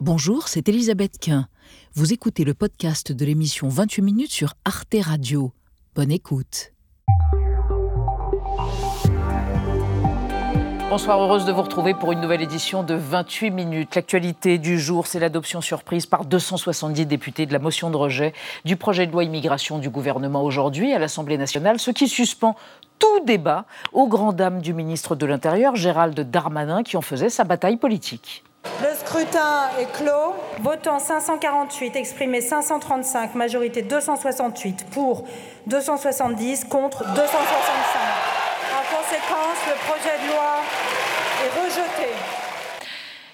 Bonjour, 0.00 0.46
c'est 0.46 0.68
Elisabeth 0.68 1.18
Quint. 1.18 1.48
Vous 1.94 2.12
écoutez 2.12 2.44
le 2.44 2.54
podcast 2.54 3.10
de 3.10 3.24
l'émission 3.24 3.68
28 3.68 4.02
minutes 4.02 4.30
sur 4.30 4.54
Arte 4.64 4.94
Radio. 5.00 5.52
Bonne 5.96 6.12
écoute. 6.12 6.72
Bonsoir, 10.88 11.20
heureuse 11.20 11.46
de 11.46 11.50
vous 11.52 11.62
retrouver 11.62 11.94
pour 11.94 12.12
une 12.12 12.20
nouvelle 12.20 12.42
édition 12.42 12.84
de 12.84 12.94
28 12.94 13.50
minutes. 13.50 13.96
L'actualité 13.96 14.58
du 14.58 14.78
jour, 14.78 15.08
c'est 15.08 15.18
l'adoption 15.18 15.60
surprise 15.60 16.06
par 16.06 16.26
270 16.26 17.04
députés 17.04 17.46
de 17.46 17.52
la 17.52 17.58
motion 17.58 17.90
de 17.90 17.96
rejet 17.96 18.34
du 18.64 18.76
projet 18.76 19.04
de 19.04 19.10
loi 19.10 19.24
immigration 19.24 19.80
du 19.80 19.90
gouvernement 19.90 20.44
aujourd'hui 20.44 20.92
à 20.92 21.00
l'Assemblée 21.00 21.38
nationale, 21.38 21.80
ce 21.80 21.90
qui 21.90 22.06
suspend 22.06 22.54
tout 23.00 23.24
débat 23.26 23.64
aux 23.92 24.06
grandes 24.06 24.36
dames 24.36 24.60
du 24.60 24.74
ministre 24.74 25.16
de 25.16 25.26
l'Intérieur, 25.26 25.74
Gérald 25.74 26.18
Darmanin, 26.20 26.84
qui 26.84 26.96
en 26.96 27.02
faisait 27.02 27.30
sa 27.30 27.42
bataille 27.42 27.78
politique. 27.78 28.44
Le 28.64 28.94
scrutin 28.94 29.70
est 29.80 29.90
clos. 29.92 30.34
Votant 30.60 30.98
548, 30.98 31.96
exprimé 31.96 32.40
535, 32.40 33.34
majorité 33.34 33.82
268, 33.82 34.86
pour 34.90 35.24
270, 35.66 36.64
contre 36.64 37.04
265. 37.04 37.18
En 38.74 38.96
conséquence, 38.96 39.58
le 39.66 39.74
projet 39.88 40.16
de 40.22 40.32
loi 40.32 40.62
est 41.44 41.60
rejeté. 41.60 42.12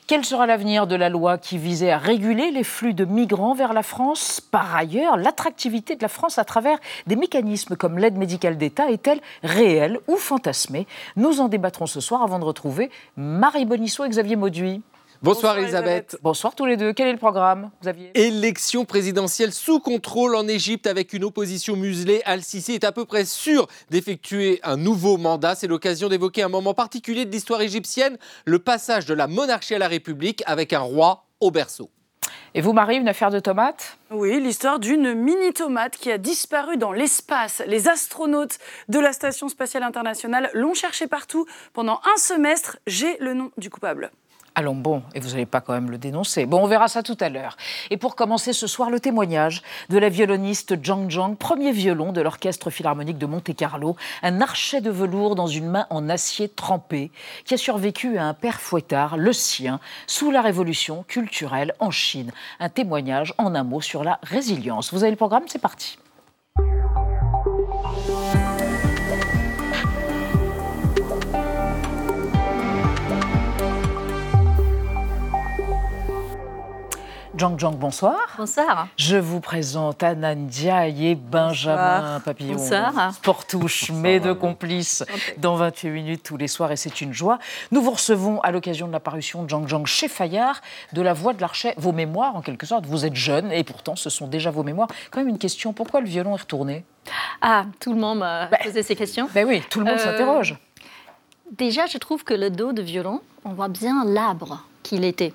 Quel 0.06 0.24
sera 0.24 0.46
l'avenir 0.46 0.86
de 0.86 0.96
la 0.96 1.08
loi 1.08 1.38
qui 1.38 1.56
visait 1.56 1.90
à 1.90 1.96
réguler 1.96 2.50
les 2.50 2.64
flux 2.64 2.92
de 2.92 3.06
migrants 3.06 3.54
vers 3.54 3.72
la 3.72 3.82
France? 3.82 4.40
Par 4.40 4.76
ailleurs, 4.76 5.16
l'attractivité 5.16 5.96
de 5.96 6.02
la 6.02 6.08
France 6.08 6.38
à 6.38 6.44
travers 6.44 6.78
des 7.06 7.16
mécanismes 7.16 7.74
comme 7.74 7.98
l'aide 7.98 8.18
médicale 8.18 8.58
d'État 8.58 8.90
est-elle 8.90 9.20
réelle 9.42 9.98
ou 10.06 10.16
fantasmée? 10.16 10.86
Nous 11.16 11.40
en 11.40 11.48
débattrons 11.48 11.86
ce 11.86 12.00
soir 12.00 12.22
avant 12.22 12.38
de 12.38 12.44
retrouver 12.44 12.90
Marie 13.16 13.64
Bonisseau 13.64 14.04
et 14.04 14.10
Xavier 14.10 14.36
Mauduit. 14.36 14.82
Bonsoir, 15.24 15.56
Elisabeth. 15.56 16.18
Bonsoir 16.20 16.54
tous 16.54 16.66
les 16.66 16.76
deux. 16.76 16.92
Quel 16.92 17.08
est 17.08 17.12
le 17.12 17.18
programme, 17.18 17.70
Xavier? 17.80 18.10
Élection 18.12 18.84
présidentielle 18.84 19.54
sous 19.54 19.80
contrôle 19.80 20.36
en 20.36 20.46
Égypte 20.46 20.86
avec 20.86 21.14
une 21.14 21.24
opposition 21.24 21.76
muselée. 21.76 22.20
Al-Sisi 22.26 22.74
est 22.74 22.84
à 22.84 22.92
peu 22.92 23.06
près 23.06 23.24
sûr 23.24 23.66
d'effectuer 23.88 24.60
un 24.64 24.76
nouveau 24.76 25.16
mandat. 25.16 25.54
C'est 25.54 25.66
l'occasion 25.66 26.10
d'évoquer 26.10 26.42
un 26.42 26.50
moment 26.50 26.74
particulier 26.74 27.24
de 27.24 27.30
l'histoire 27.30 27.62
égyptienne, 27.62 28.18
le 28.44 28.58
passage 28.58 29.06
de 29.06 29.14
la 29.14 29.26
monarchie 29.26 29.74
à 29.74 29.78
la 29.78 29.88
République 29.88 30.42
avec 30.44 30.74
un 30.74 30.80
roi 30.80 31.24
au 31.40 31.50
berceau. 31.50 31.88
Et 32.52 32.60
vous, 32.60 32.74
Marie, 32.74 32.96
une 32.96 33.08
affaire 33.08 33.30
de 33.30 33.40
tomates? 33.40 33.96
Oui, 34.10 34.38
l'histoire 34.42 34.78
d'une 34.78 35.14
mini-tomate 35.14 35.96
qui 35.96 36.12
a 36.12 36.18
disparu 36.18 36.76
dans 36.76 36.92
l'espace. 36.92 37.62
Les 37.66 37.88
astronautes 37.88 38.58
de 38.90 38.98
la 38.98 39.14
Station 39.14 39.48
spatiale 39.48 39.84
internationale 39.84 40.50
l'ont 40.52 40.74
cherchée 40.74 41.06
partout 41.06 41.46
pendant 41.72 42.02
un 42.14 42.18
semestre. 42.18 42.76
J'ai 42.86 43.16
le 43.20 43.32
nom 43.32 43.50
du 43.56 43.70
coupable. 43.70 44.12
Allons 44.56 44.76
bon, 44.76 45.02
et 45.16 45.20
vous 45.20 45.30
n'allez 45.30 45.46
pas 45.46 45.60
quand 45.60 45.72
même 45.72 45.90
le 45.90 45.98
dénoncer. 45.98 46.46
Bon, 46.46 46.62
on 46.62 46.68
verra 46.68 46.86
ça 46.86 47.02
tout 47.02 47.16
à 47.18 47.28
l'heure. 47.28 47.56
Et 47.90 47.96
pour 47.96 48.14
commencer 48.14 48.52
ce 48.52 48.68
soir, 48.68 48.88
le 48.88 49.00
témoignage 49.00 49.62
de 49.88 49.98
la 49.98 50.08
violoniste 50.08 50.76
Zhang 50.84 51.10
Zhang, 51.10 51.34
premier 51.36 51.72
violon 51.72 52.12
de 52.12 52.20
l'Orchestre 52.20 52.70
Philharmonique 52.70 53.18
de 53.18 53.26
Monte-Carlo, 53.26 53.96
un 54.22 54.40
archet 54.40 54.80
de 54.80 54.92
velours 54.92 55.34
dans 55.34 55.48
une 55.48 55.68
main 55.68 55.88
en 55.90 56.08
acier 56.08 56.48
trempé, 56.48 57.10
qui 57.44 57.54
a 57.54 57.56
survécu 57.56 58.16
à 58.16 58.26
un 58.26 58.34
père 58.34 58.60
fouettard, 58.60 59.16
le 59.16 59.32
sien, 59.32 59.80
sous 60.06 60.30
la 60.30 60.40
révolution 60.40 61.04
culturelle 61.08 61.74
en 61.80 61.90
Chine. 61.90 62.30
Un 62.60 62.68
témoignage 62.68 63.34
en 63.38 63.56
un 63.56 63.64
mot 63.64 63.80
sur 63.80 64.04
la 64.04 64.20
résilience. 64.22 64.94
Vous 64.94 65.02
avez 65.02 65.10
le 65.10 65.16
programme, 65.16 65.44
c'est 65.48 65.60
parti. 65.60 65.98
Zhang 77.36 77.58
Zhang, 77.58 77.76
bonsoir. 77.76 78.16
Bonsoir. 78.38 78.86
Je 78.96 79.16
vous 79.16 79.40
présente 79.40 80.04
Anandia 80.04 80.86
et 80.86 81.16
Benjamin 81.16 81.98
Bonsoir. 82.00 82.20
Papillon. 82.22 82.52
Bonsoir. 82.56 83.12
Sportouche, 83.14 83.90
mes 83.90 84.20
deux 84.20 84.36
complices, 84.36 85.04
dans 85.38 85.56
28 85.56 85.90
minutes 85.90 86.22
tous 86.22 86.36
les 86.36 86.46
soirs, 86.46 86.70
et 86.70 86.76
c'est 86.76 87.00
une 87.00 87.12
joie. 87.12 87.40
Nous 87.72 87.82
vous 87.82 87.90
recevons 87.90 88.40
à 88.42 88.52
l'occasion 88.52 88.86
de 88.86 88.92
la 88.92 89.00
parution 89.00 89.42
de 89.42 89.50
Zhang 89.50 89.66
Zhang 89.68 89.84
chez 89.86 90.06
Fayard, 90.06 90.60
de 90.92 91.02
La 91.02 91.12
Voix 91.12 91.32
de 91.32 91.40
l'Archet, 91.40 91.74
vos 91.76 91.90
mémoires 91.90 92.36
en 92.36 92.40
quelque 92.40 92.66
sorte. 92.66 92.86
Vous 92.86 93.04
êtes 93.04 93.16
jeune, 93.16 93.50
et 93.50 93.64
pourtant 93.64 93.96
ce 93.96 94.10
sont 94.10 94.28
déjà 94.28 94.52
vos 94.52 94.62
mémoires. 94.62 94.88
Quand 95.10 95.18
même 95.18 95.28
une 95.28 95.38
question, 95.38 95.72
pourquoi 95.72 96.00
le 96.02 96.06
violon 96.06 96.36
est 96.36 96.40
retourné? 96.40 96.84
Ah, 97.42 97.64
tout 97.80 97.92
le 97.92 97.98
monde 97.98 98.20
m'a 98.20 98.46
Ben. 98.46 98.58
posé 98.62 98.84
ces 98.84 98.94
questions. 98.94 99.28
Ben 99.34 99.44
oui, 99.46 99.60
tout 99.70 99.80
le 99.80 99.86
monde 99.86 99.96
Euh, 99.98 100.04
s'interroge. 100.04 100.56
Déjà, 101.50 101.86
je 101.86 101.98
trouve 101.98 102.22
que 102.22 102.32
le 102.34 102.50
dos 102.50 102.72
de 102.72 102.80
violon, 102.82 103.20
on 103.44 103.50
voit 103.54 103.68
bien 103.68 104.04
l'arbre 104.04 104.62
qu'il 104.84 105.04
était. 105.04 105.32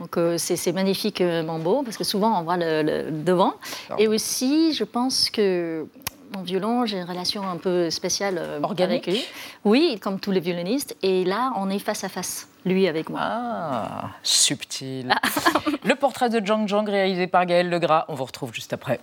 Donc 0.00 0.16
euh, 0.16 0.36
c'est 0.38 0.56
c'est 0.56 0.72
magnifiquement 0.72 1.58
beau 1.58 1.82
parce 1.82 1.96
que 1.96 2.04
souvent 2.04 2.38
on 2.38 2.42
voit 2.42 2.56
le, 2.56 2.82
le 2.82 3.10
devant. 3.10 3.54
Et 3.98 4.08
aussi, 4.08 4.72
je 4.72 4.84
pense 4.84 5.30
que 5.30 5.86
mon 6.34 6.42
violon, 6.42 6.84
j'ai 6.84 6.98
une 6.98 7.08
relation 7.08 7.48
un 7.48 7.56
peu 7.56 7.90
spéciale 7.90 8.36
euh, 8.38 8.60
Organique 8.62 9.06
avec 9.06 9.06
lui. 9.06 9.24
Oui, 9.64 9.98
comme 10.00 10.18
tous 10.18 10.32
les 10.32 10.40
violonistes. 10.40 10.96
Et 11.02 11.24
là, 11.24 11.52
on 11.56 11.70
est 11.70 11.78
face 11.78 12.02
à 12.04 12.08
face, 12.08 12.48
lui 12.64 12.88
avec 12.88 13.08
moi. 13.08 13.20
Ah, 13.22 14.10
subtil. 14.22 15.14
le 15.84 15.94
portrait 15.94 16.30
de 16.30 16.44
Zhang 16.44 16.68
Zhang 16.68 16.88
réalisé 16.88 17.26
par 17.26 17.46
Gaël 17.46 17.70
Legras. 17.70 18.04
On 18.08 18.14
vous 18.14 18.24
retrouve 18.24 18.52
juste 18.52 18.72
après. 18.72 19.00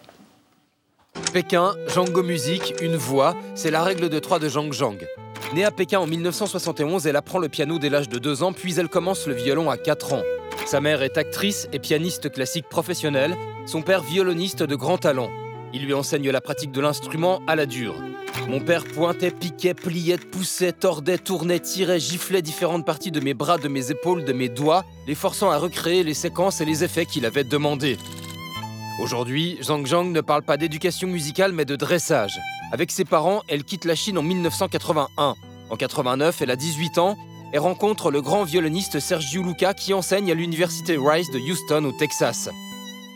Pékin, 1.33 1.73
Django 1.87 2.23
Musique, 2.23 2.73
une 2.81 2.95
voix, 2.95 3.35
c'est 3.55 3.71
la 3.71 3.83
règle 3.83 4.09
de 4.09 4.19
trois 4.19 4.39
de 4.39 4.49
Zhang 4.49 4.71
Zhang. 4.73 4.97
Née 5.53 5.65
à 5.65 5.71
Pékin 5.71 5.99
en 5.99 6.07
1971, 6.07 7.07
elle 7.07 7.15
apprend 7.15 7.39
le 7.39 7.49
piano 7.49 7.79
dès 7.79 7.89
l'âge 7.89 8.09
de 8.09 8.19
2 8.19 8.43
ans, 8.43 8.53
puis 8.53 8.79
elle 8.79 8.87
commence 8.87 9.27
le 9.27 9.33
violon 9.33 9.69
à 9.69 9.77
4 9.77 10.13
ans. 10.13 10.21
Sa 10.65 10.79
mère 10.81 11.01
est 11.01 11.17
actrice 11.17 11.67
et 11.73 11.79
pianiste 11.79 12.31
classique 12.31 12.69
professionnelle, 12.69 13.35
son 13.65 13.81
père 13.81 14.03
violoniste 14.03 14.63
de 14.63 14.75
grand 14.75 14.97
talent. 14.97 15.29
Il 15.73 15.85
lui 15.85 15.93
enseigne 15.93 16.29
la 16.29 16.41
pratique 16.41 16.71
de 16.71 16.81
l'instrument 16.81 17.41
à 17.47 17.55
la 17.55 17.65
dure. 17.65 17.95
Mon 18.47 18.59
père 18.59 18.83
pointait, 18.85 19.31
piquait, 19.31 19.73
pliait, 19.73 20.17
poussait, 20.17 20.71
tordait, 20.71 21.17
tournait, 21.17 21.59
tirait, 21.59 21.99
giflait 21.99 22.41
différentes 22.41 22.85
parties 22.85 23.11
de 23.11 23.19
mes 23.19 23.33
bras, 23.33 23.57
de 23.57 23.67
mes 23.67 23.91
épaules, 23.91 24.25
de 24.25 24.33
mes 24.33 24.49
doigts, 24.49 24.83
les 25.07 25.15
forçant 25.15 25.51
à 25.51 25.57
recréer 25.57 26.03
les 26.03 26.13
séquences 26.13 26.61
et 26.61 26.65
les 26.65 26.83
effets 26.83 27.05
qu'il 27.05 27.25
avait 27.25 27.43
demandés. 27.43 27.97
Aujourd'hui, 29.01 29.57
Zhang 29.61 29.85
Zhang 29.85 30.11
ne 30.11 30.21
parle 30.21 30.43
pas 30.43 30.57
d'éducation 30.57 31.07
musicale 31.07 31.53
mais 31.53 31.65
de 31.65 31.75
dressage. 31.75 32.39
Avec 32.71 32.91
ses 32.91 33.05
parents, 33.05 33.41
elle 33.47 33.63
quitte 33.63 33.85
la 33.85 33.95
Chine 33.95 34.17
en 34.17 34.23
1981. 34.23 35.35
En 35.69 35.75
89, 35.75 36.41
elle 36.41 36.51
a 36.51 36.55
18 36.55 36.97
ans 36.97 37.17
et 37.53 37.57
rencontre 37.57 38.11
le 38.11 38.21
grand 38.21 38.43
violoniste 38.43 38.99
Sergio 38.99 39.43
Luca 39.43 39.73
qui 39.73 39.93
enseigne 39.93 40.31
à 40.31 40.35
l'université 40.35 40.97
Rice 40.97 41.31
de 41.31 41.39
Houston 41.39 41.85
au 41.85 41.91
Texas. 41.91 42.49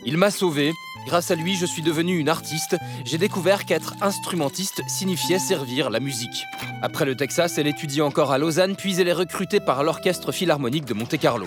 Il 0.04 0.16
m'a 0.16 0.30
sauvé. 0.30 0.72
Grâce 1.06 1.30
à 1.30 1.36
lui, 1.36 1.54
je 1.54 1.66
suis 1.66 1.82
devenu 1.82 2.18
une 2.18 2.28
artiste. 2.28 2.76
J'ai 3.04 3.18
découvert 3.18 3.64
qu'être 3.64 3.94
instrumentiste 4.00 4.82
signifiait 4.88 5.38
servir 5.38 5.88
la 5.88 6.00
musique. 6.00 6.44
Après 6.82 7.04
le 7.04 7.14
Texas, 7.14 7.58
elle 7.58 7.68
étudie 7.68 8.02
encore 8.02 8.32
à 8.32 8.38
Lausanne, 8.38 8.74
puis 8.76 9.00
elle 9.00 9.08
est 9.08 9.12
recrutée 9.12 9.60
par 9.60 9.84
l'Orchestre 9.84 10.32
Philharmonique 10.32 10.84
de 10.84 10.94
Monte-Carlo. 10.94 11.46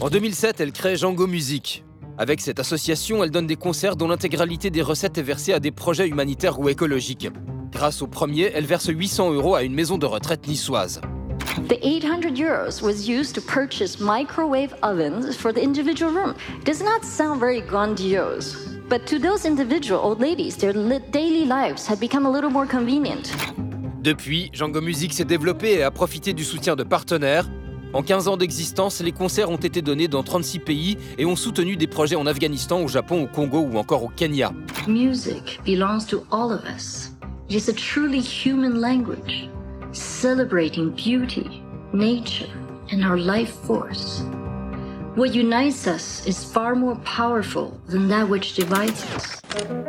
En 0.00 0.08
2007, 0.08 0.60
elle 0.60 0.72
crée 0.72 0.96
Django 0.96 1.26
Music. 1.26 1.84
Avec 2.18 2.40
cette 2.40 2.60
association, 2.60 3.24
elle 3.24 3.30
donne 3.30 3.46
des 3.46 3.56
concerts 3.56 3.96
dont 3.96 4.08
l'intégralité 4.08 4.70
des 4.70 4.82
recettes 4.82 5.18
est 5.18 5.22
versée 5.22 5.52
à 5.52 5.60
des 5.60 5.70
projets 5.70 6.06
humanitaires 6.06 6.60
ou 6.60 6.68
écologiques. 6.68 7.28
Grâce 7.72 8.02
au 8.02 8.06
premier, 8.06 8.52
elle 8.54 8.66
verse 8.66 8.88
800 8.88 9.32
euros 9.32 9.54
à 9.54 9.62
une 9.62 9.74
maison 9.74 9.96
de 9.96 10.06
retraite 10.06 10.46
niçoise. 10.46 11.00
The 11.68 11.78
800 11.82 12.34
euros 12.34 12.80
was 12.80 13.06
used 13.06 13.34
to 13.34 13.42
purchase 13.42 14.00
microwave 14.00 14.74
ovens 14.82 15.36
for 15.36 15.52
the 15.52 15.62
individual 15.62 16.10
room. 16.10 16.34
Does 16.64 16.82
not 16.82 17.04
sound 17.04 17.40
very 17.40 17.60
grandiose, 17.60 18.56
but 18.88 19.06
to 19.06 19.18
those 19.18 19.44
individual 19.44 20.00
old 20.00 20.18
ladies, 20.20 20.56
their 20.56 20.72
daily 20.72 21.44
lives 21.44 21.86
had 21.86 22.00
become 22.00 22.24
a 22.24 22.30
little 22.30 22.50
more 22.50 22.66
convenient. 22.66 23.34
Depuis, 24.02 24.50
Django 24.52 24.80
Music 24.80 25.12
s'est 25.12 25.26
développé 25.26 25.74
et 25.74 25.82
a 25.82 25.90
profité 25.90 26.32
du 26.32 26.42
soutien 26.42 26.74
de 26.74 26.84
partenaires. 26.84 27.46
En 27.92 28.02
15 28.02 28.28
ans 28.28 28.38
d'existence, 28.38 29.02
les 29.02 29.12
concerts 29.12 29.50
ont 29.50 29.56
été 29.56 29.82
donnés 29.82 30.08
dans 30.08 30.22
36 30.22 30.58
pays 30.60 30.96
et 31.18 31.26
ont 31.26 31.36
soutenu 31.36 31.76
des 31.76 31.86
projets 31.86 32.16
en 32.16 32.26
Afghanistan, 32.26 32.80
au 32.80 32.88
Japon, 32.88 33.24
au 33.24 33.26
Congo 33.26 33.60
ou 33.60 33.76
encore 33.76 34.04
au 34.04 34.08
Kenya. 34.08 34.52
Music 34.88 35.60
belongs 35.66 36.06
to 36.06 36.24
all 36.32 36.50
of 36.50 36.62
us. 36.64 37.10
It 37.50 37.56
is 37.56 37.68
a 37.68 37.74
truly 37.74 38.20
human 38.20 38.80
language, 38.80 39.50
celebrating 39.92 40.90
beauty, 40.90 41.62
nature, 41.92 42.48
and 42.90 43.04
our 43.04 43.18
life 43.18 43.52
force. 43.66 44.22
What 45.16 45.34
unites 45.34 45.86
us 45.86 46.26
is 46.26 46.42
far 46.42 46.74
more 46.74 46.96
powerful 47.04 47.72
than 47.88 48.08
that 48.08 48.28
which 48.28 48.54
divides 48.54 49.04
us. 49.14 49.40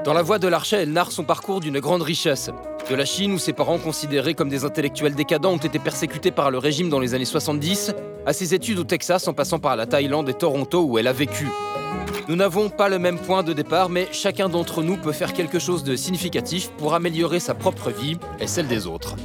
Dans 0.03 0.13
la 0.13 0.21
voix 0.21 0.37
de 0.37 0.49
l'Archet, 0.49 0.83
elle 0.83 0.91
narre 0.91 1.11
son 1.11 1.23
parcours 1.23 1.61
d'une 1.61 1.79
grande 1.79 2.01
richesse. 2.01 2.49
De 2.89 2.95
la 2.95 3.05
Chine, 3.05 3.31
où 3.31 3.37
ses 3.37 3.53
parents, 3.53 3.77
considérés 3.77 4.33
comme 4.33 4.49
des 4.49 4.65
intellectuels 4.65 5.15
décadents, 5.15 5.53
ont 5.53 5.57
été 5.57 5.79
persécutés 5.79 6.31
par 6.31 6.51
le 6.51 6.57
régime 6.57 6.89
dans 6.89 6.99
les 6.99 7.13
années 7.13 7.23
70, 7.23 7.95
à 8.25 8.33
ses 8.33 8.53
études 8.53 8.79
au 8.79 8.83
Texas 8.83 9.25
en 9.29 9.33
passant 9.33 9.59
par 9.59 9.77
la 9.77 9.85
Thaïlande 9.85 10.27
et 10.27 10.33
Toronto 10.33 10.83
où 10.83 10.97
elle 10.97 11.07
a 11.07 11.13
vécu. 11.13 11.47
Nous 12.29 12.35
n'avons 12.37 12.69
pas 12.69 12.87
le 12.89 12.99
même 12.99 13.19
point 13.19 13.43
de 13.43 13.51
départ, 13.53 13.89
mais 13.89 14.07
chacun 14.13 14.47
d'entre 14.47 14.81
nous 14.81 14.95
peut 14.97 15.11
faire 15.11 15.33
quelque 15.33 15.59
chose 15.59 15.83
de 15.83 15.95
significatif 15.95 16.69
pour 16.77 16.93
améliorer 16.93 17.39
sa 17.39 17.53
propre 17.53 17.89
vie 17.91 18.17
et 18.39 18.47
celle 18.47 18.67
des 18.67 18.87
autres. 18.87 19.15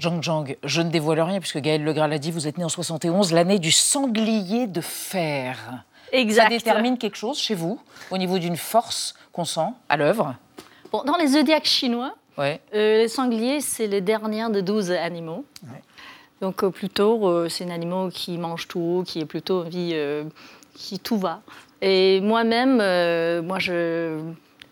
Zhang 0.00 0.22
Zhang, 0.22 0.56
je 0.64 0.82
ne 0.82 0.90
dévoile 0.90 1.20
rien 1.20 1.40
puisque 1.40 1.58
Gaël 1.58 1.82
Legras 1.84 2.06
l'a 2.08 2.18
dit, 2.18 2.30
vous 2.30 2.46
êtes 2.46 2.58
né 2.58 2.64
en 2.64 2.68
71, 2.68 3.32
l'année 3.32 3.58
du 3.58 3.72
sanglier 3.72 4.66
de 4.66 4.80
fer. 4.80 5.84
Exact. 6.12 6.42
Ça 6.44 6.48
détermine 6.48 6.98
quelque 6.98 7.16
chose 7.16 7.38
chez 7.38 7.54
vous 7.54 7.80
au 8.10 8.18
niveau 8.18 8.38
d'une 8.38 8.56
force 8.56 9.14
qu'on 9.32 9.44
sent 9.44 9.68
à 9.88 9.96
l'œuvre? 9.96 10.34
Bon, 10.92 11.02
dans 11.04 11.16
les 11.16 11.28
zodiaques 11.28 11.64
chinois, 11.66 12.14
Ouais. 12.38 12.60
euh, 12.74 12.98
les 12.98 13.08
sangliers, 13.08 13.60
c'est 13.60 13.86
les 13.86 14.00
derniers 14.00 14.48
de 14.50 14.60
12 14.60 14.90
animaux. 14.92 15.44
Donc 16.42 16.64
euh, 16.64 16.70
plutôt, 16.70 17.28
euh, 17.28 17.48
c'est 17.48 17.64
un 17.64 17.70
animal 17.70 18.10
qui 18.10 18.36
mange 18.36 18.66
tout, 18.68 19.04
qui 19.06 19.20
est 19.20 19.24
plutôt 19.24 19.62
vie, 19.62 19.92
euh, 19.94 20.24
qui 20.74 20.98
tout 20.98 21.16
va. 21.16 21.40
Et 21.80 22.20
moi-même, 22.20 22.76
moi 23.46 23.58
je 23.58 24.18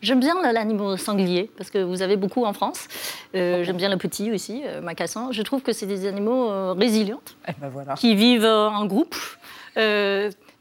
j'aime 0.02 0.20
bien 0.20 0.34
l'animal 0.52 0.98
sanglier 0.98 1.50
parce 1.56 1.70
que 1.70 1.78
vous 1.78 2.02
avez 2.02 2.16
beaucoup 2.16 2.44
en 2.44 2.52
France. 2.52 2.88
Euh, 3.34 3.64
j'aime 3.64 3.76
bien 3.76 3.88
le 3.88 3.96
petit 3.96 4.30
aussi, 4.32 4.62
euh, 4.66 4.80
macassin. 4.80 5.28
Je 5.30 5.42
trouve 5.42 5.62
que 5.62 5.72
c'est 5.72 5.86
des 5.86 6.06
animaux 6.06 6.50
euh, 6.50 6.72
résilients 6.72 7.20
Eh 7.48 7.52
ben 7.60 7.68
voilà. 7.68 7.94
qui 7.94 8.14
vivent 8.14 8.44
en 8.46 8.86
groupe. 8.86 9.14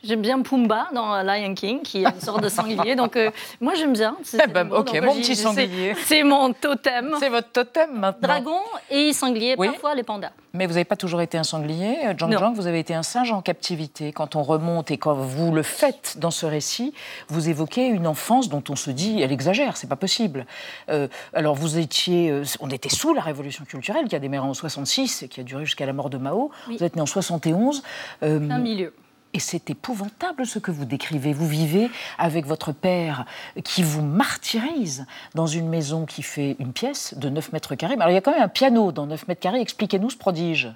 J'aime 0.01 0.21
bien 0.21 0.41
Pumba 0.41 0.87
dans 0.93 1.21
Lion 1.23 1.53
King, 1.53 1.81
qui 1.81 2.03
est 2.03 2.07
une 2.07 2.21
sorte 2.21 2.41
de 2.41 2.47
sanglier. 2.47 2.95
Donc, 2.95 3.17
euh, 3.17 3.31
moi, 3.59 3.73
j'aime 3.75 3.91
bien. 3.93 4.15
Eh 4.33 4.47
ben, 4.47 4.71
ok, 4.71 4.93
Donc, 4.93 5.03
mon 5.03 5.15
petit 5.15 5.35
c'est- 5.35 5.43
sanglier. 5.43 5.93
C'est 6.05 6.23
mon 6.23 6.53
totem. 6.53 7.15
C'est 7.19 7.27
votre 7.29 7.51
totem 7.51 7.99
maintenant. 7.99 8.27
Dragon 8.29 8.59
et 8.89 9.11
sanglier, 9.11 9.55
Oui. 9.57 9.67
parfois 9.67 9.95
les 9.95 10.03
pandas. 10.03 10.31
Mais 10.53 10.65
vous 10.67 10.73
n'avez 10.73 10.85
pas 10.85 10.95
toujours 10.95 11.21
été 11.21 11.37
un 11.37 11.43
sanglier, 11.43 11.97
euh, 12.05 12.13
Zhang 12.17 12.29
Non. 12.31 12.39
Zhang, 12.39 12.53
vous 12.55 12.65
avez 12.65 12.79
été 12.79 12.93
un 12.95 13.03
singe 13.03 13.31
en 13.33 13.41
captivité. 13.41 14.13
Quand 14.13 14.35
on 14.37 14.41
remonte 14.43 14.89
et 14.89 14.97
quand 14.97 15.13
vous 15.13 15.51
le 15.51 15.63
faites 15.63 16.15
dans 16.17 16.31
ce 16.31 16.45
récit, 16.45 16.93
vous 17.27 17.49
évoquez 17.49 17.85
une 17.87 18.07
enfance 18.07 18.47
dont 18.47 18.63
on 18.69 18.75
se 18.77 18.89
dit, 18.91 19.21
elle 19.21 19.33
exagère, 19.33 19.75
c'est 19.75 19.89
pas 19.89 19.95
possible. 19.97 20.45
Euh, 20.89 21.07
alors 21.33 21.55
vous 21.55 21.77
étiez, 21.77 22.31
euh, 22.31 22.43
on 22.61 22.69
était 22.69 22.89
sous 22.89 23.13
la 23.13 23.21
révolution 23.21 23.65
culturelle 23.65 24.07
qui 24.07 24.15
a 24.15 24.19
démarré 24.19 24.47
en 24.47 24.53
66 24.53 25.23
et 25.23 25.27
qui 25.27 25.41
a 25.41 25.43
duré 25.43 25.65
jusqu'à 25.65 25.85
la 25.85 25.93
mort 25.93 26.09
de 26.09 26.17
Mao. 26.17 26.51
Oui. 26.69 26.77
Vous 26.77 26.83
êtes 26.85 26.95
né 26.95 27.01
en 27.01 27.05
71. 27.05 27.83
euh, 28.23 28.49
Un 28.49 28.59
milieu. 28.59 28.93
Et 29.33 29.39
c'est 29.39 29.69
épouvantable 29.69 30.45
ce 30.45 30.57
que 30.57 30.71
vous 30.71 30.85
décrivez. 30.85 31.33
Vous 31.33 31.47
vivez 31.47 31.89
avec 32.17 32.45
votre 32.45 32.71
père 32.71 33.25
qui 33.63 33.83
vous 33.83 34.01
martyrise 34.01 35.05
dans 35.35 35.45
une 35.45 35.69
maison 35.69 36.05
qui 36.05 36.23
fait 36.23 36.55
une 36.59 36.73
pièce 36.73 37.13
de 37.15 37.29
9 37.29 37.53
mètres 37.53 37.75
carrés. 37.75 37.93
Alors 37.93 38.09
il 38.09 38.15
y 38.15 38.17
a 38.17 38.21
quand 38.21 38.31
même 38.31 38.41
un 38.41 38.47
piano 38.47 38.91
dans 38.91 39.05
9 39.05 39.27
mètres 39.27 39.41
carrés. 39.41 39.61
Expliquez-nous 39.61 40.09
ce 40.09 40.17
prodige. 40.17 40.73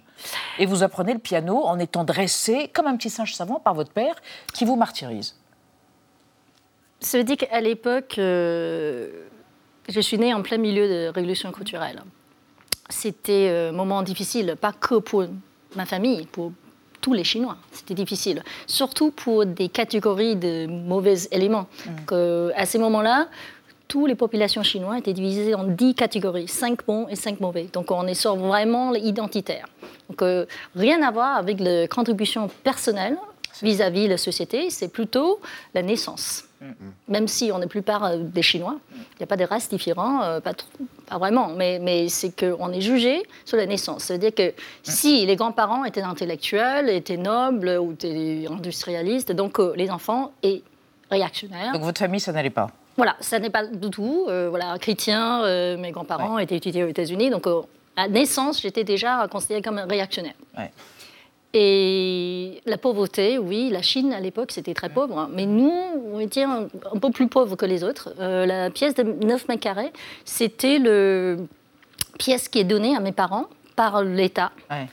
Et 0.60 0.66
vous 0.68 0.84
apprenez 0.84 1.14
le 1.14 1.20
piano 1.20 1.64
en 1.64 1.80
étant 1.80 2.04
dressé 2.04 2.70
comme 2.72 2.86
un 2.86 2.96
petit 2.96 3.10
singe 3.10 3.34
savant 3.34 3.60
par 3.60 3.74
votre 3.74 3.92
père 3.92 4.16
qui 4.54 4.66
vous 4.66 4.76
martyrise. 4.76 5.36
Ça 7.00 7.18
veut 7.18 7.24
dire 7.24 7.38
qu'à 7.38 7.60
l'époque, 7.60 8.16
euh, 8.20 9.10
je 9.90 10.00
suis 10.00 10.18
née 10.18 10.34
en 10.34 10.42
plein 10.42 10.58
milieu 10.58 10.88
de 10.88 11.08
révolution 11.08 11.52
culturelle. 11.52 12.02
C'était 12.90 13.50
un 13.50 13.72
moment 13.72 14.04
difficile, 14.04 14.56
pas 14.60 14.74
que 14.74 14.96
pour 15.00 15.26
ma 15.76 15.86
famille, 15.86 16.28
pour 16.28 16.52
tous 17.04 17.14
les 17.14 17.26
Chinois. 17.26 17.58
C'était 17.72 17.94
difficile, 17.94 18.42
surtout 18.66 19.12
pour 19.12 19.46
des 19.46 19.68
catégories 19.68 20.36
de 20.38 20.66
mauvais 20.66 21.18
éléments. 21.32 21.68
Que, 22.08 22.52
à 22.56 22.66
ces 22.66 22.80
moments-là, 22.80 23.28
toutes 23.90 24.08
les 24.08 24.16
populations 24.16 24.64
chinoises 24.64 25.00
étaient 25.00 25.14
divisées 25.14 25.54
en 25.54 25.66
10 25.66 25.96
catégories, 25.96 26.48
5 26.48 26.86
bons 26.88 27.08
et 27.10 27.16
5 27.16 27.42
mauvais. 27.42 27.68
Donc 27.74 27.92
on 27.92 28.08
est 28.08 28.14
sur 28.16 28.38
vraiment 28.38 28.96
identitaire. 28.96 29.68
Donc 30.10 30.22
euh, 30.22 30.46
rien 30.76 31.04
à 31.04 31.12
voir 31.12 31.36
avec 31.36 31.60
la 31.60 31.88
contribution 31.88 32.50
personnelle 32.64 33.18
vis-à-vis 33.62 34.06
de 34.06 34.12
la 34.12 34.18
société, 34.18 34.70
c'est 34.70 34.88
plutôt 34.88 35.40
la 35.74 35.84
naissance. 35.84 36.46
Même 37.08 37.28
si 37.28 37.52
on 37.54 37.62
est 37.62 37.68
plupart 37.68 38.04
euh, 38.06 38.18
des 38.18 38.42
Chinois, 38.42 38.78
il 38.94 39.18
n'y 39.20 39.24
a 39.24 39.28
pas 39.28 39.38
de 39.38 39.44
races 39.46 39.70
différents, 39.70 40.22
euh, 40.24 40.40
pas, 40.40 40.54
trop- 40.54 40.70
pas 41.08 41.18
vraiment, 41.18 41.50
mais, 41.50 41.80
mais 41.80 42.10
c'est 42.10 42.32
qu'on 42.38 42.72
est 42.72 42.82
jugé 42.82 43.24
sur 43.46 43.58
la 43.58 43.66
naissance. 43.66 44.06
C'est-à-dire 44.06 44.34
que 44.34 44.54
si 44.84 45.26
les 45.26 45.36
grands-parents 45.36 45.84
étaient 45.86 46.02
intellectuels, 46.02 46.90
étaient 46.90 47.18
nobles 47.18 47.78
ou 47.82 47.92
étaient 47.94 48.46
industrialistes, 48.50 49.32
donc 49.32 49.60
euh, 49.60 49.74
les 49.76 49.90
enfants 49.92 50.32
et 50.42 50.64
réactionnaires, 51.12 51.74
Donc 51.74 51.84
votre 51.84 52.00
famille, 52.00 52.20
ça 52.20 52.32
n'allait 52.32 52.50
pas? 52.50 52.70
voilà, 52.96 53.16
ça 53.20 53.40
n'est 53.40 53.50
pas 53.50 53.66
du 53.66 53.90
tout. 53.90 54.26
euh, 54.30 54.48
voilà, 54.50 54.78
chrétien, 54.80 55.44
euh, 55.44 55.78
mes 55.78 55.92
grands-parents 55.92 56.38
étaient 56.38 56.58
étudiés 56.58 56.84
aux 56.84 56.88
États-Unis, 56.88 57.30
donc 57.30 57.48
euh, 57.48 57.62
à 57.96 58.08
naissance, 58.08 58.62
j'étais 58.62 58.84
déjà 58.84 59.28
considérée 59.30 59.62
comme 59.62 59.78
un 59.78 59.86
réactionnaire. 59.86 60.34
Ouais. 60.58 60.72
Et 61.56 62.62
la 62.66 62.78
pauvreté, 62.80 63.38
oui, 63.38 63.70
la 63.70 63.84
Chine 63.84 64.12
à 64.12 64.20
l'époque 64.20 64.52
c'était 64.52 64.74
très 64.74 64.90
pauvre, 64.90 65.20
hein. 65.20 65.30
mais 65.32 65.46
nous, 65.46 65.72
on 66.12 66.20
était 66.20 66.44
un, 66.44 66.68
un 66.92 67.00
peu 67.00 67.12
plus 67.12 67.28
pauvres 67.28 67.56
que 67.56 67.66
les 67.66 67.84
autres. 67.84 68.14
Euh, 68.20 68.48
la 68.48 68.72
pièce 68.72 68.96
de 68.96 69.04
9 69.04 69.48
mètres 69.48 69.62
carrés, 69.62 69.94
c'était 70.26 70.80
le 70.80 71.46
pièce 72.18 72.50
qui 72.50 72.60
est 72.60 72.64
donnée 72.64 72.96
à 72.96 73.00
mes 73.00 73.12
parents 73.12 73.46
par 73.76 74.04
l'État. 74.04 74.52
Ouais. 74.72 74.88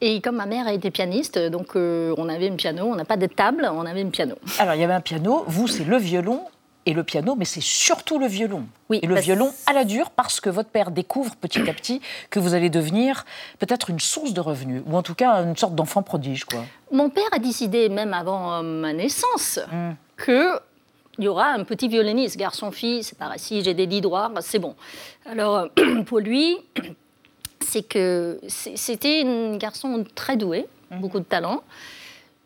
Et 0.00 0.20
comme 0.20 0.36
ma 0.36 0.46
mère 0.46 0.68
était 0.68 0.90
pianiste, 0.90 1.38
donc 1.38 1.74
euh, 1.74 2.14
on 2.16 2.28
avait 2.28 2.48
un 2.48 2.56
piano, 2.56 2.86
on 2.86 2.94
n'a 2.94 3.04
pas 3.04 3.16
de 3.16 3.26
table, 3.26 3.68
on 3.70 3.84
avait 3.84 4.02
un 4.02 4.10
piano. 4.10 4.36
Alors 4.58 4.74
il 4.74 4.80
y 4.80 4.84
avait 4.84 4.94
un 4.94 5.00
piano. 5.00 5.44
Vous, 5.46 5.66
c'est 5.66 5.84
le 5.84 5.96
violon 5.96 6.42
et 6.88 6.94
le 6.94 7.04
piano, 7.04 7.36
mais 7.36 7.44
c'est 7.44 7.60
surtout 7.62 8.18
le 8.18 8.26
violon. 8.26 8.64
Oui, 8.88 8.98
et 9.02 9.06
le 9.06 9.14
violon 9.20 9.52
à 9.66 9.72
la 9.74 9.84
dure 9.84 10.10
parce 10.10 10.40
que 10.40 10.48
votre 10.48 10.70
père 10.70 10.90
découvre 10.90 11.36
petit 11.36 11.60
à 11.68 11.72
petit 11.74 12.00
que 12.30 12.38
vous 12.40 12.54
allez 12.54 12.70
devenir 12.70 13.26
peut-être 13.58 13.90
une 13.90 14.00
source 14.00 14.32
de 14.32 14.40
revenus 14.40 14.82
ou 14.86 14.96
en 14.96 15.02
tout 15.02 15.14
cas 15.14 15.42
une 15.44 15.56
sorte 15.56 15.74
d'enfant 15.74 16.02
prodige, 16.02 16.44
quoi. 16.46 16.64
Mon 16.90 17.10
père 17.10 17.28
a 17.32 17.38
décidé, 17.38 17.88
même 17.90 18.14
avant 18.14 18.54
euh, 18.54 18.62
ma 18.62 18.92
naissance, 18.94 19.60
Mm. 19.70 19.90
que 20.16 20.58
il 21.18 21.24
y 21.24 21.28
aura 21.28 21.48
un 21.48 21.64
petit 21.64 21.88
violoniste, 21.88 22.36
garçon-fille, 22.36 23.02
c'est 23.02 23.18
pareil, 23.18 23.38
si 23.40 23.62
j'ai 23.62 23.74
des 23.74 23.86
dix 23.86 24.00
droits, 24.00 24.30
c'est 24.40 24.58
bon. 24.60 24.74
Alors, 25.26 25.68
euh, 25.78 26.02
pour 26.06 26.20
lui, 26.20 26.56
c'est 27.60 27.82
que 27.82 28.40
c'était 28.48 29.24
un 29.26 29.56
garçon 29.56 30.04
très 30.14 30.36
doué, 30.36 30.66
Mm. 30.90 31.00
beaucoup 31.00 31.18
de 31.18 31.24
talent, 31.24 31.60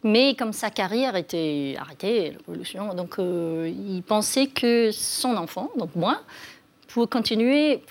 mais 0.02 0.34
comme 0.34 0.52
sa 0.52 0.70
carrière 0.70 1.16
était 1.16 1.76
arrêtée, 1.78 2.36
la 2.48 2.94
donc 2.94 3.18
euh, 3.18 3.72
il 3.72 4.02
pensait 4.02 4.48
que 4.48 4.90
son 4.90 5.36
enfant, 5.36 5.70
donc 5.76 5.90
moi, 5.94 6.20
pour 6.88 7.08
continuer 7.08 7.82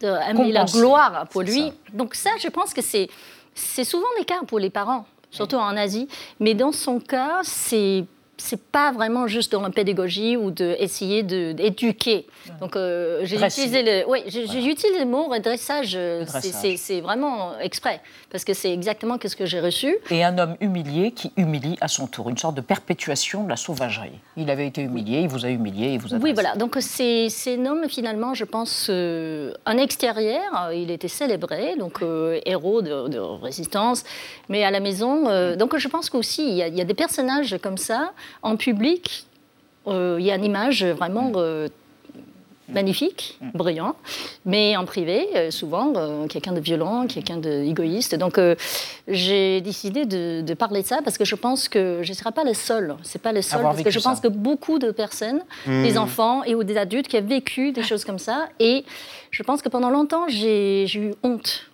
de 0.00 0.08
amener 0.08 0.52
la 0.52 0.64
gloire 0.64 1.26
pour 1.28 1.42
lui. 1.42 1.62
ça. 1.62 1.72
Donc 1.94 2.14
ça, 2.14 2.30
je 2.38 2.48
pense 2.48 2.74
que 2.74 2.82
c'est 2.82 3.08
c'est 3.54 3.84
souvent 3.84 4.06
le 4.18 4.24
cas 4.24 4.40
pour 4.46 4.58
les 4.58 4.70
parents, 4.70 5.06
surtout 5.30 5.56
en 5.56 5.76
Asie. 5.76 6.08
Mais 6.40 6.54
dans 6.54 6.72
son 6.72 7.00
cas, 7.00 7.40
c'est 7.42 8.04
c'est 8.38 8.60
pas 8.62 8.92
vraiment 8.92 9.26
juste 9.26 9.52
dans 9.52 9.62
la 9.62 9.70
pédagogie 9.70 10.36
ou 10.36 10.50
d'essayer 10.50 11.22
d'éduquer. 11.22 12.26
Donc 12.60 12.76
euh, 12.76 13.20
j'ai 13.24 13.36
utilisé 13.36 13.82
le, 13.82 14.08
ouais, 14.08 14.24
j'ai 14.26 14.42
utilisé 14.44 14.98
le 15.00 15.06
mot 15.06 15.28
dressage. 15.42 15.94
euh, 15.96 16.24
c'est- 16.76 17.00
vraiment 17.00 17.58
exprès 17.60 18.00
parce 18.30 18.44
que 18.44 18.52
c'est 18.54 18.72
exactement 18.72 19.18
ce 19.24 19.34
que 19.36 19.46
j'ai 19.46 19.60
reçu. 19.60 19.96
Et 20.10 20.22
un 20.24 20.36
homme 20.38 20.56
humilié 20.60 21.12
qui 21.12 21.32
humilie 21.36 21.76
à 21.80 21.88
son 21.88 22.06
tour, 22.06 22.28
une 22.28 22.36
sorte 22.38 22.54
de 22.54 22.60
perpétuation 22.60 23.44
de 23.44 23.48
la 23.48 23.56
sauvagerie. 23.56 24.18
Il 24.36 24.50
avait 24.50 24.66
été 24.66 24.82
humilié, 24.82 25.20
il 25.20 25.28
vous 25.28 25.44
a 25.44 25.48
humilié, 25.48 25.94
il 25.94 25.98
vous 26.00 26.14
a 26.14 26.18
Oui, 26.18 26.32
voilà. 26.32 26.54
Donc 26.56 26.76
c'est 26.80 27.28
c'est 27.28 27.56
un 27.56 27.66
homme 27.66 27.88
finalement, 27.88 28.34
je 28.34 28.44
pense, 28.44 28.88
euh, 28.90 29.52
en 29.66 29.76
extérieur, 29.78 30.72
il 30.72 30.90
était 30.90 31.08
célébré, 31.08 31.76
donc 31.76 32.02
euh, 32.02 32.40
héros 32.44 32.82
de, 32.82 33.08
de 33.08 33.18
résistance, 33.18 34.04
mais 34.48 34.64
à 34.64 34.70
la 34.70 34.80
maison. 34.80 35.56
donc 35.56 35.76
je 35.76 35.88
pense 35.88 36.10
qu'aussi 36.10 36.42
il 36.46 36.54
y, 36.54 36.76
y 36.78 36.80
a 36.80 36.84
des 36.84 36.94
personnages 36.94 37.56
comme 37.62 37.78
ça 37.78 38.12
en 38.42 38.56
public. 38.56 39.26
euh, 39.86 40.16
il 40.18 40.26
y 40.26 40.30
a 40.30 40.34
une 40.36 40.44
image 40.44 40.84
vraiment 40.84 41.30
euh, 41.36 41.68
magnifique, 42.68 43.38
brillant, 43.54 43.94
mais 44.44 44.76
en 44.76 44.84
privé, 44.84 45.28
euh, 45.36 45.50
souvent 45.52 45.92
euh, 45.94 46.26
quelqu'un 46.26 46.50
de 46.52 46.58
violent, 46.58 47.06
quelqu'un 47.06 47.36
d'égoïste. 47.36 48.16
Donc 48.16 48.38
euh, 48.38 48.56
j'ai 49.06 49.60
décidé 49.60 50.04
de, 50.04 50.40
de 50.40 50.54
parler 50.54 50.82
de 50.82 50.86
ça 50.88 50.98
parce 51.04 51.16
que 51.16 51.24
je 51.24 51.36
pense 51.36 51.68
que 51.68 52.00
je 52.02 52.10
ne 52.10 52.16
serai 52.16 52.32
pas 52.32 52.42
le 52.42 52.54
seul. 52.54 52.96
C'est 53.04 53.22
pas 53.22 53.30
le 53.32 53.40
seul 53.42 53.60
Avoir 53.60 53.74
parce 53.74 53.84
que 53.84 53.90
je 53.90 54.00
pense 54.00 54.18
que 54.18 54.26
beaucoup 54.26 54.80
de 54.80 54.90
personnes, 54.90 55.42
des 55.66 55.96
enfants 55.96 56.42
et 56.42 56.56
ou 56.56 56.64
des 56.64 56.76
adultes 56.76 57.06
qui 57.06 57.16
ont 57.16 57.22
vécu 57.24 57.70
des 57.70 57.84
choses 57.84 58.04
comme 58.04 58.18
ça. 58.18 58.48
Et 58.58 58.84
je 59.30 59.42
pense 59.44 59.62
que 59.62 59.68
pendant 59.68 59.90
longtemps, 59.90 60.26
j'ai 60.28 60.86
eu 60.98 61.14
honte 61.22 61.70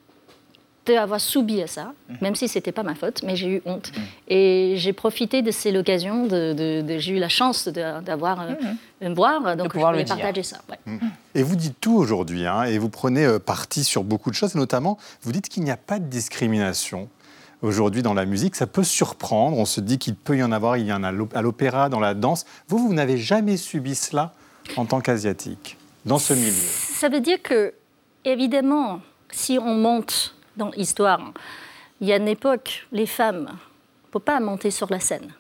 d'avoir 0.85 1.21
subi 1.21 1.63
à 1.63 1.67
ça, 1.69 1.93
même 2.21 2.35
si 2.35 2.49
c'était 2.49 2.73
pas 2.73 2.83
ma 2.83 2.95
faute, 2.97 3.23
mais 3.23 3.37
j'ai 3.37 3.49
eu 3.49 3.63
honte. 3.67 3.93
Et 4.29 4.75
j'ai 4.79 4.93
profité 4.93 5.41
de 5.43 5.51
cette 5.53 5.77
occasion, 5.77 6.27
de, 6.27 6.53
de- 6.53 6.83
de- 6.83 6.99
j'ai 6.99 7.13
eu 7.13 7.19
la 7.21 7.29
chance 7.29 7.69
de- 7.69 8.01
d'avoir 8.01 8.41
un, 8.41 8.57
un 9.01 9.15
voir, 9.15 9.57
donc 9.57 9.67
je 9.69 9.73
pouvoir 9.73 9.93
le 9.93 9.99
voulais 9.99 10.05
dire. 10.05 10.17
partager 10.17 10.43
ça. 10.43 10.59
ouais. 10.69 10.99
Et 11.37 11.45
vous 11.45 11.55
dites 11.55 11.77
tout 11.81 11.95
aujourd'hui, 11.95 12.47
hein, 12.47 12.65
et 12.65 12.79
vous 12.79 12.89
prenez 12.89 13.25
euh, 13.25 13.39
parti 13.39 13.85
sur 13.85 14.03
beaucoup 14.03 14.31
de 14.31 14.35
choses, 14.35 14.57
et 14.57 14.59
notamment, 14.59 14.99
vous 15.23 15.31
dites 15.31 15.49
qu'il 15.49 15.63
n'y 15.63 15.71
a 15.71 15.77
pas 15.77 16.01
de 16.01 16.07
discrimination 16.07 17.09
aujourd'hui 17.63 18.03
dans 18.03 18.15
la 18.15 18.25
musique. 18.25 18.57
Ça 18.57 18.67
peut 18.67 18.83
surprendre, 18.83 19.57
on 19.59 19.65
se 19.67 19.81
dit 19.81 19.99
qu'il 19.99 20.17
peut 20.17 20.37
y 20.37 20.43
en 20.43 20.51
avoir, 20.51 20.77
il 20.79 20.87
y 20.87 20.93
en 20.93 21.05
a 21.05 21.09
à 21.35 21.43
l'opéra, 21.43 21.89
dans 21.91 22.01
la 22.01 22.15
danse. 22.15 22.45
Vous, 22.67 22.79
vous 22.79 22.93
n'avez 22.93 23.19
jamais 23.19 23.57
subi 23.57 23.95
cela 23.95 24.33
en 24.77 24.85
tant 24.85 25.01
qu'asiatique, 25.01 25.77
dans 26.05 26.19
ce 26.19 26.33
milieu? 26.35 26.51
Ça 26.51 27.09
veut 27.09 27.21
dire 27.21 27.41
que, 27.41 27.73
évidemment, 28.25 29.01
si 29.31 29.59
on 29.61 29.75
monte 29.77 30.35
dans 30.57 30.71
l'histoire, 30.71 31.33
il 32.01 32.09
y 32.09 32.13
a 32.13 32.17
une 32.17 32.29
époque, 32.29 32.87
les 32.93 33.07
femmes 33.07 33.45
ne 33.45 34.11
peuvent 34.11 34.23
pas 34.23 34.41
monter 34.41 34.71
sur 34.71 34.91
la 34.91 35.01
scène. 35.01 35.33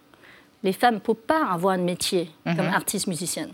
Les 0.62 0.72
femmes 0.72 0.94
ne 0.94 1.00
peuvent 1.00 1.16
pas 1.16 1.46
avoir 1.46 1.74
un 1.74 1.82
métier 1.82 2.30
comme 2.44 2.66
artiste 2.66 3.08
musicienne. 3.08 3.52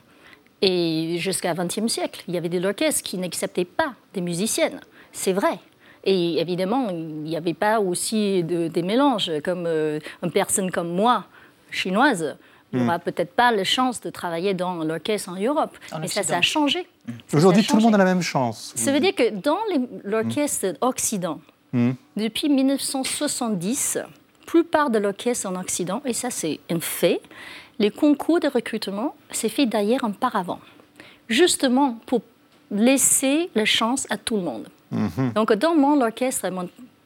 Et 0.61 1.17
jusqu'à 1.19 1.55
XXe 1.55 1.87
siècle, 1.87 2.25
il 2.29 2.35
y 2.35 2.37
avait 2.37 2.49
des 2.49 2.65
orchestres 2.65 3.03
qui 3.03 3.17
n'acceptaient 3.17 3.65
pas 3.65 3.95
des 4.13 4.21
musiciennes. 4.21 4.81
C'est 5.13 5.33
vrai. 5.33 5.59
Et 6.05 6.41
évidemment, 6.41 6.89
il 6.91 7.23
n'y 7.23 7.37
avait 7.37 7.55
pas 7.55 7.81
aussi 7.81 8.43
de, 8.43 8.69
des 8.69 8.83
mélanges. 8.83 9.31
Comme 9.45 9.65
euh, 9.67 10.01
une 10.23 10.31
personne 10.31 10.71
comme 10.71 10.91
moi, 10.91 11.25
chinoise, 11.71 12.37
n'aura 12.73 12.99
peut-être 12.99 13.33
pas 13.33 13.51
la 13.53 13.65
chance 13.65 14.01
de 14.01 14.11
travailler 14.11 14.53
dans 14.55 14.75
l'orchestre 14.85 15.31
en 15.31 15.37
Europe. 15.37 15.77
En 15.93 15.99
Mais 16.01 16.09
ça, 16.09 16.21
Occident. 16.21 16.35
ça 16.35 16.39
a 16.39 16.43
changé. 16.43 16.87
Aujourd'hui, 17.33 17.63
Ça 17.63 17.69
a 17.69 17.71
tout 17.71 17.77
le 17.79 17.83
monde 17.83 17.95
a 17.95 17.99
la 17.99 18.05
même 18.05 18.23
chance. 18.23 18.73
Ça 18.77 18.93
veut 18.93 19.01
dire 19.01 19.15
que 19.15 19.31
dans 19.31 19.59
les- 19.71 19.81
l'orchestre 20.05 20.75
Occident, 20.81 21.41
Hmm. 21.73 21.93
depuis 22.17 22.49
1970, 22.49 23.99
plupart 24.47 24.89
de 24.91 24.99
l'orchestre 24.99 25.47
en 25.49 25.57
Occident, 25.61 26.01
et 26.07 26.13
ça 26.15 26.31
c'est 26.31 26.61
un 26.71 26.81
fait, 26.81 27.21
les 27.79 27.91
concours 27.91 28.41
de 28.41 28.49
recrutement 28.49 29.15
s'est 29.31 29.49
fait 29.51 29.67
d'ailleurs 29.67 30.03
en 30.05 30.13
paravent, 30.13 30.59
justement 31.29 31.99
pour 32.07 32.23
laisser 32.71 33.51
la 33.55 33.65
chance 33.65 34.07
à 34.11 34.17
tout 34.17 34.37
le 34.37 34.43
monde. 34.43 34.69
Donc 35.35 35.53
dans 35.53 35.75
mon 35.75 36.01
orchestre, 36.01 36.49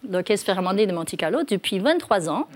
l'orchestre 0.09 0.47
Philharmonique 0.47 0.87
de 0.89 0.93
Monte 0.93 1.17
Carlo, 1.17 1.41
depuis 1.43 1.79
23 1.81 2.29
ans, 2.31 2.47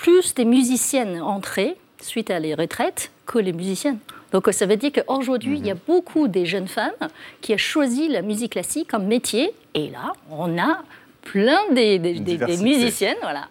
plus 0.00 0.34
des 0.34 0.44
musiciennes 0.44 1.20
entrées 1.20 1.76
suite 2.00 2.30
à 2.30 2.38
les 2.38 2.54
retraites 2.54 3.10
que 3.26 3.38
les 3.38 3.52
musiciennes. 3.52 3.98
Donc 4.32 4.48
ça 4.52 4.66
veut 4.66 4.76
dire 4.76 4.92
qu'aujourd'hui, 4.92 5.58
il 5.58 5.66
y 5.66 5.70
a 5.70 5.76
beaucoup 5.86 6.28
de 6.28 6.44
jeunes 6.44 6.68
femmes 6.68 6.92
qui 7.40 7.54
ont 7.54 7.58
choisi 7.58 8.08
la 8.08 8.22
musique 8.22 8.52
classique 8.52 8.88
comme 8.88 9.06
métier. 9.06 9.52
Et 9.74 9.90
là, 9.90 10.12
on 10.30 10.58
a 10.58 10.78
plein 11.22 11.58
des, 11.72 11.98
des- 11.98 12.20
des- 12.20 12.36
des 12.38 12.56
musiciennes. 12.58 13.16
Voilà. 13.22 13.48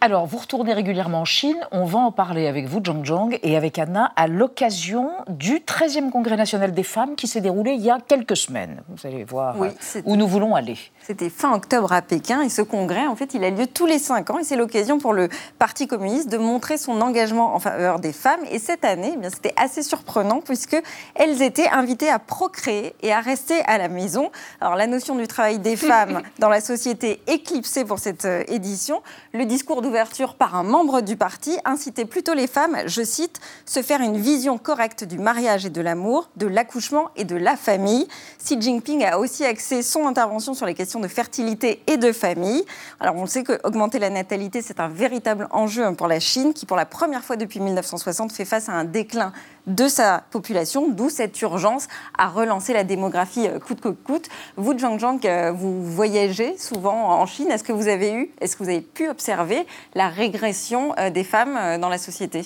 Alors, 0.00 0.26
vous 0.26 0.38
retournez 0.38 0.72
régulièrement 0.72 1.20
en 1.20 1.24
Chine. 1.24 1.56
On 1.70 1.84
va 1.84 2.00
en 2.00 2.10
parler 2.10 2.48
avec 2.48 2.66
vous, 2.66 2.80
Zhang 2.84 3.04
Zhang, 3.06 3.38
et 3.44 3.56
avec 3.56 3.78
Anna, 3.78 4.12
à 4.16 4.26
l'occasion 4.26 5.10
du 5.28 5.60
13e 5.60 6.10
Congrès 6.10 6.36
national 6.36 6.72
des 6.72 6.82
femmes 6.82 7.14
qui 7.14 7.28
s'est 7.28 7.40
déroulé 7.40 7.72
il 7.74 7.82
y 7.82 7.90
a 7.90 7.98
quelques 8.00 8.36
semaines. 8.36 8.82
Vous 8.88 9.06
allez 9.06 9.22
voir 9.22 9.54
Oui, 9.60 9.68
euh, 9.94 10.02
où 10.04 10.16
nous 10.16 10.26
voulons 10.26 10.56
aller. 10.56 10.76
C'était 11.04 11.30
fin 11.30 11.52
octobre 11.52 11.92
à 11.92 12.00
Pékin 12.00 12.42
et 12.42 12.48
ce 12.48 12.62
congrès, 12.62 13.08
en 13.08 13.16
fait, 13.16 13.34
il 13.34 13.42
a 13.42 13.50
lieu 13.50 13.66
tous 13.66 13.86
les 13.86 13.98
cinq 13.98 14.30
ans 14.30 14.38
et 14.38 14.44
c'est 14.44 14.54
l'occasion 14.54 14.98
pour 14.98 15.12
le 15.12 15.28
Parti 15.58 15.88
communiste 15.88 16.28
de 16.28 16.38
montrer 16.38 16.78
son 16.78 17.00
engagement 17.00 17.56
en 17.56 17.58
faveur 17.58 17.98
des 17.98 18.12
femmes. 18.12 18.40
Et 18.52 18.60
cette 18.60 18.84
année, 18.84 19.10
eh 19.14 19.16
bien, 19.16 19.28
c'était 19.28 19.54
assez 19.56 19.82
surprenant 19.82 20.40
puisque 20.40 20.80
elles 21.16 21.42
étaient 21.42 21.68
invitées 21.68 22.08
à 22.08 22.20
procréer 22.20 22.94
et 23.02 23.12
à 23.12 23.20
rester 23.20 23.62
à 23.62 23.78
la 23.78 23.88
maison. 23.88 24.30
Alors 24.60 24.76
la 24.76 24.86
notion 24.86 25.16
du 25.16 25.26
travail 25.26 25.58
des 25.58 25.74
femmes 25.92 26.22
dans 26.38 26.48
la 26.48 26.60
société 26.60 27.20
éclipsée 27.26 27.84
pour 27.84 27.98
cette 27.98 28.24
euh, 28.24 28.44
édition. 28.46 29.02
Le 29.32 29.44
discours 29.44 29.82
d'ouverture 29.82 30.36
par 30.36 30.54
un 30.54 30.62
membre 30.62 31.00
du 31.00 31.16
parti 31.16 31.58
incitait 31.64 32.04
plutôt 32.04 32.34
les 32.34 32.46
femmes, 32.46 32.76
je 32.86 33.02
cite, 33.02 33.40
se 33.66 33.82
faire 33.82 34.02
une 34.02 34.18
vision 34.18 34.56
correcte 34.56 35.02
du 35.02 35.18
mariage 35.18 35.66
et 35.66 35.70
de 35.70 35.80
l'amour, 35.80 36.30
de 36.36 36.46
l'accouchement 36.46 37.10
et 37.16 37.24
de 37.24 37.34
la 37.36 37.56
famille. 37.56 38.06
Xi 38.38 38.60
Jinping 38.60 39.04
a 39.04 39.18
aussi 39.18 39.44
axé 39.44 39.82
son 39.82 40.06
intervention 40.06 40.54
sur 40.54 40.66
les 40.66 40.74
questions 40.74 40.91
de 41.00 41.08
fertilité 41.08 41.82
et 41.86 41.96
de 41.96 42.12
famille. 42.12 42.64
Alors 43.00 43.16
on 43.16 43.26
sait 43.26 43.42
que 43.42 43.58
augmenter 43.64 43.98
la 43.98 44.10
natalité, 44.10 44.62
c'est 44.62 44.80
un 44.80 44.88
véritable 44.88 45.48
enjeu 45.50 45.84
hein, 45.84 45.94
pour 45.94 46.08
la 46.08 46.20
Chine 46.20 46.52
qui, 46.54 46.66
pour 46.66 46.76
la 46.76 46.86
première 46.86 47.24
fois 47.24 47.36
depuis 47.36 47.60
1960, 47.60 48.32
fait 48.32 48.44
face 48.44 48.68
à 48.68 48.72
un 48.72 48.84
déclin 48.84 49.32
de 49.66 49.88
sa 49.88 50.24
population, 50.30 50.88
d'où 50.88 51.08
cette 51.08 51.40
urgence 51.40 51.88
à 52.18 52.28
relancer 52.28 52.72
la 52.72 52.84
démographie 52.84 53.46
euh, 53.46 53.58
coûte 53.58 53.80
que 53.80 53.88
coûte. 53.88 54.28
Vous, 54.56 54.76
Zhang 54.76 54.98
Zhang, 54.98 55.24
euh, 55.24 55.52
vous 55.52 55.84
voyagez 55.84 56.56
souvent 56.58 57.10
en 57.10 57.26
Chine. 57.26 57.50
Est-ce 57.50 57.64
que 57.64 57.72
vous 57.72 57.88
avez 57.88 58.12
eu, 58.12 58.30
est-ce 58.40 58.56
que 58.56 58.64
vous 58.64 58.70
avez 58.70 58.80
pu 58.80 59.08
observer 59.08 59.66
la 59.94 60.08
régression 60.08 60.94
euh, 60.98 61.10
des 61.10 61.24
femmes 61.24 61.80
dans 61.80 61.88
la 61.88 61.98
société? 61.98 62.42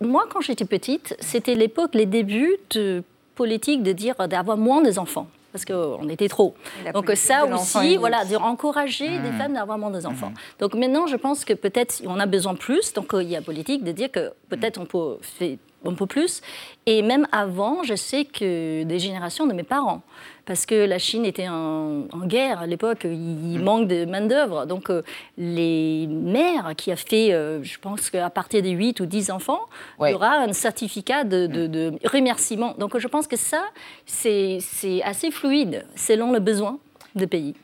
Moi, 0.00 0.24
quand 0.32 0.40
j'étais 0.40 0.64
petite, 0.64 1.16
c'était 1.20 1.54
l'époque, 1.54 1.94
les 1.94 2.06
débuts 2.06 2.56
de 2.70 3.04
politique 3.36 3.84
de 3.84 3.92
dire 3.92 4.16
d'avoir 4.26 4.56
moins 4.56 4.82
d'enfants. 4.82 5.28
Parce 5.52 5.64
qu'on 5.64 6.08
était 6.08 6.28
trop. 6.28 6.54
Donc 6.92 7.10
ça 7.14 7.46
aussi, 7.46 7.96
voilà, 7.96 8.24
d'encourager 8.24 9.08
Mmh. 9.08 9.22
des 9.22 9.32
femmes 9.32 9.54
d'avoir 9.54 9.78
moins 9.78 9.90
d'enfants. 9.90 10.32
Donc 10.58 10.74
maintenant, 10.74 11.06
je 11.06 11.16
pense 11.16 11.44
que 11.44 11.54
peut-être 11.54 12.02
on 12.06 12.18
a 12.18 12.26
besoin 12.26 12.54
plus. 12.54 12.92
Donc 12.92 13.14
euh, 13.14 13.22
il 13.22 13.30
y 13.30 13.36
a 13.36 13.42
politique 13.42 13.84
de 13.84 13.92
dire 13.92 14.10
que 14.10 14.32
peut-être 14.48 14.78
on 14.78 14.86
peut 14.86 15.18
faire 15.22 15.56
un 15.88 15.94
peu 15.94 16.06
plus. 16.06 16.40
Et 16.86 17.02
même 17.02 17.26
avant, 17.32 17.82
je 17.82 17.94
sais 17.94 18.24
que 18.24 18.82
des 18.84 18.98
générations 18.98 19.46
de 19.46 19.52
mes 19.52 19.62
parents, 19.62 20.02
parce 20.46 20.64
que 20.64 20.86
la 20.86 20.98
Chine 20.98 21.24
était 21.26 21.48
en, 21.48 22.04
en 22.12 22.26
guerre 22.26 22.60
à 22.60 22.66
l'époque, 22.66 23.00
il, 23.04 23.10
Mmh. 23.10 23.52
il 23.52 23.60
manque 23.62 23.88
de 23.88 24.04
main 24.06 24.22
d'œuvre. 24.26 24.64
Donc 24.66 24.88
euh, 24.90 25.02
les 25.36 26.06
mères 26.08 26.72
qui 26.76 26.90
a 26.90 26.96
fait, 26.96 27.32
euh, 27.32 27.62
je 27.62 27.78
pense 27.78 28.08
qu'à 28.10 28.30
partir 28.30 28.62
de 28.62 28.68
8 28.70 29.00
ou 29.00 29.06
10 29.06 29.30
enfants, 29.30 29.60
Ouais. 29.98 30.10
il 30.10 30.12
y 30.12 30.14
aura 30.14 30.38
un 30.38 30.52
certificat 30.52 31.24
de, 31.24 31.46
de- 31.46 31.66
de 31.66 31.92
remerciement. 32.04 32.74
Donc 32.78 32.96
je 32.98 33.08
pense 33.08 33.26
que 33.26 33.36
ça, 33.36 33.62
c'est 34.06 34.58
assez 35.04 35.30
fluide 35.30 35.84
selon 35.96 36.32
le 36.32 36.38
besoin 36.40 36.78
de 37.14 37.26
pays. 37.26 37.54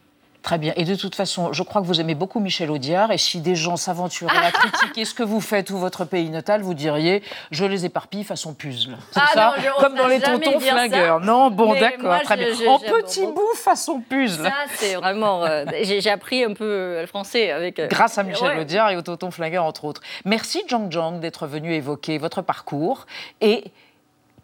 Très 0.44 0.58
bien. 0.58 0.74
Et 0.76 0.84
de 0.84 0.94
toute 0.94 1.14
façon, 1.14 1.54
je 1.54 1.62
crois 1.62 1.80
que 1.80 1.86
vous 1.86 2.02
aimez 2.02 2.14
beaucoup 2.14 2.38
Michel 2.38 2.70
Audiard. 2.70 3.10
Et 3.10 3.16
si 3.18 3.40
des 3.40 3.56
gens 3.56 3.78
s'aventuraient 3.78 4.36
à 4.36 4.50
critiquer 4.52 5.06
ce 5.06 5.14
que 5.14 5.22
vous 5.22 5.40
faites 5.40 5.70
ou 5.70 5.78
votre 5.78 6.04
pays 6.04 6.28
natal, 6.28 6.60
vous 6.60 6.74
diriez 6.74 7.22
je 7.50 7.64
les 7.64 7.86
éparpille 7.86 8.24
façon 8.24 8.52
puzzle. 8.52 8.98
C'est 9.10 9.20
Ah 9.20 9.28
ça 9.32 9.54
non, 9.56 9.64
Comme 9.80 9.94
dans 9.94 10.06
les 10.06 10.20
tontons 10.20 10.60
ça. 10.60 10.72
flingueurs. 10.72 11.20
Non, 11.20 11.50
bon, 11.50 11.72
d'accord, 11.72 12.20
très 12.20 12.36
je- 12.36 12.42
bien. 12.44 12.54
je- 12.62 12.68
en 12.68 12.78
petit 12.78 13.26
bout 13.26 13.54
façon 13.56 14.00
puzzle. 14.06 14.44
Ça, 14.44 14.52
c'est 14.74 14.96
vraiment. 14.96 15.44
euh, 15.46 15.64
J'ai 15.82 16.10
appris 16.10 16.44
un 16.44 16.52
peu 16.52 16.98
le 17.00 17.06
français 17.06 17.50
avec. 17.50 17.78
euh, 17.78 17.88
Grâce 17.88 18.18
à 18.18 18.22
Michel 18.22 18.48
ouais. 18.56 18.60
Audiard 18.60 18.90
et 18.90 18.96
au 18.96 19.02
tonton 19.02 19.30
flingueur, 19.30 19.64
entre 19.64 19.86
autres. 19.86 20.02
Merci, 20.26 20.62
Zhang 20.70 20.92
Zhang, 20.92 21.20
d'être 21.20 21.46
venu 21.46 21.72
évoquer 21.72 22.18
votre 22.18 22.42
parcours 22.42 23.06
et 23.40 23.64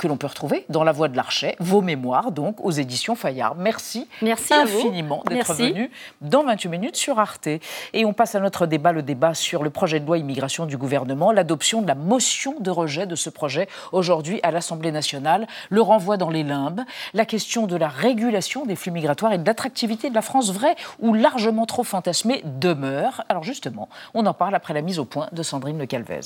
que 0.00 0.08
l'on 0.08 0.16
peut 0.16 0.26
retrouver 0.26 0.64
dans 0.70 0.82
La 0.82 0.92
Voix 0.92 1.08
de 1.08 1.16
l'Archet, 1.16 1.56
vos 1.60 1.82
mémoires, 1.82 2.32
donc, 2.32 2.64
aux 2.64 2.70
éditions 2.70 3.14
Fayard. 3.14 3.54
Merci, 3.56 4.08
Merci 4.22 4.54
infiniment 4.54 5.22
d'être 5.28 5.52
venu 5.52 5.90
dans 6.22 6.42
28 6.42 6.68
minutes 6.70 6.96
sur 6.96 7.18
Arte. 7.18 7.48
Et 7.92 8.06
on 8.06 8.14
passe 8.14 8.34
à 8.34 8.40
notre 8.40 8.64
débat, 8.64 8.92
le 8.92 9.02
débat 9.02 9.34
sur 9.34 9.62
le 9.62 9.68
projet 9.68 10.00
de 10.00 10.06
loi 10.06 10.16
immigration 10.16 10.64
du 10.64 10.78
gouvernement, 10.78 11.32
l'adoption 11.32 11.82
de 11.82 11.86
la 11.86 11.94
motion 11.94 12.56
de 12.60 12.70
rejet 12.70 13.06
de 13.06 13.14
ce 13.14 13.28
projet 13.28 13.68
aujourd'hui 13.92 14.40
à 14.42 14.50
l'Assemblée 14.50 14.90
nationale, 14.90 15.46
le 15.68 15.82
renvoi 15.82 16.16
dans 16.16 16.30
les 16.30 16.44
limbes, 16.44 16.80
la 17.12 17.26
question 17.26 17.66
de 17.66 17.76
la 17.76 17.88
régulation 17.88 18.64
des 18.64 18.76
flux 18.76 18.92
migratoires 18.92 19.34
et 19.34 19.38
de 19.38 19.46
l'attractivité 19.46 20.08
de 20.08 20.14
la 20.14 20.22
France 20.22 20.50
vraie 20.50 20.76
ou 21.00 21.12
largement 21.12 21.66
trop 21.66 21.84
fantasmée 21.84 22.42
demeure. 22.46 23.22
Alors 23.28 23.44
justement, 23.44 23.90
on 24.14 24.24
en 24.24 24.32
parle 24.32 24.54
après 24.54 24.72
la 24.72 24.80
mise 24.80 24.98
au 24.98 25.04
point 25.04 25.28
de 25.32 25.42
Sandrine 25.42 25.78
Le 25.78 25.84
Calvez. 25.84 26.20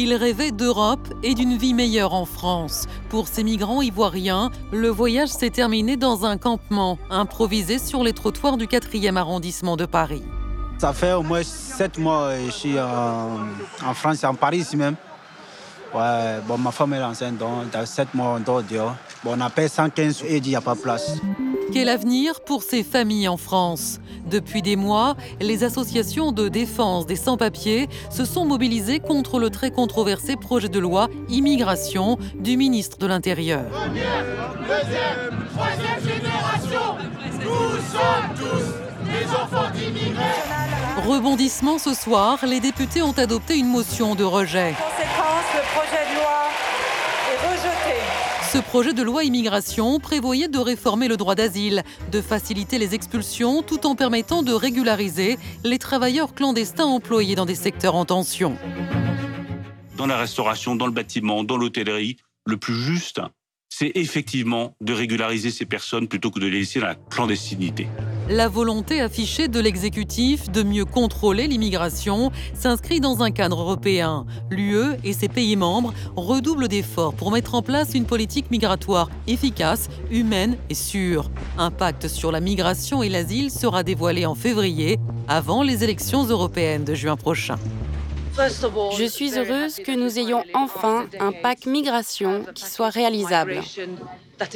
Il 0.00 0.14
rêvait 0.14 0.52
d'Europe 0.52 1.08
et 1.24 1.34
d'une 1.34 1.56
vie 1.56 1.74
meilleure 1.74 2.14
en 2.14 2.24
France. 2.24 2.86
Pour 3.08 3.26
ces 3.26 3.42
migrants 3.42 3.82
ivoiriens, 3.82 4.52
le 4.70 4.86
voyage 4.90 5.30
s'est 5.30 5.50
terminé 5.50 5.96
dans 5.96 6.24
un 6.24 6.38
campement 6.38 7.00
improvisé 7.10 7.80
sur 7.80 8.04
les 8.04 8.12
trottoirs 8.12 8.56
du 8.56 8.68
4e 8.68 9.16
arrondissement 9.16 9.76
de 9.76 9.86
Paris. 9.86 10.22
Ça 10.78 10.92
fait 10.92 11.14
au 11.14 11.24
moins 11.24 11.42
sept 11.42 11.98
mois 11.98 12.26
euh, 12.26 12.46
je 12.46 12.50
suis 12.52 12.78
en, 12.78 13.40
en 13.84 13.94
France, 13.94 14.22
en 14.22 14.34
Paris 14.34 14.64
même. 14.76 14.94
Ouais, 15.92 16.36
bon, 16.46 16.58
ma 16.58 16.70
femme 16.70 16.94
est 16.94 17.02
enceinte, 17.02 17.36
donc 17.36 17.68
dans 17.72 17.84
sept 17.84 18.14
mois, 18.14 18.36
on 18.36 18.40
dort 18.40 18.62
dehors. 18.62 18.94
Bon, 19.24 19.34
on 19.36 19.40
appelle 19.40 19.68
115 19.68 20.22
et 20.28 20.36
il 20.36 20.42
n'y 20.44 20.54
a 20.54 20.60
pas 20.60 20.76
de 20.76 20.80
place. 20.80 21.10
Quel 21.72 21.88
avenir 21.90 22.40
pour 22.40 22.62
ces 22.62 22.82
familles 22.82 23.28
en 23.28 23.36
France? 23.36 24.00
Depuis 24.26 24.62
des 24.62 24.76
mois, 24.76 25.16
les 25.40 25.64
associations 25.64 26.32
de 26.32 26.48
défense 26.48 27.06
des 27.06 27.16
sans-papiers 27.16 27.88
se 28.10 28.24
sont 28.24 28.44
mobilisées 28.46 29.00
contre 29.00 29.38
le 29.38 29.50
très 29.50 29.70
controversé 29.70 30.36
projet 30.36 30.68
de 30.68 30.78
loi 30.78 31.08
immigration 31.28 32.18
du 32.34 32.56
ministre 32.56 32.96
de 32.98 33.06
l'Intérieur. 33.06 33.64
Rebondissement 41.06 41.78
ce 41.78 41.94
soir, 41.94 42.38
les 42.46 42.60
députés 42.60 43.02
ont 43.02 43.12
adopté 43.12 43.56
une 43.56 43.68
motion 43.68 44.14
de 44.14 44.24
rejet. 44.24 44.74
Conséquence, 44.74 45.44
le 45.54 45.62
projet 45.74 46.04
de 46.10 46.20
loi. 46.20 46.67
Ce 48.58 48.62
projet 48.64 48.92
de 48.92 49.04
loi 49.04 49.22
immigration 49.22 50.00
prévoyait 50.00 50.48
de 50.48 50.58
réformer 50.58 51.06
le 51.06 51.16
droit 51.16 51.36
d'asile, 51.36 51.84
de 52.10 52.20
faciliter 52.20 52.78
les 52.78 52.92
expulsions 52.92 53.62
tout 53.62 53.86
en 53.86 53.94
permettant 53.94 54.42
de 54.42 54.52
régulariser 54.52 55.38
les 55.62 55.78
travailleurs 55.78 56.34
clandestins 56.34 56.86
employés 56.86 57.36
dans 57.36 57.46
des 57.46 57.54
secteurs 57.54 57.94
en 57.94 58.04
tension. 58.04 58.56
dans 59.96 60.08
la 60.08 60.16
restauration, 60.16 60.74
dans 60.74 60.86
le 60.86 60.92
bâtiment, 60.92 61.44
dans 61.44 61.56
l'hôtellerie, 61.56 62.16
le 62.46 62.56
plus 62.56 62.74
juste, 62.74 63.20
c'est 63.68 63.92
effectivement 63.94 64.74
de 64.80 64.92
régulariser 64.92 65.52
ces 65.52 65.64
personnes 65.64 66.08
plutôt 66.08 66.32
que 66.32 66.40
de 66.40 66.46
les 66.46 66.58
laisser 66.58 66.80
dans 66.80 66.88
la 66.88 66.96
clandestinité. 66.96 67.86
La 68.30 68.46
volonté 68.46 69.00
affichée 69.00 69.48
de 69.48 69.58
l'exécutif 69.58 70.50
de 70.50 70.62
mieux 70.62 70.84
contrôler 70.84 71.46
l'immigration 71.46 72.30
s'inscrit 72.52 73.00
dans 73.00 73.22
un 73.22 73.30
cadre 73.30 73.62
européen. 73.62 74.26
L'UE 74.50 74.98
et 75.02 75.14
ses 75.14 75.28
pays 75.28 75.56
membres 75.56 75.94
redoublent 76.14 76.68
d'efforts 76.68 77.14
pour 77.14 77.30
mettre 77.30 77.54
en 77.54 77.62
place 77.62 77.94
une 77.94 78.04
politique 78.04 78.50
migratoire 78.50 79.08
efficace, 79.26 79.88
humaine 80.10 80.58
et 80.68 80.74
sûre. 80.74 81.30
Un 81.56 81.70
pacte 81.70 82.06
sur 82.06 82.30
la 82.30 82.40
migration 82.40 83.02
et 83.02 83.08
l'asile 83.08 83.50
sera 83.50 83.82
dévoilé 83.82 84.26
en 84.26 84.34
février, 84.34 84.98
avant 85.26 85.62
les 85.62 85.82
élections 85.82 86.24
européennes 86.24 86.84
de 86.84 86.94
juin 86.94 87.16
prochain. 87.16 87.56
Je 88.96 89.04
suis 89.04 89.36
heureuse 89.36 89.76
que 89.76 89.90
nous 89.90 90.18
ayons 90.18 90.44
enfin 90.54 91.06
un 91.18 91.32
pacte 91.32 91.66
migration 91.66 92.44
qui 92.54 92.64
soit 92.64 92.90
réalisable, 92.90 93.60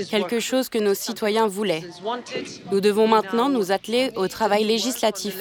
quelque 0.09 0.39
chose 0.39 0.69
que 0.69 0.79
nos 0.79 0.95
citoyens 0.95 1.49
voulaient. 1.49 1.83
Nous 2.71 2.81
devons 2.81 3.09
maintenant 3.09 3.49
nous 3.49 3.73
atteler 3.73 4.13
au 4.15 4.29
travail 4.29 4.65
législatif. 4.65 5.37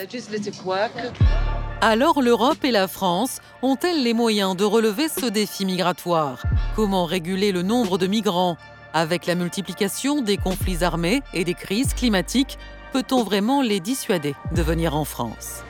Alors 1.82 2.22
l'Europe 2.22 2.64
et 2.64 2.72
la 2.72 2.88
France 2.88 3.40
ont-elles 3.62 4.02
les 4.02 4.14
moyens 4.14 4.56
de 4.56 4.64
relever 4.64 5.08
ce 5.08 5.28
défi 5.28 5.66
migratoire? 5.66 6.42
Comment 6.76 7.06
réguler 7.06 7.52
le 7.52 7.62
nombre 7.62 7.98
de 7.98 8.08
migrants? 8.08 8.58
Avec 8.94 9.26
la 9.26 9.36
multiplication 9.36 10.22
des 10.22 10.38
conflits 10.38 10.84
armés 10.84 11.22
et 11.34 11.44
des 11.44 11.54
crises 11.54 11.94
climatiques, 11.94 12.58
peut-on 12.92 13.24
vraiment 13.24 13.62
les 13.62 13.80
dissuader 13.80 14.36
de 14.52 14.62
venir 14.62 14.96
en 14.96 15.06
France? 15.06 15.64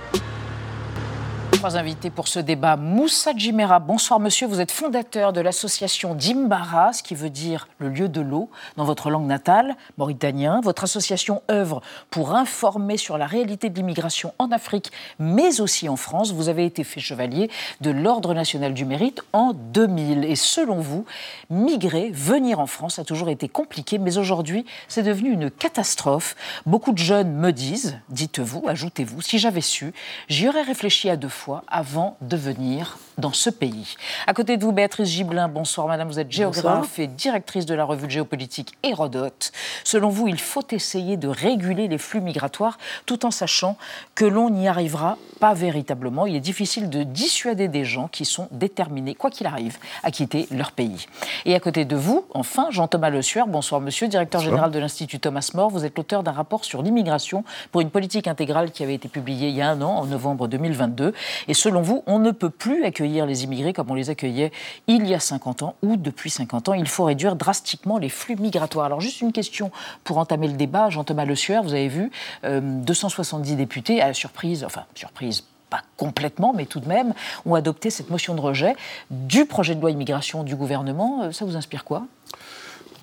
Trois 1.52 1.78
invités 1.78 2.10
pour 2.10 2.28
ce 2.28 2.40
débat. 2.40 2.76
Moussa 2.76 3.34
Djimera, 3.36 3.78
bonsoir 3.80 4.20
monsieur. 4.20 4.48
Vous 4.48 4.62
êtes 4.62 4.72
fondateur 4.72 5.32
de 5.32 5.42
l'association 5.42 6.16
Dimbara, 6.16 6.92
ce 6.92 7.04
qui 7.04 7.14
veut 7.14 7.30
dire 7.30 7.68
le 7.78 7.90
lieu 7.90 8.10
de 8.10 8.22
l'eau 8.22 8.50
dans 8.78 8.84
votre 8.84 9.12
langue 9.12 9.28
natale, 9.28 9.76
mauritanien. 9.98 10.62
Votre 10.62 10.86
association 10.86 11.44
œuvre 11.52 11.82
pour 12.10 12.34
informer 12.34 12.98
sur 12.98 13.18
la 13.20 13.28
réalité 13.28 13.70
de 13.70 13.76
l'immigration 13.76 14.34
en 14.40 14.52
Afrique, 14.52 14.92
mais 15.20 15.62
aussi 15.62 15.88
en 15.88 15.98
France. 15.98 16.32
Vous 16.32 16.50
avez 16.50 16.66
été 16.66 16.84
fait 16.84 17.00
chevalier 17.00 17.52
de 17.82 17.92
l'Ordre 17.92 18.34
national 18.34 18.74
du 18.74 18.86
mérite 18.86 19.22
en 19.32 19.54
2000. 19.54 20.24
Et 20.26 20.36
selon 20.36 20.80
vous, 20.80 21.06
migrer, 21.52 22.10
venir 22.12 22.60
en 22.60 22.66
France 22.68 22.98
a 22.98 23.04
toujours 23.04 23.30
été 23.30 23.48
compliqué, 23.50 24.00
mais 24.00 24.18
aujourd'hui, 24.18 24.66
c'est 24.88 25.04
devenu 25.04 25.32
une 25.32 25.52
catastrophe. 25.52 26.36
Beaucoup 26.66 26.92
de 26.92 26.98
jeunes 26.98 27.34
me 27.34 27.52
disent, 27.52 28.00
dites-vous, 28.10 28.64
ajoutez-vous, 28.68 29.22
si 29.22 29.38
j'avais 29.38 29.62
su, 29.62 29.94
j'y 30.28 30.48
aurais 30.48 30.64
réfléchi 30.64 31.10
à 31.10 31.18
deux 31.18 31.28
fois 31.28 31.41
avant 31.68 32.18
de 32.22 32.38
venir 32.38 32.98
dans 33.18 33.34
ce 33.34 33.50
pays. 33.50 33.96
À 34.28 34.34
côté 34.34 34.58
de 34.58 34.66
vous, 34.66 34.72
Béatrice 34.72 35.10
Gibelin, 35.10 35.48
bonsoir 35.48 35.88
madame, 35.88 36.08
vous 36.08 36.20
êtes 36.20 36.32
géographe 36.32 37.00
et 37.00 37.08
directrice 37.08 37.66
de 37.66 37.76
la 37.76 37.84
revue 37.84 38.08
de 38.08 38.12
géopolitique 38.12 38.74
Hérodote. 38.84 39.52
Selon 39.84 40.10
vous, 40.10 40.28
il 40.28 40.40
faut 40.40 40.66
essayer 40.72 41.18
de 41.18 41.28
réguler 41.28 41.88
les 41.88 41.98
flux 41.98 42.22
migratoires 42.22 42.78
tout 43.06 43.26
en 43.26 43.32
sachant 43.32 43.78
que 44.16 44.26
l'on 44.26 44.50
n'y 44.50 44.68
arrivera 44.68 45.18
pas 45.40 45.54
véritablement. 45.54 46.26
Il 46.26 46.36
est 46.36 46.42
difficile 46.42 46.90
de 46.90 47.04
dissuader 47.04 47.68
des 47.68 47.86
gens 47.86 48.08
qui 48.08 48.26
sont 48.26 48.48
déterminés, 48.52 49.16
quoi 49.16 49.30
qu'il 49.30 49.48
arrive, 49.48 49.78
à 50.04 50.12
quitter 50.12 50.48
leur 50.52 50.72
pays. 50.72 51.08
Et 51.46 51.56
à 51.56 51.60
côté 51.60 51.86
de 51.86 51.96
vous, 51.96 52.26
enfin, 52.34 52.68
Jean-Thomas 52.72 53.10
Le 53.10 53.22
Sueur, 53.22 53.48
bonsoir 53.48 53.82
monsieur, 53.82 54.08
directeur 54.08 54.42
général 54.42 54.72
de 54.72 54.80
l'Institut 54.80 55.20
Thomas 55.20 55.50
More. 55.54 55.70
Vous 55.70 55.86
êtes 55.86 55.98
l'auteur 55.98 56.24
d'un 56.24 56.32
rapport 56.32 56.66
sur 56.66 56.82
l'immigration 56.82 57.44
pour 57.72 57.82
une 57.82 57.90
politique 57.90 58.28
intégrale 58.28 58.72
qui 58.72 58.84
avait 58.84 58.96
été 58.96 59.10
publié 59.10 59.50
il 59.50 59.56
y 59.56 59.62
a 59.62 59.70
un 59.70 59.82
an, 59.82 59.98
en 59.98 60.06
novembre 60.06 60.48
2022. 60.48 61.14
Et 61.48 61.54
selon 61.54 61.82
vous, 61.82 62.04
on 62.08 62.20
ne 62.20 62.32
peut 62.32 62.50
plus 62.50 62.84
accueillir 62.84 63.26
les 63.26 63.44
immigrés 63.44 63.74
comme 63.74 63.90
on 63.90 63.96
les 63.96 64.10
accueillait 64.10 64.52
il 64.88 65.08
y 65.08 65.14
a 65.14 65.20
50 65.20 65.64
ans 65.64 65.76
ou 65.82 65.98
depuis 65.98 66.30
50 66.30 66.70
ans. 66.70 66.74
Il 66.74 66.88
faut 66.88 67.06
réduire 67.06 67.36
drastiquement 67.36 67.98
les 67.98 68.10
flux 68.10 68.36
migratoires. 68.36 68.86
Alors 68.86 69.02
juste 69.02 69.22
une 69.22 69.32
question 69.32 69.72
pour 70.04 70.18
entamer 70.18 70.48
le 70.48 70.54
débat. 70.54 70.90
Jean-Thomas 70.90 71.26
Le 71.26 71.36
Sueur, 71.36 71.64
vous 71.64 71.74
avez 71.74 71.88
vu, 71.88 72.12
270 72.44 73.56
députés, 73.56 74.02
à 74.02 74.08
la 74.08 74.14
surprise, 74.14 74.64
enfin 74.64 74.86
surprise 74.96 75.46
pas 75.70 75.82
complètement, 75.96 76.54
mais 76.54 76.66
tout 76.66 76.82
de 76.82 76.88
même, 76.88 77.14
ont 77.46 77.56
adopté 77.56 77.90
cette 77.90 78.10
motion 78.10 78.36
de 78.36 78.42
rejet 78.42 78.76
du 79.10 79.46
projet 79.46 79.74
de 79.74 79.80
loi 79.80 79.90
immigration 79.90 80.44
du 80.44 80.56
gouvernement. 80.56 81.32
Ça 81.32 81.46
vous 81.46 81.56
inspire 81.56 81.86
quoi? 81.86 82.06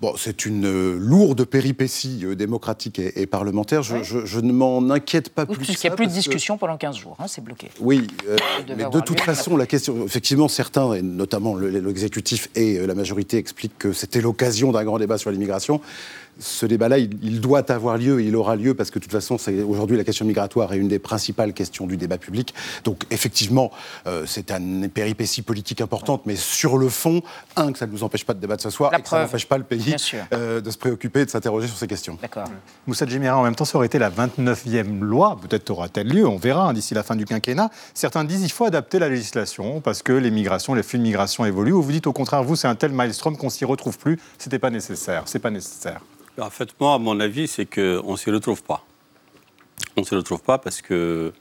Bon, 0.00 0.14
c'est 0.16 0.46
une 0.46 0.64
euh, 0.64 0.96
lourde 0.96 1.44
péripétie 1.44 2.20
euh, 2.24 2.36
démocratique 2.36 3.00
et, 3.00 3.20
et 3.20 3.26
parlementaire. 3.26 3.82
Je, 3.82 3.94
Ouais. 3.96 4.04
je- 4.04 4.24
je 4.26 4.38
ne 4.38 4.52
m'en 4.52 4.78
inquiète 4.90 5.30
pas 5.30 5.44
Oui, 5.48 5.56
plus. 5.56 5.64
puisqu'il 5.66 5.88
n'y 5.88 5.92
a 5.92 5.96
plus 5.96 6.06
de 6.06 6.10
que- 6.10 6.16
discussion 6.16 6.56
pendant 6.56 6.76
15 6.76 6.96
jours, 6.96 7.16
hein, 7.18 7.24
c'est 7.26 7.42
bloqué. 7.42 7.68
Oui, 7.80 8.06
euh, 8.28 8.36
mais 8.76 8.84
de 8.84 9.00
toute 9.00 9.20
façon, 9.20 9.56
la 9.56 9.66
question, 9.66 10.04
effectivement, 10.04 10.46
certains, 10.46 10.92
et 10.94 11.02
notamment 11.02 11.54
le- 11.56 11.68
l'exécutif 11.80 12.48
et 12.54 12.78
la 12.86 12.94
majorité, 12.94 13.38
expliquent 13.38 13.76
que 13.78 13.92
c'était 13.92 14.20
l'occasion 14.20 14.70
d'un 14.70 14.84
grand 14.84 14.98
débat 15.00 15.18
sur 15.18 15.32
l'immigration. 15.32 15.80
Ce 16.38 16.66
débat-là, 16.66 16.98
il, 16.98 17.18
il 17.22 17.40
doit 17.40 17.70
avoir 17.70 17.98
lieu, 17.98 18.20
et 18.20 18.24
il 18.24 18.36
aura 18.36 18.56
lieu, 18.56 18.74
parce 18.74 18.90
que 18.90 18.98
de 18.98 19.04
toute 19.04 19.12
façon, 19.12 19.36
aujourd'hui, 19.66 19.96
la 19.96 20.04
question 20.04 20.24
migratoire 20.24 20.72
est 20.72 20.78
une 20.78 20.88
des 20.88 20.98
principales 20.98 21.52
questions 21.52 21.86
du 21.86 21.96
débat 21.96 22.18
public. 22.18 22.54
Donc, 22.84 23.04
effectivement, 23.10 23.70
euh, 24.06 24.24
c'est 24.26 24.50
une 24.50 24.88
péripétie 24.88 25.42
politique 25.42 25.80
importante, 25.80 26.22
mais 26.26 26.36
sur 26.36 26.78
le 26.78 26.88
fond, 26.88 27.22
un, 27.56 27.72
que 27.72 27.78
ça 27.78 27.86
ne 27.86 27.92
nous 27.92 28.02
empêche 28.04 28.24
pas 28.24 28.34
de 28.34 28.40
débattre 28.40 28.62
ce 28.62 28.70
soir, 28.70 28.90
La 28.92 28.98
et 28.98 29.02
que 29.02 29.08
ça 29.08 29.16
preuve. 29.16 29.26
n'empêche 29.26 29.46
pas 29.46 29.58
le 29.58 29.64
pays 29.64 29.96
euh, 30.32 30.60
de 30.60 30.70
se 30.70 30.78
préoccuper 30.78 31.20
et 31.20 31.24
de 31.24 31.30
s'interroger 31.30 31.66
sur 31.68 31.76
ces 31.76 31.86
questions. 31.86 32.18
D'accord. 32.20 32.48
Moussa 32.86 33.06
Djemira, 33.06 33.36
en 33.36 33.42
même 33.42 33.54
temps, 33.54 33.64
ça 33.64 33.76
aurait 33.78 33.86
été 33.86 33.98
la 33.98 34.10
29e 34.10 35.00
loi. 35.00 35.38
Peut-être 35.40 35.70
aura-t-elle 35.70 36.08
lieu, 36.08 36.26
on 36.26 36.36
verra 36.36 36.68
hein, 36.68 36.72
d'ici 36.72 36.94
la 36.94 37.02
fin 37.02 37.16
du 37.16 37.24
quinquennat. 37.24 37.70
Certains 37.94 38.24
disent 38.24 38.40
qu'il 38.40 38.52
faut 38.52 38.64
adapter 38.64 38.98
la 38.98 39.08
législation 39.08 39.80
parce 39.80 40.02
que 40.02 40.12
les 40.12 40.30
migrations, 40.30 40.74
les 40.74 40.82
flux 40.82 40.98
de 40.98 41.04
migration 41.04 41.44
évoluent. 41.44 41.72
Ou 41.72 41.82
vous 41.82 41.92
dites 41.92 42.06
au 42.06 42.12
contraire, 42.12 42.42
vous, 42.42 42.56
c'est 42.56 42.68
un 42.68 42.74
tel 42.74 42.92
maelstrom 42.92 43.36
qu'on 43.36 43.50
s'y 43.50 43.64
retrouve 43.64 43.98
plus. 43.98 44.18
C'était 44.38 44.58
pas 44.58 44.70
nécessaire. 44.70 45.22
C'est 45.26 45.38
pas 45.38 45.50
nécessaire. 45.50 46.00
En 46.40 46.50
fait, 46.50 46.68
moi, 46.80 46.94
à 46.94 46.98
mon 46.98 47.18
avis, 47.20 47.48
c'est 47.48 47.66
qu'on 47.66 48.12
ne 48.12 48.16
s'y 48.16 48.30
retrouve 48.30 48.62
pas. 48.62 48.84
On 49.96 50.02
ne 50.02 50.06
s'y 50.06 50.14
retrouve 50.14 50.40
pas 50.42 50.58
parce 50.58 50.80
que, 50.80 51.32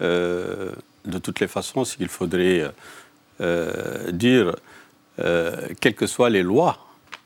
euh, 0.00 0.72
de 1.04 1.18
toutes 1.18 1.40
les 1.40 1.48
façons, 1.48 1.84
ce 1.84 1.96
qu'il 1.96 2.08
faudrait 2.08 2.70
euh, 3.40 4.12
dire, 4.12 4.54
euh, 5.18 5.68
quelles 5.80 5.94
que 5.96 6.06
soient 6.06 6.30
les 6.30 6.42
lois 6.42 6.78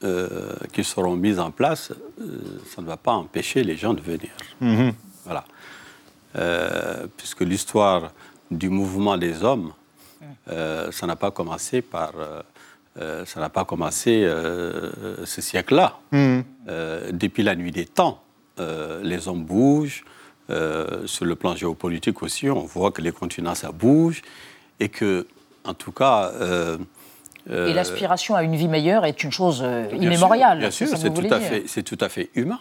euh, 0.04 0.54
qui 0.72 0.84
seront 0.84 1.16
mises 1.16 1.38
en 1.38 1.50
place, 1.50 1.92
euh, 2.20 2.38
ça 2.74 2.80
ne 2.80 2.86
va 2.86 2.96
pas 2.96 3.12
empêcher 3.12 3.62
les 3.62 3.76
gens 3.76 3.92
de 3.92 4.00
venir. 4.00 4.30
Mhm. 4.60 4.94
Voilà. 5.24 5.44
Euh, 6.36 7.06
puisque 7.16 7.42
l'histoire 7.42 8.12
du 8.50 8.70
mouvement 8.70 9.18
des 9.18 9.42
hommes, 9.44 9.72
euh, 10.48 10.90
ça 10.92 11.06
n'a 11.06 11.16
pas 11.16 11.30
commencé 11.30 11.82
par. 11.82 12.12
Euh, 12.98 13.24
ça 13.26 13.40
n'a 13.40 13.48
pas 13.48 13.64
commencé 13.64 14.22
euh, 14.24 14.90
ce 15.24 15.40
siècle-là. 15.42 15.98
Mhm. 16.12 16.44
Euh, 16.68 17.10
depuis 17.12 17.42
la 17.42 17.54
nuit 17.54 17.72
des 17.72 17.84
temps, 17.86 18.22
euh, 18.60 19.00
les 19.02 19.28
hommes 19.28 19.44
bougent. 19.44 20.04
Euh, 20.48 21.06
sur 21.06 21.24
le 21.24 21.34
plan 21.34 21.56
géopolitique 21.56 22.22
aussi, 22.22 22.48
on 22.48 22.60
voit 22.60 22.92
que 22.92 23.02
les 23.02 23.10
continents, 23.12 23.56
ça 23.56 23.72
bouge. 23.72 24.22
Et 24.78 24.88
que, 24.88 25.26
en 25.64 25.74
tout 25.74 25.90
cas. 25.92 26.30
euh, 26.40 26.78
Et 27.48 27.52
euh, 27.52 27.74
l'aspiration 27.74 28.34
à 28.36 28.42
une 28.44 28.54
vie 28.54 28.68
meilleure 28.68 29.04
est 29.04 29.24
une 29.24 29.32
chose 29.32 29.60
euh, 29.64 29.86
Bien 29.88 30.02
immémoriale. 30.02 30.58
sûr, 30.58 30.86
Bien 30.86 30.96
sûr, 30.96 30.98
c'est 30.98 31.12
tout, 31.12 31.34
à 31.34 31.40
fait, 31.40 31.64
c'est 31.66 31.82
tout 31.82 31.98
à 32.00 32.08
fait 32.08 32.30
humain. 32.34 32.60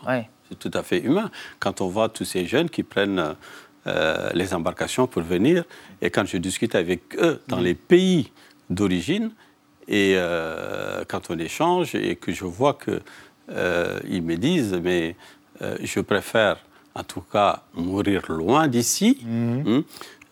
C'est 0.50 0.58
tout 0.60 0.72
à 0.74 0.82
fait 0.84 1.00
humain. 1.00 1.30
Quand 1.60 1.82
on 1.82 1.88
voit 1.88 2.10
tous 2.10 2.26
ces 2.26 2.46
jeunes 2.48 2.70
qui 2.70 2.84
prennent 2.84 3.36
euh, 3.88 4.30
les 4.34 4.54
embarcations 4.54 5.06
pour 5.08 5.22
venir, 5.22 5.64
et 6.02 6.10
quand 6.10 6.26
je 6.26 6.38
discute 6.38 6.74
avec 6.76 7.16
eux 7.18 7.40
dans 7.48 7.60
les 7.60 7.76
pays 7.76 8.32
d'origine, 8.72 9.30
et 9.88 10.14
euh, 10.16 11.04
quand 11.08 11.30
on 11.30 11.38
échange, 11.40 11.96
et 11.96 12.16
que 12.16 12.32
je 12.32 12.46
vois 12.46 12.78
qu'ils 12.84 14.24
me 14.24 14.36
disent, 14.36 14.74
mais 14.84 15.16
euh, 15.62 15.78
je 15.84 16.00
préfère 16.00 16.58
en 16.96 17.04
tout 17.04 17.22
cas 17.22 17.64
mourir 17.74 18.24
loin 18.30 18.68
d'ici, 18.68 19.20
hein, 19.28 19.84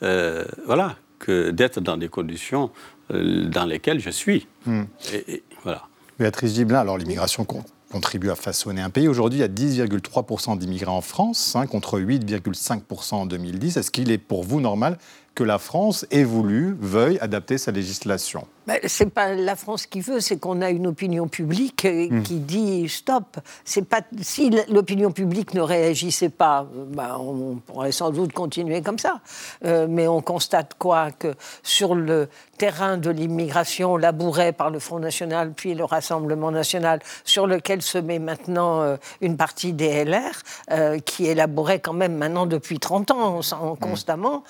euh, 0.02 0.46
voilà, 0.66 0.96
que 1.20 1.52
d'être 1.52 1.80
dans 1.82 1.98
des 1.98 2.10
conditions 2.10 2.72
euh, 3.12 3.46
dans 3.50 3.66
lesquelles 3.66 4.00
je 4.00 4.10
suis. 4.10 4.48
Mhm. 4.66 4.88
Et- 5.13 5.34
et 5.36 5.44
voilà. 5.63 5.84
Béatrice 6.20 6.54
Gibelin, 6.56 6.80
alors 6.80 6.98
l'immigration 6.98 7.44
con- 7.46 7.63
contribue 7.92 8.30
à 8.30 8.36
façonner 8.36 8.82
un 8.82 8.89
pays. 8.89 9.08
Aujourd'hui, 9.08 9.39
il 9.39 9.42
y 9.42 9.46
a 9.46 9.48
10,3% 9.50 10.58
d'immigrés 10.58 10.89
en 10.92 11.02
France, 11.02 11.56
hein, 11.56 11.68
contre 11.68 12.00
8,5% 12.00 13.16
en 13.16 13.26
2010. 13.26 13.78
Est-ce 13.78 13.92
qu'il 13.92 14.10
est 14.12 14.18
pour 14.18 14.44
vous 14.44 14.62
normal 14.62 14.98
que 15.36 15.43
la 15.43 15.58
France 15.58 16.06
ait 16.12 16.24
voulu, 16.24 16.76
veuille 16.80 17.17
adapter 17.19 17.58
sa 17.58 17.72
législation 17.72 18.48
Ben, 18.67 18.78
c'est 18.86 19.10
pas 19.10 19.34
la 19.34 19.56
France 19.56 19.86
qui 19.88 20.00
veut, 20.00 20.19
c'est 20.22 20.38
qu'on 20.38 20.62
a 20.62 20.69
une 20.69 20.88
opinion 20.88 21.28
publique 21.28 21.86
euh, 21.86 22.08
Hmm. 22.10 22.24
qui 22.24 22.39
dit 22.39 22.88
stop. 22.88 23.38
C'est 23.65 23.82
pas 23.88 24.02
si 24.22 24.52
l'opinion 24.69 25.12
publique 25.12 25.54
ne 25.54 25.60
réagissait 25.62 26.30
pas, 26.30 26.65
euh, 26.76 26.86
ben, 26.88 27.17
on 27.19 27.56
pourrait 27.65 27.91
sans 27.91 28.12
doute 28.12 28.32
continuer 28.32 28.82
comme 28.82 29.00
ça. 29.00 29.19
Euh, 29.65 29.88
mais 29.89 30.08
on 30.08 30.22
constate 30.22 30.76
quoi 30.78 31.12
que 31.12 31.34
sur 31.62 31.93
le 31.96 32.30
terrain 32.58 32.98
de 32.98 33.10
l'immigration 33.10 33.98
labouré 33.98 34.54
par 34.54 34.69
le 34.69 34.80
Front 34.80 35.00
National 35.00 35.52
puis 35.54 35.74
le 35.74 35.84
Rassemblement 35.84 36.52
National, 36.52 37.00
sur 37.26 37.48
lequel 37.48 37.82
se 37.82 37.98
met 37.98 38.19
maintenant 38.19 38.82
euh, 38.82 38.96
une 39.19 39.36
partie 39.36 39.74
des 39.74 40.06
LR, 40.06 40.32
euh, 40.72 41.00
qui 41.00 41.26
élaborait 41.26 41.80
quand 41.80 41.93
même 41.93 42.15
maintenant 42.15 42.46
depuis 42.46 42.80
30 42.80 43.12
ans 43.12 43.41
sans- 43.41 43.76
constamment. 43.76 44.43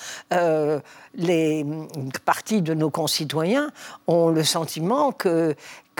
Euh, 0.74 0.80
les 1.16 1.60
une 1.60 2.12
partie 2.26 2.62
de 2.62 2.74
nos 2.74 2.90
concitoyens 2.90 3.72
ont 4.08 4.30
le 4.30 4.44
sentiment 4.44 5.12
que 5.12 5.56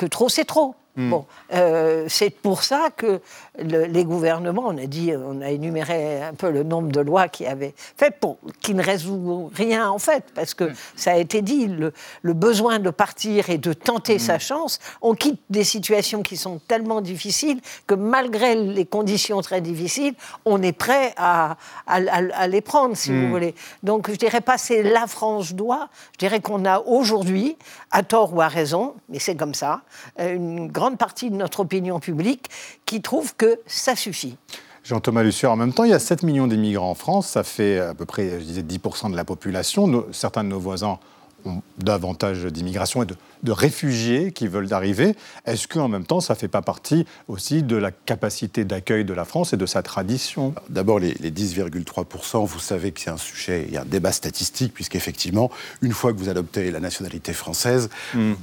trop 0.10 0.30
c'est 0.30 0.46
trop. 0.46 0.76
Hmm. 0.96 1.10
Bon, 1.10 1.26
euh, 1.54 2.06
c'est 2.08 2.30
pour 2.30 2.62
ça 2.62 2.90
que 2.96 3.20
les 3.58 4.06
gouvernements, 4.06 4.66
on 4.68 4.78
a 4.78 4.86
dit, 4.86 5.12
on 5.16 5.42
a 5.42 5.50
énuméré 5.50 6.22
un 6.22 6.36
peu 6.36 6.52
le 6.52 6.62
nombre 6.62 6.92
de 6.92 7.00
lois 7.00 7.30
qui 7.30 7.48
avaient 7.48 7.74
fait, 7.76 8.16
pour, 8.20 8.38
qui 8.62 8.76
ne 8.76 8.84
résout 8.84 9.50
rien 9.56 9.90
en 9.90 9.98
fait, 9.98 10.26
parce 10.36 10.54
que 10.54 10.66
hmm. 10.66 10.76
ça 10.96 11.14
a 11.14 11.18
été 11.18 11.42
dit, 11.42 11.68
le, 11.68 12.34
besoin 12.34 12.78
de 12.78 12.92
partir 12.92 13.50
et 13.50 13.58
de 13.58 13.74
tenter 13.74 14.20
sa 14.20 14.38
chance, 14.38 14.80
on 15.02 15.16
quitte 15.16 15.40
des 15.50 15.64
situations 15.64 16.22
qui 16.22 16.38
sont 16.38 16.60
tellement 16.68 17.02
difficiles 17.02 17.60
que 17.88 17.96
malgré 17.96 18.56
les 18.56 18.86
conditions 18.86 19.42
très 19.42 19.62
difficiles, 19.62 20.14
on 20.46 20.62
est 20.62 20.74
prêt 20.74 21.14
à, 21.18 21.58
à, 21.88 22.48
les 22.48 22.62
prendre, 22.62 22.96
si 22.96 23.12
vous 23.12 23.30
voulez. 23.30 23.56
Donc 23.82 24.12
je 24.12 24.16
dirais 24.16 24.42
pas 24.42 24.60
c'est 24.60 24.84
la 24.84 25.08
France 25.08 25.54
doit, 25.54 25.90
je 26.14 26.20
dirais 26.20 26.40
qu'on 26.40 26.66
a 26.66 26.82
aujourd'hui, 26.82 27.58
à 27.90 28.04
tort 28.04 28.34
ou 28.36 28.42
à 28.42 28.48
raison, 28.48 28.94
mais 29.10 29.18
c'est 29.18 29.36
comme 29.36 29.56
ça, 29.56 29.82
une 30.20 30.68
grande 30.68 30.83
grande 30.84 30.98
partie 30.98 31.30
de 31.30 31.36
notre 31.38 31.62
opinion 31.62 32.02
publique 32.02 32.50
qui 32.86 33.02
trouve 33.02 33.38
que 33.38 33.58
ça 33.68 33.96
suffit. 33.96 34.36
Jean-Thomas 34.84 35.24
Lucier, 35.24 35.48
en 35.48 35.56
même 35.56 35.72
temps, 35.72 35.86
il 35.86 35.92
y 35.92 35.94
a 35.94 36.00
7 36.00 36.24
millions 36.24 36.46
d'immigrants 36.46 36.90
en 36.90 36.94
France, 36.94 37.28
ça 37.28 37.46
fait 37.46 37.80
à 37.80 37.94
peu 37.94 38.04
près, 38.04 38.32
je 38.42 38.44
disais, 38.44 38.64
10% 38.64 39.10
de 39.10 39.16
la 39.16 39.24
population. 39.24 40.06
certains 40.12 40.44
de 40.44 40.50
nos 40.50 40.60
voisins 40.60 41.00
ont 41.46 41.62
davantage 41.78 42.44
d'immigration 42.44 43.02
et 43.04 43.06
de, 43.06 43.16
réfugiés 43.52 44.32
qui 44.32 44.48
veulent 44.48 44.74
arriver. 44.74 45.16
Est-ce 45.46 45.68
qu'en 45.68 45.88
même 45.88 46.06
temps, 46.06 46.22
ça 46.22 46.34
ne 46.34 46.40
fait 46.40 46.48
pas 46.48 46.62
partie 46.62 47.06
aussi 47.28 47.64
de 47.64 47.76
la 47.76 47.92
capacité 47.92 48.64
d'accueil 48.66 49.06
de 49.06 49.14
la 49.14 49.26
France 49.26 49.54
et 49.54 49.58
de 49.58 49.66
sa 49.66 49.82
tradition? 49.82 50.54
D'abord, 50.70 51.00
les, 51.00 51.14
10,3%, 51.14 52.46
vous 52.46 52.60
savez 52.60 52.92
que 52.92 53.02
c'est 53.02 53.10
un 53.10 53.18
sujet, 53.18 53.66
il 53.68 53.74
y 53.74 53.78
a 53.78 53.82
un 53.82 53.86
débat 53.86 54.12
statistique, 54.12 54.74
puisqu'effectivement, 54.74 55.52
une 55.82 55.94
fois 55.94 56.14
que 56.14 56.18
vous 56.18 56.30
adoptez 56.30 56.72
la 56.72 56.80
nationalité 56.80 57.34
française, 57.34 57.90
hmm. 58.14 58.34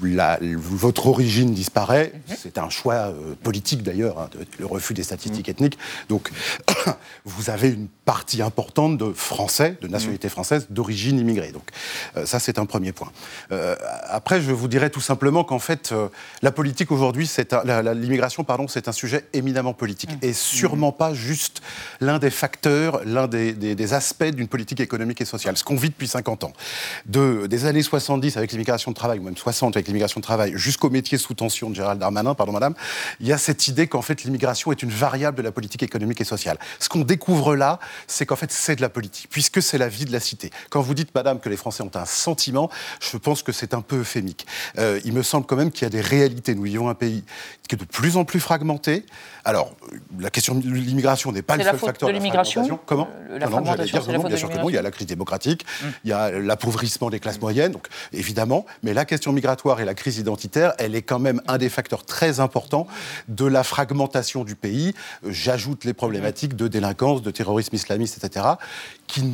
votre 0.57 1.07
origine 1.07 1.55
disparaît. 1.55 2.13
C'est 2.37 2.59
un 2.59 2.69
choix 2.69 2.95
euh, 2.95 3.35
politique 3.43 3.83
d'ailleurs, 3.83 4.19
hein, 4.19 4.29
le 4.59 4.67
refus 4.67 4.95
des 4.95 5.03
statistiques 5.03 5.49
hmm. 5.49 5.53
ethniques. 5.53 5.79
Donc, 6.09 6.31
vous 7.25 7.51
avez 7.51 7.69
une 7.69 7.89
partie 8.05 8.43
importante 8.43 8.99
de 8.99 9.13
Français, 9.13 9.77
de 9.81 9.89
nationalité 9.89 10.29
hmm. 10.29 10.31
française, 10.31 10.67
d'origine 10.71 11.19
immigrée. 11.19 11.53
Donc, 11.53 11.71
euh, 12.17 12.27
ça, 12.27 12.39
c'est 12.39 12.59
un 12.59 12.67
premier 12.67 12.93
point. 12.93 13.11
Euh, 13.53 13.77
après, 14.09 14.41
je 14.41 14.53
vous 14.53 14.69
dirais 14.69 14.90
tout 14.91 15.01
simplement 15.01 15.45
qu'en 15.45 15.59
fait, 15.59 15.93
euh, 15.93 16.09
la 16.43 16.53
politique 16.53 16.91
aujourd'hui, 16.91 17.31
l'immigration, 17.95 18.45
pardon, 18.45 18.69
c'est 18.69 18.89
un 18.89 18.93
sujet 18.93 19.25
éminemment 19.33 19.73
politique 19.73 20.11
mmh. 20.11 20.27
et 20.27 20.33
sûrement 20.33 20.93
pas 20.93 21.15
juste 21.15 21.63
l'un 22.01 22.19
des 22.19 22.31
facteurs, 22.31 23.01
l'un 23.05 23.27
des, 23.27 23.93
aspects 23.93 24.25
d'une 24.25 24.47
politique 24.47 24.81
économique 24.81 25.21
et 25.21 25.25
sociale. 25.25 25.57
Ce 25.57 25.65
qu'on 25.65 25.77
vit 25.77 25.89
depuis 25.89 26.07
50 26.07 26.45
ans, 26.45 26.53
de, 27.07 27.47
des 27.47 27.65
années 27.65 27.83
70 27.83 28.37
avec 28.37 28.53
l'immigration 28.53 28.91
de 28.91 28.97
travail, 28.97 29.19
ou 29.19 29.23
même 29.23 29.37
60 29.37 29.77
avec 29.77 29.87
l'immigration 29.87 30.21
de 30.21 30.25
travail, 30.25 30.53
jusqu'au 30.55 30.91
métier 30.91 31.19
sous 31.19 31.35
tension 31.35 31.71
de 31.71 31.75
Gérald 31.75 31.99
Darmanin, 31.99 32.35
pardon 32.35 32.53
madame, 32.53 32.75
il 33.21 33.27
y 33.27 33.33
a 33.33 33.39
cette 33.39 33.67
idée 33.69 33.87
qu'en 33.87 34.03
fait 34.03 34.23
l'immigration 34.25 34.71
est 34.71 34.83
une 34.83 34.91
variable 34.91 35.39
de 35.39 35.43
la 35.43 35.53
politique 35.53 35.83
économique 35.83 36.21
et 36.21 36.25
sociale. 36.25 36.59
Ce 36.79 36.89
qu'on 36.89 37.01
découvre 37.01 37.57
là, 37.57 37.81
c'est 38.07 38.27
qu'en 38.27 38.37
fait 38.37 38.53
c'est 38.53 38.77
de 38.77 38.83
la 38.83 38.89
politique, 38.89 39.29
puisque 39.31 39.63
c'est 39.63 39.79
la 39.79 39.89
vie 39.89 40.05
de 40.05 40.13
la 40.13 40.21
cité. 40.21 40.51
Quand 40.69 40.81
vous 40.81 40.95
dites, 40.95 41.15
madame, 41.15 41.41
que 41.41 41.49
les 41.49 41.57
Français 41.57 41.83
ont 41.83 41.91
un 41.95 42.05
sentiment, 42.05 42.71
je 43.01 43.17
pense 43.17 43.43
que 43.43 43.53
c'est 43.53 43.75
un 43.75 43.81
peu 43.81 44.01
euphémique. 44.01 44.47
Euh, 44.81 45.01
il 45.05 45.13
me 45.13 45.23
semble 45.23 45.47
quand 45.47 45.57
même 45.57 45.71
qu'il 45.71 45.83
y 45.83 45.87
a 45.87 45.91
des 45.91 46.01
réalités. 46.01 46.55
Nous 46.55 46.63
vivons 46.63 46.89
un 46.89 46.95
pays 46.95 47.23
qui 47.69 47.77
est 47.77 47.79
de 47.79 47.85
plus 47.85 48.17
en 48.17 48.25
plus 48.25 48.41
fragmenté. 48.41 49.05
Alors, 49.45 49.75
la 50.19 50.31
question 50.31 50.55
de 50.55 50.69
l'immigration 50.69 51.33
n'est 51.33 51.43
pas 51.43 51.57
le 51.57 51.65
seul 51.65 51.79
facteur 51.79 52.09
de 52.09 52.15
l'immigration. 52.15 52.81
Comment 52.87 53.09
la 53.31 53.49
non, 53.49 53.61
non, 53.61 53.75
dire 53.75 54.07
non, 54.09 54.25
bien 54.25 54.37
sûr 54.37 54.51
que 54.51 54.59
non. 54.59 54.69
Il 54.69 54.75
y 54.75 54.79
a 54.79 54.83
la 54.83 54.91
crise 54.91 55.07
démocratique, 55.07 55.65
mm. 55.65 55.87
il 56.05 56.11
y 56.11 56.13
a 56.13 56.31
l'appauvrissement 56.31 57.11
des 57.11 57.21
classes 57.21 57.39
mm. 57.39 57.43
moyennes, 57.43 57.73
donc 57.73 57.87
évidemment. 58.13 58.67
Mais 58.83 58.93
la 58.93 59.05
question 59.05 59.33
migratoire 59.33 59.81
et 59.81 59.85
la 59.85 59.95
crise 59.95 60.19
identitaire, 60.19 60.73
elle 60.79 60.95
est 60.95 61.03
quand 61.03 61.19
même 61.19 61.41
un 61.47 61.59
des 61.59 61.69
facteurs 61.69 62.05
très 62.05 62.41
importants 62.41 62.87
de 63.29 63.47
la 63.47 63.63
fragmentation 63.63 64.45
du 64.45 64.57
pays. 64.57 64.95
J'ajoute 65.27 65.85
les 65.85 65.95
problématiques 65.95 66.57
de 66.57 66.69
délinquance, 66.69 67.23
de 67.23 67.31
terrorisme 67.31 67.75
islamiste, 67.75 68.23
etc., 68.23 68.47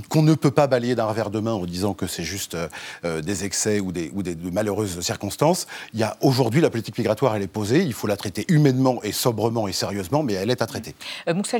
qu'on 0.09 0.23
ne 0.23 0.35
peut 0.35 0.51
pas 0.51 0.67
balayer 0.67 0.95
d'un 0.95 1.05
revers 1.05 1.31
de 1.31 1.41
main 1.41 1.53
en 1.53 1.65
disant 1.65 1.95
que 1.95 2.07
c'est 2.07 2.23
juste 2.23 2.55
euh, 2.55 2.69
euh, 3.05 3.23
des 3.23 3.45
excès 3.45 3.81
ou 3.81 3.93
des, 3.93 4.11
malheureuses 4.53 5.01
circonstances. 5.01 5.67
Il 5.93 6.01
y 6.01 6.03
a 6.03 6.17
aujourd'hui 6.21 6.61
la 6.61 6.71
politique 6.71 6.99
migratoire, 6.99 7.37
elle 7.37 7.43
est 7.43 7.47
posée. 7.47 7.83
Il 7.83 7.93
faut 7.93 8.07
la 8.07 8.17
traiter 8.17 8.45
humainement 8.49 9.03
et 9.03 9.13
sobrement 9.13 9.69
et 9.69 9.73
sérieusement, 9.73 10.23
mais 10.23 10.35
elle 10.35 10.51
est 10.51 10.63
à 10.63 10.67
traiter. 10.67 10.95
Euh, 11.29 11.35
Moussa 11.35 11.59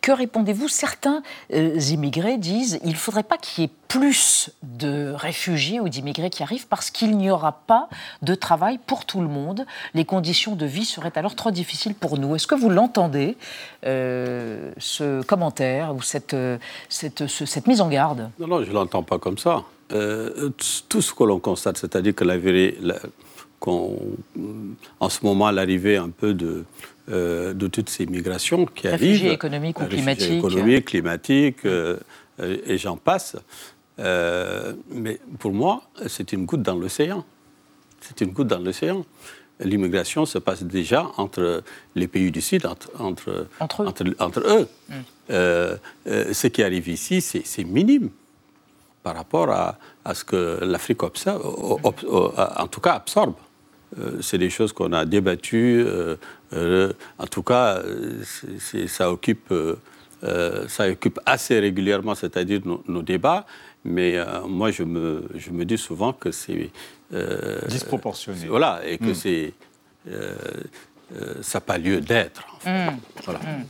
que 0.00 0.12
répondez-vous? 0.12 0.68
Certains 0.68 1.22
immigrés 1.50 2.38
disent 2.38 2.78
il 2.84 2.90
ne 2.90 2.96
faudrait 2.96 3.22
pas 3.22 3.38
qu'il 3.38 3.64
y 3.64 3.66
ait 3.66 3.70
plus 3.88 4.50
de 4.62 5.12
réfugiés 5.12 5.80
ou 5.80 5.88
d'immigrés 5.88 6.30
qui 6.30 6.42
arrivent 6.42 6.66
parce 6.66 6.90
qu'il 6.90 7.16
n'y 7.16 7.30
aura 7.30 7.52
pas 7.66 7.88
de 8.22 8.34
travail 8.34 8.78
pour 8.86 9.04
tout 9.04 9.20
le 9.20 9.28
monde. 9.28 9.66
Les 9.94 10.04
conditions 10.04 10.56
de 10.56 10.66
vie 10.66 10.84
seraient 10.84 11.16
alors 11.16 11.34
trop 11.34 11.50
difficiles 11.50 11.94
pour 11.94 12.18
nous. 12.18 12.34
Est-ce 12.34 12.46
que 12.46 12.54
vous 12.54 12.70
l'entendez, 12.70 13.36
euh, 13.84 14.72
ce 14.78 15.22
commentaire 15.22 15.94
ou 15.94 16.02
cette, 16.02 16.36
cette, 16.88 17.26
cette, 17.26 17.66
mise 17.66 17.80
en 17.80 17.88
garde? 17.88 18.30
Non, 18.38 18.46
non, 18.46 18.62
je 18.62 18.68
ne 18.68 18.74
l'entends 18.74 19.02
pas 19.02 19.18
comme 19.18 19.38
ça. 19.38 19.62
Euh, 19.92 20.50
tout 20.88 21.00
ce 21.00 21.14
que 21.14 21.24
l'on 21.24 21.38
constate, 21.38 21.78
c'est-à-dire 21.78 22.14
que 22.14 22.24
la, 22.24 22.36
la 22.80 22.96
en 25.00 25.08
ce 25.08 25.24
moment 25.24 25.50
l'arrivée 25.50 25.96
un 25.96 26.10
peu 26.10 26.34
de, 26.34 26.64
euh, 27.10 27.54
de 27.54 27.66
toutes 27.66 27.90
ces 27.90 28.06
migrations 28.06 28.66
qui 28.66 28.88
Réfugiés 28.88 29.32
économiques 29.32 29.80
ou 29.80 29.86
climatiques. 29.86 30.30
économiques, 30.30 30.84
climatiques, 30.86 31.64
euh, 31.64 31.98
et 32.38 32.78
j'en 32.78 32.96
passe. 32.96 33.36
Mais 33.98 35.18
pour 35.38 35.52
moi, 35.52 35.82
c'est 36.06 36.32
une 36.32 36.44
goutte 36.44 36.62
dans 36.62 36.76
l'océan. 36.76 37.24
C'est 38.00 38.20
une 38.20 38.32
goutte 38.32 38.48
dans 38.48 38.58
l'océan. 38.58 39.04
L'immigration 39.60 40.26
se 40.26 40.38
passe 40.38 40.62
déjà 40.62 41.10
entre 41.16 41.62
les 41.94 42.08
pays 42.08 42.30
du 42.30 42.42
Sud, 42.42 42.66
entre, 42.66 42.90
entre, 42.98 43.48
entre 44.18 44.40
eux. 44.46 44.68
Mm. 44.88 44.94
ce 46.32 46.46
qui 46.48 46.62
arrive 46.62 46.88
ici, 46.88 47.20
c'est 47.20 47.64
minime 47.64 48.10
par 49.02 49.14
rapport 49.14 49.50
à, 49.50 50.14
ce 50.14 50.24
que 50.24 50.58
l'Afrique 50.62 51.02
observe, 51.02 51.40
en 51.84 52.66
tout 52.66 52.80
cas 52.80 52.94
absorbe. 52.94 53.34
Euh, 53.98 54.18
c'est 54.20 54.38
des 54.38 54.50
choses 54.50 54.72
qu'on 54.72 54.92
a 54.92 55.04
débattues. 55.04 55.84
Euh, 55.86 56.16
euh, 56.52 56.92
en 57.18 57.26
tout 57.26 57.42
cas, 57.42 57.82
ça, 58.88 59.10
occupe, 59.10 59.52
ça 60.68 60.88
occupe 60.88 61.20
assez 61.24 61.58
régulièrement, 61.58 62.14
c'est-à-dire 62.14 62.60
nos, 62.64 63.02
débats. 63.02 63.46
Mais 63.86 64.16
moi, 64.46 64.70
je 64.70 64.82
me, 64.82 65.28
je 65.34 65.50
me 65.50 65.64
dis 65.64 65.78
souvent 65.78 66.12
que 66.12 66.30
c'est... 66.30 66.70
Disproportionné. 67.68 68.46
Voilà, 68.48 68.80
et 68.84 68.98
que 68.98 69.10
hmm. 69.10 69.14
c'est... 69.14 69.54
ça 71.42 71.58
n'a 71.58 71.60
pas 71.60 71.78
lieu 71.78 72.00
d'être. 72.00 72.44
Hmm. 72.64 72.96
Voilà. 73.24 73.38
Hmm. 73.40 73.64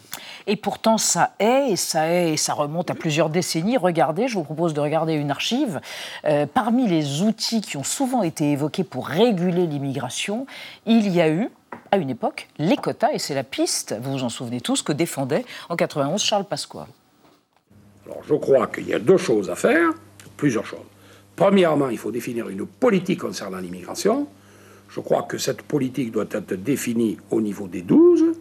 Et 0.49 0.55
pourtant, 0.55 0.97
ça 0.97 1.33
est, 1.41 1.73
et 1.73 1.77
ça 1.77 2.09
est, 2.13 2.35
et 2.35 2.37
ça 2.37 2.55
remonte 2.55 2.91
à 2.91 2.95
plusieurs 2.95 3.31
décennies. 3.31 3.77
Regardez, 3.77 4.29
je 4.29 4.35
vous 4.35 4.45
propose 4.45 4.75
de 4.75 4.81
regarder 4.81 5.15
une 5.15 5.31
archive. 5.31 5.81
Euh, 6.25 6.47
parmi 6.47 6.87
les 6.87 7.23
outils 7.23 7.61
qui 7.61 7.77
ont 7.77 7.85
souvent 7.85 8.23
été 8.23 8.53
évoqués 8.53 8.85
pour 8.85 9.09
réguler 9.09 9.67
l'immigration, 9.67 10.47
il 10.87 11.09
y 11.09 11.21
a 11.21 11.29
eu, 11.29 11.51
à 11.91 11.97
une 11.97 12.11
époque, 12.11 12.49
les 12.59 12.77
quotas, 12.77 13.13
et 13.13 13.19
c'est 13.19 13.35
la 13.35 13.43
piste, 13.43 13.97
vous 14.01 14.13
vous 14.13 14.25
en 14.25 14.29
souvenez 14.29 14.61
tous, 14.61 14.83
que 14.83 14.93
défendait 14.93 15.45
en 15.69 15.75
91 15.75 16.23
Charles 16.23 16.45
Pasqua. 16.45 16.87
Alors, 18.07 18.23
je 18.25 18.35
crois 18.35 18.69
qu'il 18.69 18.87
y 18.87 18.95
a 18.95 19.01
deux 19.01 19.17
choses 19.17 19.51
à 19.51 19.57
faire, 19.57 19.91
plusieurs 20.37 20.67
choses. 20.67 20.81
Premièrement, 21.35 21.89
il 21.89 21.99
faut 21.99 22.11
définir 22.11 22.49
une 22.49 22.67
politique 22.67 23.21
concernant 23.21 23.59
l'immigration. 23.59 24.27
Je 24.89 25.01
crois 25.01 25.23
que 25.23 25.39
cette 25.39 25.63
politique 25.63 26.13
doit 26.13 26.27
être 26.31 26.55
définie 26.55 27.19
au 27.31 27.41
niveau 27.41 27.69
des 27.69 27.83
12 27.83 28.37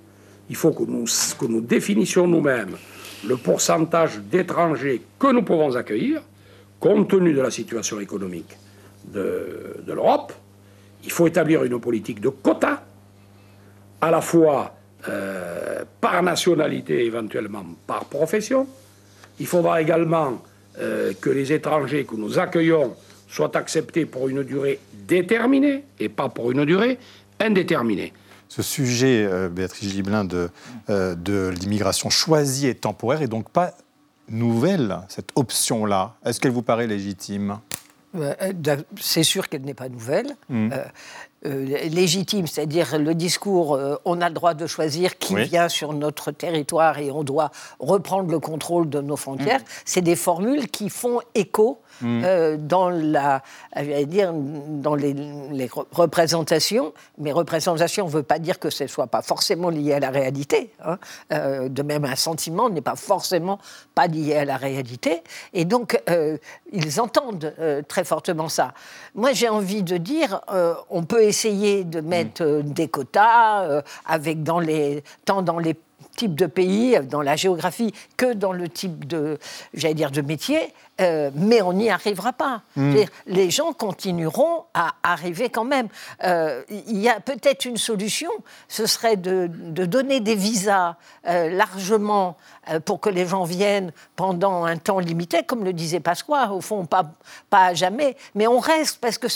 il 0.50 0.56
faut 0.56 0.72
que 0.72 0.84
nous, 0.84 1.06
que 1.06 1.46
nous 1.46 1.62
définissions 1.62 2.28
nous-mêmes 2.28 2.78
le 3.28 3.38
pourcentage 3.38 4.20
d'étrangers 4.20 5.02
que 5.18 5.32
nous 5.32 5.42
pouvons 5.42 5.76
accueillir, 5.76 6.22
compte 6.80 7.10
tenu 7.10 7.34
de 7.34 7.42
la 7.42 7.50
situation 7.50 8.00
économique 8.00 8.56
de, 9.06 9.84
l'Europe. 9.88 10.34
Il 11.04 11.12
faut 11.12 11.26
établir 11.26 11.64
une 11.64 11.80
politique 11.80 12.20
de 12.20 12.30
quotas, 12.30 12.84
à 14.02 14.12
la 14.12 14.22
fois 14.22 14.76
euh, 15.08 15.84
par 16.00 16.22
nationalité, 16.22 17.06
éventuellement 17.06 17.64
par 17.88 18.06
profession. 18.06 18.68
Il 19.40 19.48
faudra 19.48 19.82
également 19.82 20.42
euh, 20.80 21.14
que 21.20 21.30
les 21.30 21.54
étrangers 21.54 22.06
que 22.06 22.16
nous 22.16 22.40
accueillons 22.40 22.96
soient 23.28 23.56
acceptés 23.58 24.06
pour 24.06 24.30
une 24.30 24.44
durée 24.44 24.80
déterminée 25.08 25.84
et 26.00 26.10
pas 26.10 26.30
pour 26.30 26.52
une 26.52 26.66
durée 26.66 26.98
indéterminée 27.40 28.14
ce 28.56 28.62
sujet, 28.62 29.28
euh, 29.30 29.50
Béatrice 29.50 29.92
Gibelin, 29.92 30.24
de, 30.24 30.50
euh, 30.90 31.16
de 31.16 31.50
l'immigration 31.50 32.10
choisie 32.10 32.68
et 32.68 32.76
temporaire 32.76 33.22
est 33.22 33.28
donc 33.28 33.50
pas 33.50 33.74
nouvelle, 34.30 35.00
cette 35.10 35.32
option-là. 35.36 36.16
Est-ce 36.26 36.40
qu'elle 36.40 36.54
vous 36.54 36.62
paraît 36.62 36.88
légitime? 36.88 37.60
C'est 39.02 39.24
sûr 39.24 39.50
qu'elle 39.50 39.64
n'est 39.64 39.74
pas 39.74 39.90
nouvelle. 39.90 40.38
Hmm. 40.48 40.70
Légitime, 41.46 42.48
c'est-à-dire 42.48 42.98
le 42.98 43.14
discours 43.14 43.80
on 44.06 44.22
a 44.22 44.30
le 44.30 44.36
droit 44.36 44.54
de 44.54 44.68
choisir 44.68 45.18
qui 45.18 45.36
vient 45.36 45.70
sur 45.70 45.94
notre 45.94 46.32
territoire 46.32 47.00
et 47.00 47.12
on 47.12 47.24
doit 47.24 47.52
reprendre 47.80 48.30
le 48.30 48.40
contrôle 48.40 48.90
de 48.90 49.02
nos 49.02 49.16
frontières, 49.16 49.62
mm. 49.62 49.66
c'est 49.86 50.02
des 50.02 50.16
formules 50.16 50.68
qui 50.68 50.90
font 50.90 51.22
écho 51.34 51.80
Mm. 52.02 52.24
Euh, 52.26 52.58
dans, 52.58 52.90
la, 52.90 53.42
dire, 54.06 54.34
dans 54.34 54.96
les, 54.96 55.16
représentations. 55.92 56.94
Mais 57.18 57.32
représentation 57.32 58.06
ne 58.06 58.12
veut 58.12 58.24
pas 58.24 58.40
dire 58.40 58.60
que 58.60 58.70
ce 58.70 58.84
ne 58.84 58.88
soit 58.88 59.08
pas 59.08 59.22
forcément 59.22 59.70
lié 59.70 59.94
à 59.94 60.00
la 60.00 60.10
réalité. 60.10 60.72
Hein. 60.84 60.98
Euh, 61.32 61.70
de 61.70 61.82
même, 61.84 62.06
un 62.06 62.16
sentiment 62.16 62.70
n'est 62.70 62.82
pas 62.82 62.96
forcément 62.96 63.60
pas 63.94 64.08
lié 64.08 64.36
à 64.36 64.46
la 64.46 64.58
réalité. 64.58 65.24
Et 65.54 65.66
donc, 65.66 66.00
euh, 66.10 66.38
ils 66.72 67.00
entendent 67.00 67.54
très 67.88 68.04
fortement 68.04 68.50
ça. 68.50 68.74
Moi, 69.14 69.34
j'ai 69.34 69.50
envie 69.50 69.84
de 69.84 69.98
dire, 69.98 70.42
on 70.90 71.04
peut 71.04 71.24
essayer 71.24 71.84
de 71.84 72.02
mettre 72.02 72.44
mm. 72.44 72.74
des 72.74 72.88
quotas 72.88 73.82
avec 74.06 74.44
dans 74.44 74.60
les, 74.60 75.04
tant 75.26 75.42
dans 75.42 75.60
les 75.60 75.76
type 76.16 76.36
de 76.36 76.46
pays, 76.46 77.00
dans 77.04 77.22
la 77.22 77.36
géographie, 77.36 77.94
que 78.18 78.34
dans 78.34 78.54
le 78.54 78.70
type 78.70 79.08
de, 79.08 79.38
j'allais 79.74 79.94
dire, 79.94 80.12
de 80.12 80.22
métier, 80.22 80.74
euh, 81.02 81.30
mais 81.36 81.62
on 81.62 81.74
n'y 81.74 81.90
arrivera 81.90 82.32
pas. 82.32 82.62
Hmm. 82.76 82.96
Les 83.28 83.50
gens 83.52 83.74
continueront 83.74 84.64
à 84.74 84.94
arriver 85.04 85.50
quand 85.50 85.66
même. 85.66 85.90
Euh, 86.24 86.64
il 86.70 86.98
y 86.98 87.10
a 87.10 87.20
peut-être 87.20 87.66
une 87.66 87.78
solution, 87.78 88.32
ce 88.70 88.86
serait 88.86 89.18
de, 89.18 89.48
donner 89.48 90.22
des 90.22 90.36
visas 90.36 90.96
euh, 91.28 91.50
largement 91.50 92.38
pour 92.86 93.00
que 93.00 93.10
les 93.10 93.28
gens 93.28 93.44
viennent 93.44 93.92
pendant 94.16 94.64
un 94.64 94.78
temps 94.78 95.00
limité, 95.00 95.44
comme 95.44 95.64
le 95.64 95.74
disait 95.74 96.00
Pasqua, 96.00 96.52
au 96.52 96.62
fond, 96.62 96.86
pas, 96.86 97.12
pas 97.50 97.66
à 97.66 97.74
jamais, 97.74 98.16
mais 98.34 98.48
on 98.48 98.60
reste 98.60 99.00
parce 99.00 99.18
que 99.18 99.28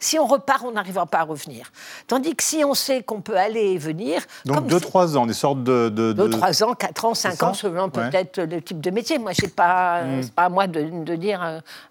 si 0.00 0.18
on 0.18 0.26
repart, 0.26 0.64
on 0.64 0.72
n'arrivera 0.72 1.06
pas 1.06 1.18
à 1.18 1.24
revenir. 1.24 1.70
Tandis 2.06 2.34
que 2.34 2.42
si 2.42 2.64
on 2.64 2.74
sait 2.74 3.02
qu'on 3.02 3.20
peut 3.20 3.36
aller 3.36 3.72
et 3.72 3.78
venir. 3.78 4.22
Donc 4.44 4.66
2-3 4.66 5.16
ans, 5.16 5.26
des 5.26 5.34
sortes 5.34 5.62
de. 5.62 5.88
2-3 5.88 6.64
ans, 6.64 6.74
4 6.74 7.04
ans, 7.04 7.14
5 7.14 7.42
ans, 7.42 7.54
selon 7.54 7.90
peut-être 7.90 8.40
le 8.40 8.60
type 8.60 8.80
de 8.80 8.90
métier. 8.90 9.18
Moi, 9.18 9.34
ce 9.34 9.42
n'est 9.42 9.48
pas, 9.48 10.02
hmm. 10.02 10.28
pas 10.28 10.44
à 10.44 10.48
moi 10.48 10.66
de, 10.66 11.14
dire 11.16 11.42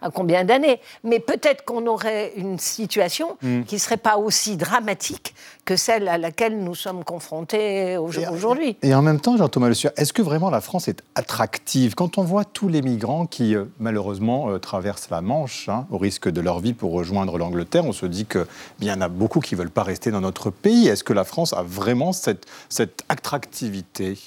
à, 0.02 0.10
combien 0.10 0.44
d'années. 0.44 0.80
Mais 1.04 1.20
peut-être 1.20 1.66
qu'on 1.66 1.86
aurait 1.88 2.34
une 2.36 2.60
situation 2.60 3.38
hmm. 3.42 3.64
qui 3.64 3.76
ne 3.76 3.80
serait 3.80 3.98
pas 3.98 4.18
aussi 4.18 4.58
dramatique 4.58 5.34
que 5.66 5.76
celle 5.76 6.08
à 6.08 6.18
laquelle 6.18 6.58
nous 6.58 6.76
sommes 6.76 7.04
confrontés 7.04 7.98
aujourd'hui. 7.98 8.78
Et 8.82 8.96
en 8.96 9.02
même 9.02 9.20
temps, 9.20 9.36
Jean-Thomas 9.38 9.68
Le 9.68 9.74
Sueur, 9.74 9.92
est-ce 9.98 10.14
que 10.14 10.22
vraiment 10.22 10.50
la 10.50 10.62
France 10.62 10.88
est 10.88 11.04
attractive? 11.16 11.94
Quand 11.96 12.18
on 12.18 12.24
voit 12.24 12.46
tous 12.46 12.70
les 12.70 12.82
migrants 12.82 13.26
qui, 13.26 13.56
euh, 13.56 13.66
malheureusement, 13.80 14.50
euh, 14.50 14.60
traversent 14.60 15.10
la 15.10 15.22
Manche, 15.22 15.68
hein, 15.68 15.86
au 15.92 15.98
risque 15.98 16.30
de 16.30 16.40
leur 16.40 16.60
vie 16.60 16.74
pour 16.74 16.94
rejoindre 16.94 17.38
l'Angleterre, 17.38 17.77
on 17.86 17.94
se 17.94 18.06
dit 18.06 18.26
qu'il 18.26 18.46
y 18.82 18.92
en 18.92 19.02
a 19.02 19.08
beaucoup 19.08 19.40
qui 19.40 19.56
ne 19.56 19.60
veulent 19.60 19.72
pas 19.72 19.84
rester 19.84 20.12
dans 20.12 20.22
notre 20.22 20.50
pays. 20.50 20.88
Est-ce 20.88 21.04
que 21.04 21.14
la 21.14 21.24
France 21.24 21.54
a 21.54 21.64
vraiment 21.64 22.14
cette, 22.14 22.46
cette 22.70 23.04
attractivité? 23.10 24.18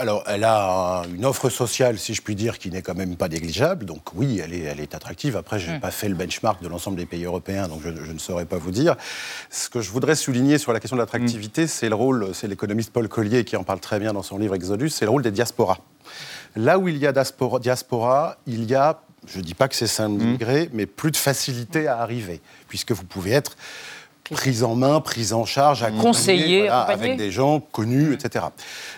Alors, 0.00 0.24
elle 0.26 0.44
a 0.44 1.02
une 1.14 1.26
offre 1.26 1.50
sociale, 1.50 1.98
si 1.98 2.14
je 2.14 2.22
puis 2.22 2.34
dire, 2.34 2.58
qui 2.58 2.70
n'est 2.70 2.80
quand 2.80 2.94
même 2.94 3.16
pas 3.16 3.28
négligeable. 3.28 3.84
Donc 3.84 4.14
oui, 4.14 4.40
elle 4.42 4.54
est, 4.54 4.60
elle 4.60 4.80
est 4.80 4.94
attractive. 4.94 5.36
Après, 5.36 5.58
je 5.58 5.70
n'ai 5.70 5.76
mm. 5.76 5.80
pas 5.80 5.90
fait 5.90 6.08
le 6.08 6.14
benchmark 6.14 6.62
de 6.62 6.68
l'ensemble 6.68 6.96
des 6.96 7.04
pays 7.04 7.24
européens, 7.24 7.68
donc 7.68 7.82
je, 7.84 7.90
ne 7.90 8.18
saurais 8.18 8.46
pas 8.46 8.56
vous 8.56 8.70
dire. 8.70 8.96
Ce 9.50 9.68
que 9.68 9.82
je 9.82 9.90
voudrais 9.90 10.14
souligner 10.14 10.56
sur 10.56 10.72
la 10.72 10.80
question 10.80 10.96
de 10.96 11.02
l'attractivité, 11.02 11.64
mm. 11.64 11.68
c'est 11.68 11.90
le 11.90 11.96
rôle, 11.96 12.30
c'est 12.32 12.48
l'économiste 12.48 12.94
Paul 12.94 13.08
Collier 13.08 13.44
qui 13.44 13.58
en 13.58 13.62
parle 13.62 13.80
très 13.80 14.00
bien 14.00 14.14
dans 14.14 14.22
son 14.22 14.38
livre 14.38 14.54
Exodus, 14.54 14.88
c'est 14.88 15.04
le 15.04 15.10
rôle 15.10 15.22
des 15.22 15.32
diasporas. 15.32 15.80
Là 16.56 16.78
où 16.78 16.88
il 16.88 16.96
y 16.96 17.06
a 17.06 17.12
diaspora, 17.12 17.58
diaspora 17.58 18.38
il 18.46 18.64
y 18.64 18.74
a 18.74 19.02
je 19.26 19.38
ne 19.38 19.44
dis 19.44 19.54
pas 19.54 19.68
que 19.68 19.74
c'est 19.74 19.86
simple 19.86 20.18
d'immigré, 20.18 20.66
mm. 20.66 20.70
mais 20.72 20.86
plus 20.86 21.10
de 21.10 21.16
facilité 21.16 21.86
à 21.86 21.98
arriver, 21.98 22.40
puisque 22.68 22.92
vous 22.92 23.04
pouvez 23.04 23.32
être 23.32 23.56
prise 24.30 24.64
en 24.64 24.74
main, 24.74 25.00
prise 25.00 25.32
en 25.32 25.44
charge, 25.44 25.84
conseiller, 26.00 26.68
avec 26.68 27.16
des 27.16 27.30
gens 27.30 27.60
connus, 27.60 28.14
etc. 28.14 28.46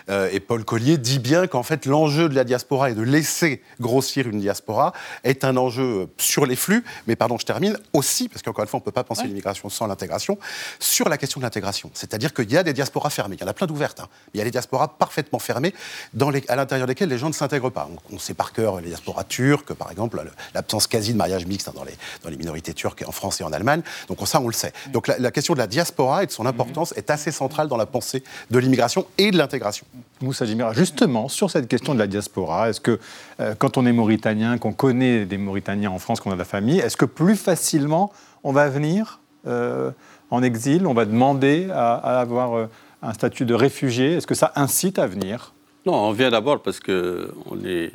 Euh, 0.09 0.29
et 0.31 0.39
Paul 0.39 0.63
Collier 0.63 0.97
dit 0.97 1.19
bien 1.19 1.47
qu'en 1.47 1.63
fait 1.63 1.85
l'enjeu 1.85 2.29
de 2.29 2.35
la 2.35 2.43
diaspora 2.43 2.89
et 2.89 2.93
de 2.93 3.01
laisser 3.01 3.61
grossir 3.79 4.27
une 4.27 4.39
diaspora 4.39 4.93
est 5.23 5.43
un 5.43 5.57
enjeu 5.57 6.07
sur 6.17 6.45
les 6.45 6.55
flux, 6.55 6.83
mais 7.07 7.15
pardon, 7.15 7.37
je 7.37 7.45
termine 7.45 7.77
aussi 7.93 8.29
parce 8.29 8.41
qu'encore 8.41 8.63
une 8.63 8.69
fois 8.69 8.79
on 8.79 8.81
ne 8.81 8.85
peut 8.85 8.91
pas 8.91 9.03
penser 9.03 9.25
l'immigration 9.25 9.69
sans 9.69 9.87
l'intégration 9.87 10.37
sur 10.79 11.09
la 11.09 11.17
question 11.17 11.39
de 11.39 11.45
l'intégration. 11.45 11.89
C'est-à-dire 11.93 12.33
qu'il 12.33 12.51
y 12.51 12.57
a 12.57 12.63
des 12.63 12.73
diasporas 12.73 13.09
fermées, 13.09 13.35
il 13.39 13.41
y 13.41 13.45
en 13.45 13.49
a 13.49 13.53
plein 13.53 13.67
d'ouvertes, 13.67 13.99
hein. 13.99 14.07
il 14.33 14.37
y 14.37 14.41
a 14.41 14.43
des 14.43 14.51
diasporas 14.51 14.87
parfaitement 14.87 15.39
fermées 15.39 15.73
dans 16.13 16.29
les, 16.29 16.43
à 16.47 16.55
l'intérieur 16.55 16.87
desquelles 16.87 17.09
les 17.09 17.17
gens 17.17 17.27
ne 17.27 17.33
s'intègrent 17.33 17.71
pas. 17.71 17.89
On, 18.11 18.19
sait 18.19 18.33
par 18.33 18.53
cœur 18.53 18.79
les 18.79 18.89
diasporas 18.89 19.23
turques, 19.23 19.73
par 19.73 19.91
exemple, 19.91 20.23
l'absence 20.53 20.87
quasi 20.87 21.13
de 21.13 21.17
mariage 21.17 21.45
mixte 21.45 21.67
hein, 21.67 21.73
dans, 21.75 21.83
les, 21.83 21.93
dans 22.23 22.29
les 22.29 22.37
minorités 22.37 22.73
turques 22.73 23.03
en 23.07 23.11
France 23.11 23.41
et 23.41 23.43
en 23.43 23.51
Allemagne. 23.51 23.81
Donc 24.07 24.25
ça 24.27 24.39
on 24.39 24.47
le 24.47 24.53
sait. 24.53 24.73
Donc 24.91 25.07
la, 25.07 25.22
la 25.23 25.31
question 25.31 25.53
de 25.53 25.59
la 25.59 25.67
diaspora 25.67 26.23
et 26.23 26.27
de 26.27 26.31
son 26.31 26.45
importance 26.45 26.93
est 26.97 27.09
assez 27.09 27.31
centrale 27.31 27.67
dans 27.67 27.77
la 27.77 27.85
pensée 27.85 28.23
de 28.51 28.59
l'immigration 28.59 29.07
et 29.17 29.31
de 29.31 29.37
l'intégration. 29.37 29.87
Moussa 30.21 30.45
Jimira, 30.45 30.73
justement, 30.73 31.29
sur 31.29 31.49
cette 31.49 31.67
question 31.67 31.93
de 31.93 31.99
la 31.99 32.07
diaspora, 32.07 32.69
est-ce 32.69 32.81
que 32.81 32.99
euh, 33.39 33.55
quand 33.57 33.77
on 33.77 33.85
est 33.85 33.93
mauritanien, 33.93 34.57
qu'on 34.57 34.73
connaît 34.73 35.25
des 35.25 35.37
Mauritaniens 35.37 35.91
en 35.91 35.99
France, 35.99 36.19
qu'on 36.19 36.31
a 36.31 36.35
de 36.35 36.39
la 36.39 36.45
famille, 36.45 36.79
est-ce 36.79 36.97
que 36.97 37.05
plus 37.05 37.35
facilement 37.35 38.11
on 38.43 38.51
va 38.51 38.69
venir 38.69 39.19
euh, 39.47 39.91
en 40.29 40.43
exil, 40.43 40.85
on 40.85 40.93
va 40.93 41.05
demander 41.05 41.69
à, 41.71 42.19
avoir 42.19 42.57
euh, 42.57 42.69
un 43.01 43.13
statut 43.13 43.45
de 43.45 43.53
réfugié? 43.53 44.13
Est-ce 44.13 44.27
que 44.27 44.35
ça 44.35 44.51
incite 44.55 44.99
à 44.99 45.07
venir? 45.07 45.53
Non, 45.85 45.95
on 45.95 46.11
vient 46.11 46.29
d'abord 46.29 46.61
parce 46.61 46.79
qu'on 46.79 47.65
est 47.65 47.91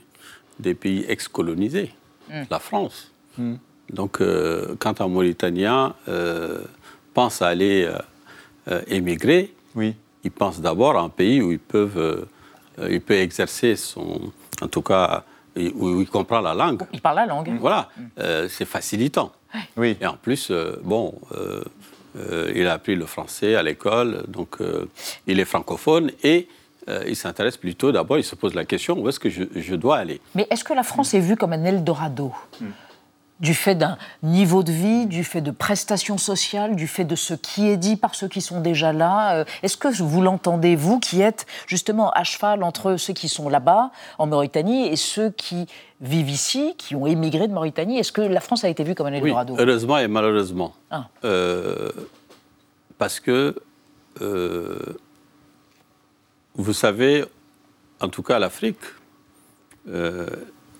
des 0.58 0.74
pays 0.74 1.04
ex-colonisés, 1.08 1.92
hmm. 2.30 2.42
la 2.50 2.58
France. 2.58 3.12
Hmm. 3.36 3.56
Donc, 3.90 4.22
quand 4.80 5.00
un 5.00 5.08
Mauritanien 5.08 5.94
pense 7.18 7.42
à 7.42 7.48
aller 7.48 7.82
euh, 7.82 7.98
euh, 8.70 8.80
émigrer, 8.86 9.52
oui. 9.74 9.96
il 10.22 10.30
pense 10.30 10.60
d'abord 10.60 10.96
à 10.96 11.00
un 11.00 11.08
pays 11.08 11.42
où 11.42 11.50
ils 11.50 11.58
peuvent, 11.58 11.98
euh, 11.98 12.88
il 12.88 13.00
peut 13.00 13.14
exercer 13.14 13.74
son, 13.74 14.20
en 14.62 14.68
tout 14.68 14.82
cas, 14.82 15.24
où 15.56 16.00
il 16.00 16.08
comprend 16.08 16.40
la 16.40 16.54
langue. 16.54 16.82
Il 16.92 17.00
parle 17.00 17.16
la 17.16 17.26
langue. 17.26 17.50
Voilà, 17.58 17.88
c'est 18.48 18.64
facilitant. 18.64 19.32
Oui. 19.76 19.96
Et 20.00 20.06
en 20.06 20.16
plus, 20.16 20.52
bon, 20.84 21.12
il 22.54 22.64
a 22.68 22.74
appris 22.74 22.94
le 22.94 23.06
français 23.06 23.56
à 23.56 23.64
l'école, 23.64 24.22
donc 24.28 24.58
il 25.26 25.40
est 25.40 25.44
francophone 25.44 26.12
et 26.22 26.46
il 27.08 27.16
s'intéresse 27.16 27.56
plutôt 27.56 27.90
d'abord, 27.90 28.18
il 28.18 28.24
se 28.24 28.36
pose 28.36 28.54
la 28.54 28.64
question 28.64 29.00
où 29.00 29.08
est-ce 29.08 29.18
que 29.18 29.30
je, 29.30 29.74
dois 29.74 29.96
aller? 29.96 30.20
Mais 30.36 30.46
est-ce 30.50 30.62
que 30.62 30.74
la 30.74 30.84
France 30.84 31.14
est 31.14 31.24
vue 31.28 31.34
comme 31.34 31.54
un 31.54 31.64
Eldorado? 31.64 32.32
Hmm 32.60 32.66
du 33.40 33.54
fait 33.54 33.74
d'un 33.74 33.96
niveau 34.22 34.62
de 34.62 34.72
vie, 34.72 35.06
du 35.06 35.22
fait 35.22 35.40
de 35.40 35.50
prestations 35.50 36.18
sociales, 36.18 36.74
du 36.74 36.88
fait 36.88 37.04
de 37.04 37.14
ce 37.14 37.34
qui 37.34 37.68
est 37.68 37.76
dit 37.76 37.96
par 37.96 38.14
ceux 38.14 38.28
qui 38.28 38.40
sont 38.40 38.60
déjà 38.60 38.92
là. 38.92 39.36
Euh, 39.36 39.44
est-ce 39.62 39.76
que 39.76 39.88
vous 40.02 40.22
l'entendez, 40.22 40.74
vous 40.74 40.98
qui 40.98 41.20
êtes 41.20 41.46
justement 41.66 42.10
à 42.10 42.24
cheval 42.24 42.62
entre 42.62 42.96
ceux 42.96 43.12
qui 43.12 43.28
sont 43.28 43.48
là-bas, 43.48 43.90
en 44.18 44.26
Mauritanie, 44.26 44.88
et 44.88 44.96
ceux 44.96 45.30
qui 45.30 45.66
vivent 46.00 46.30
ici, 46.30 46.74
qui 46.78 46.96
ont 46.96 47.06
émigré 47.06 47.46
de 47.46 47.52
Mauritanie? 47.52 47.98
Est-ce 47.98 48.12
que 48.12 48.22
la 48.22 48.40
France 48.40 48.64
a 48.64 48.68
été 48.68 48.82
vue 48.82 48.94
comme 48.94 49.06
un 49.06 49.12
Eldorado? 49.12 49.54
oui, 49.54 49.60
Heureusement 49.60 49.98
et 49.98 50.08
malheureusement. 50.08 50.74
Ah. 50.90 51.08
Euh, 51.24 51.90
parce 52.98 53.20
que, 53.20 53.54
euh, 54.20 54.78
vous 56.56 56.72
savez, 56.72 57.24
en 58.00 58.08
tout 58.08 58.22
cas 58.22 58.40
l'Afrique, 58.40 58.78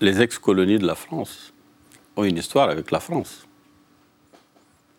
les 0.01 0.21
ex-colonies 0.21 0.79
de 0.79 0.87
la 0.87 0.95
France, 0.95 1.53
ont 2.19 2.25
une 2.25 2.37
histoire 2.37 2.69
avec 2.69 2.91
la 2.91 2.99
France, 2.99 3.47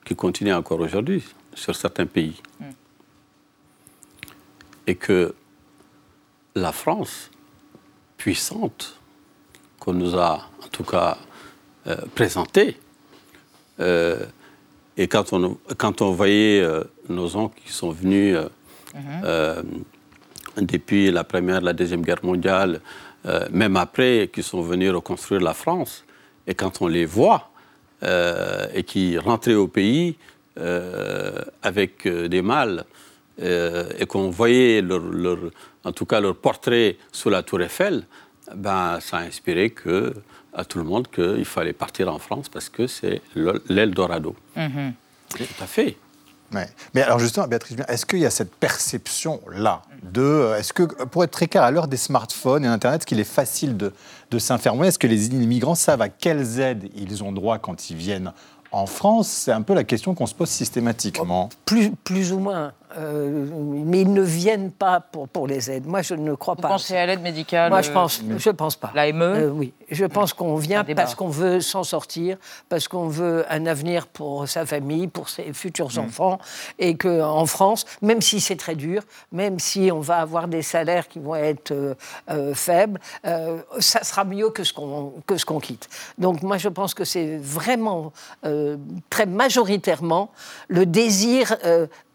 qui 0.06 0.16
continue 0.16 0.54
encore 0.54 0.80
aujourd'hui 0.80 1.22
sur 1.54 1.76
certains 1.76 2.06
pays. 2.06 2.42
Mm. 2.60 2.66
Et 4.88 4.96
que 4.96 5.36
la 6.56 6.72
France, 6.72 7.30
puissante, 8.18 8.98
qu'on 9.80 9.94
nous 9.94 10.16
a 10.18 10.50
en 10.64 10.68
tout 10.72 10.86
cas 10.86 11.18
euh, 11.88 11.98
présentée, 12.16 12.78
euh, 13.82 14.26
et 14.96 15.08
quand 15.08 15.34
on, 15.34 15.58
quand 15.78 16.02
on 16.02 16.12
voyait 16.12 16.62
euh, 16.62 16.84
nos 17.10 17.36
oncles 17.36 17.60
qui 17.66 17.74
sont 17.74 17.92
venus 17.92 18.38
mm-hmm. 18.96 19.64
depuis 20.58 21.12
la 21.12 21.26
Première, 21.26 21.60
la 21.62 21.74
Deuxième 21.74 22.02
Guerre 22.02 22.24
mondiale, 22.24 22.82
même 23.52 23.76
après, 23.76 24.30
qui 24.32 24.42
sont 24.42 24.62
venus 24.62 24.92
reconstruire 24.92 25.42
la 25.42 25.54
France, 25.54 26.04
et 26.50 26.56
quand 26.56 26.82
on 26.82 26.88
les 26.88 27.06
voit 27.06 27.52
euh, 28.04 28.66
et 28.74 28.84
qui 28.84 29.18
rentraient 29.18 29.54
au 29.54 29.68
pays 29.68 30.18
euh, 30.58 31.40
avec 31.62 32.06
euh, 32.06 32.28
des 32.28 32.42
mâles 32.42 32.84
et 33.42 34.06
qu'on 34.06 34.30
voyait 34.30 34.82
leur, 34.82 35.02
en 35.86 35.94
tout 35.94 36.06
cas 36.06 36.20
leur 36.20 36.36
portrait 36.36 36.98
sous 37.10 37.30
la 37.30 37.42
tour 37.42 37.62
Eiffel, 37.62 38.04
ben, 38.54 39.00
ça 39.00 39.20
a 39.20 39.22
inspiré 39.22 39.70
que, 39.70 40.14
à 40.54 40.66
tout 40.66 40.78
le 40.78 40.84
monde 40.84 41.08
qu'il 41.08 41.46
fallait 41.46 41.72
partir 41.72 42.14
en 42.14 42.20
France 42.20 42.50
parce 42.50 42.68
que 42.68 42.86
c'est 42.86 43.22
l'Eldorado. 43.70 44.36
Mm 44.58 44.90
Tout 45.30 45.64
à 45.64 45.68
fait. 45.68 45.96
Mais 46.52 47.02
alors 47.02 47.20
justement, 47.20 47.48
Béatrice, 47.48 47.78
est-ce 47.88 48.06
qu'il 48.06 48.20
y 48.20 48.26
a 48.26 48.30
cette 48.30 48.54
perception-là 48.56 49.82
de... 50.04 50.22
Euh, 50.22 50.58
est-ce 50.58 50.74
que, 50.74 50.84
pour 50.84 51.24
être 51.24 51.32
très 51.32 51.48
clair, 51.48 51.64
à 51.64 51.72
l'heure 51.72 51.88
des 51.88 51.98
smartphones 51.98 52.66
et 52.66 52.68
Internet, 52.68 53.02
est-ce 53.02 53.08
qu'il 53.08 53.20
est 53.20 53.24
facile 53.24 53.78
de, 53.78 53.94
de 54.32 54.40
s'informer? 54.40 54.88
Est-ce 54.88 55.00
que 55.00 55.08
les 55.08 55.28
immigrants 55.28 55.76
savent 55.76 56.02
à 56.02 56.10
quelles 56.10 56.60
aides 56.60 56.90
ils 56.96 57.24
ont 57.24 57.32
droit 57.32 57.58
quand 57.60 57.90
ils 57.90 57.98
viennent 57.98 58.32
en 58.72 58.86
France, 58.86 59.28
c'est 59.28 59.52
un 59.52 59.64
peu 59.64 59.74
la 59.74 59.84
question 59.84 60.14
qu'on 60.14 60.28
se 60.28 60.36
pose 60.36 60.50
systématiquement. 60.50 61.50
Plus, 61.66 61.92
plus 62.04 62.32
ou 62.32 62.40
moins. 62.40 62.74
Euh, 62.98 63.46
mais 63.86 64.02
ils 64.02 64.12
ne 64.14 64.22
viennent 64.22 64.72
pas 64.72 65.00
pour, 65.00 65.28
pour 65.28 65.46
les 65.48 65.70
aides. 65.70 65.86
Moi, 65.86 66.02
je 66.02 66.16
ne 66.16 66.34
crois 66.34 66.56
Vous 66.56 66.62
pas. 66.64 66.70
pensez 66.70 66.98
à 66.98 67.06
l'aide 67.06 67.22
médicale 67.22 67.70
Moi, 67.70 67.82
je 67.84 67.92
euh, 67.92 67.94
pense, 67.94 68.22
je 68.38 68.50
pense 68.50 68.76
pas. 68.76 68.92
La 68.96 69.12
ME 69.14 69.24
Euh, 69.26 69.50
Oui, 69.50 69.74
je 69.92 70.06
pense 70.06 70.34
qu'on 70.34 70.56
vient 70.56 70.84
parce 70.84 71.14
qu'on 71.14 71.28
veut 71.28 71.62
s'en 71.62 71.84
sortir, 71.84 72.38
parce 72.68 72.88
qu'on 72.88 73.08
veut 73.08 73.46
un 73.50 73.68
avenir 73.68 74.08
pour 74.08 74.48
sa 74.48 74.66
famille, 74.66 75.08
pour 75.08 75.30
ses 75.30 75.54
futurs 75.54 75.90
Mm. 75.94 76.00
enfants, 76.00 76.40
et 76.80 76.96
que 76.98 77.22
en 77.22 77.46
France, 77.46 77.86
même 78.02 78.22
si 78.22 78.42
c'est 78.42 78.56
très 78.56 78.76
dur, 78.76 79.04
même 79.32 79.60
si 79.60 79.92
on 79.94 80.00
va 80.00 80.18
avoir 80.18 80.48
des 80.48 80.62
salaires 80.64 81.08
qui 81.08 81.20
vont 81.20 81.36
être 81.36 81.72
euh, 82.30 82.54
faibles, 82.56 83.00
ça 83.80 84.04
sera 84.04 84.24
mieux 84.24 84.50
que 84.50 84.64
ce 84.64 84.74
qu'on 84.74 85.14
que 85.28 85.38
ce 85.38 85.46
qu'on 85.46 85.60
quitte. 85.60 85.88
Donc 86.18 86.42
moi, 86.42 86.58
je 86.58 86.70
pense 86.70 86.94
que 86.96 87.04
c'est 87.04 87.38
vraiment 87.38 88.12
très 89.12 89.26
majoritairement 89.28 90.32
le 90.70 90.86
désir 90.86 91.56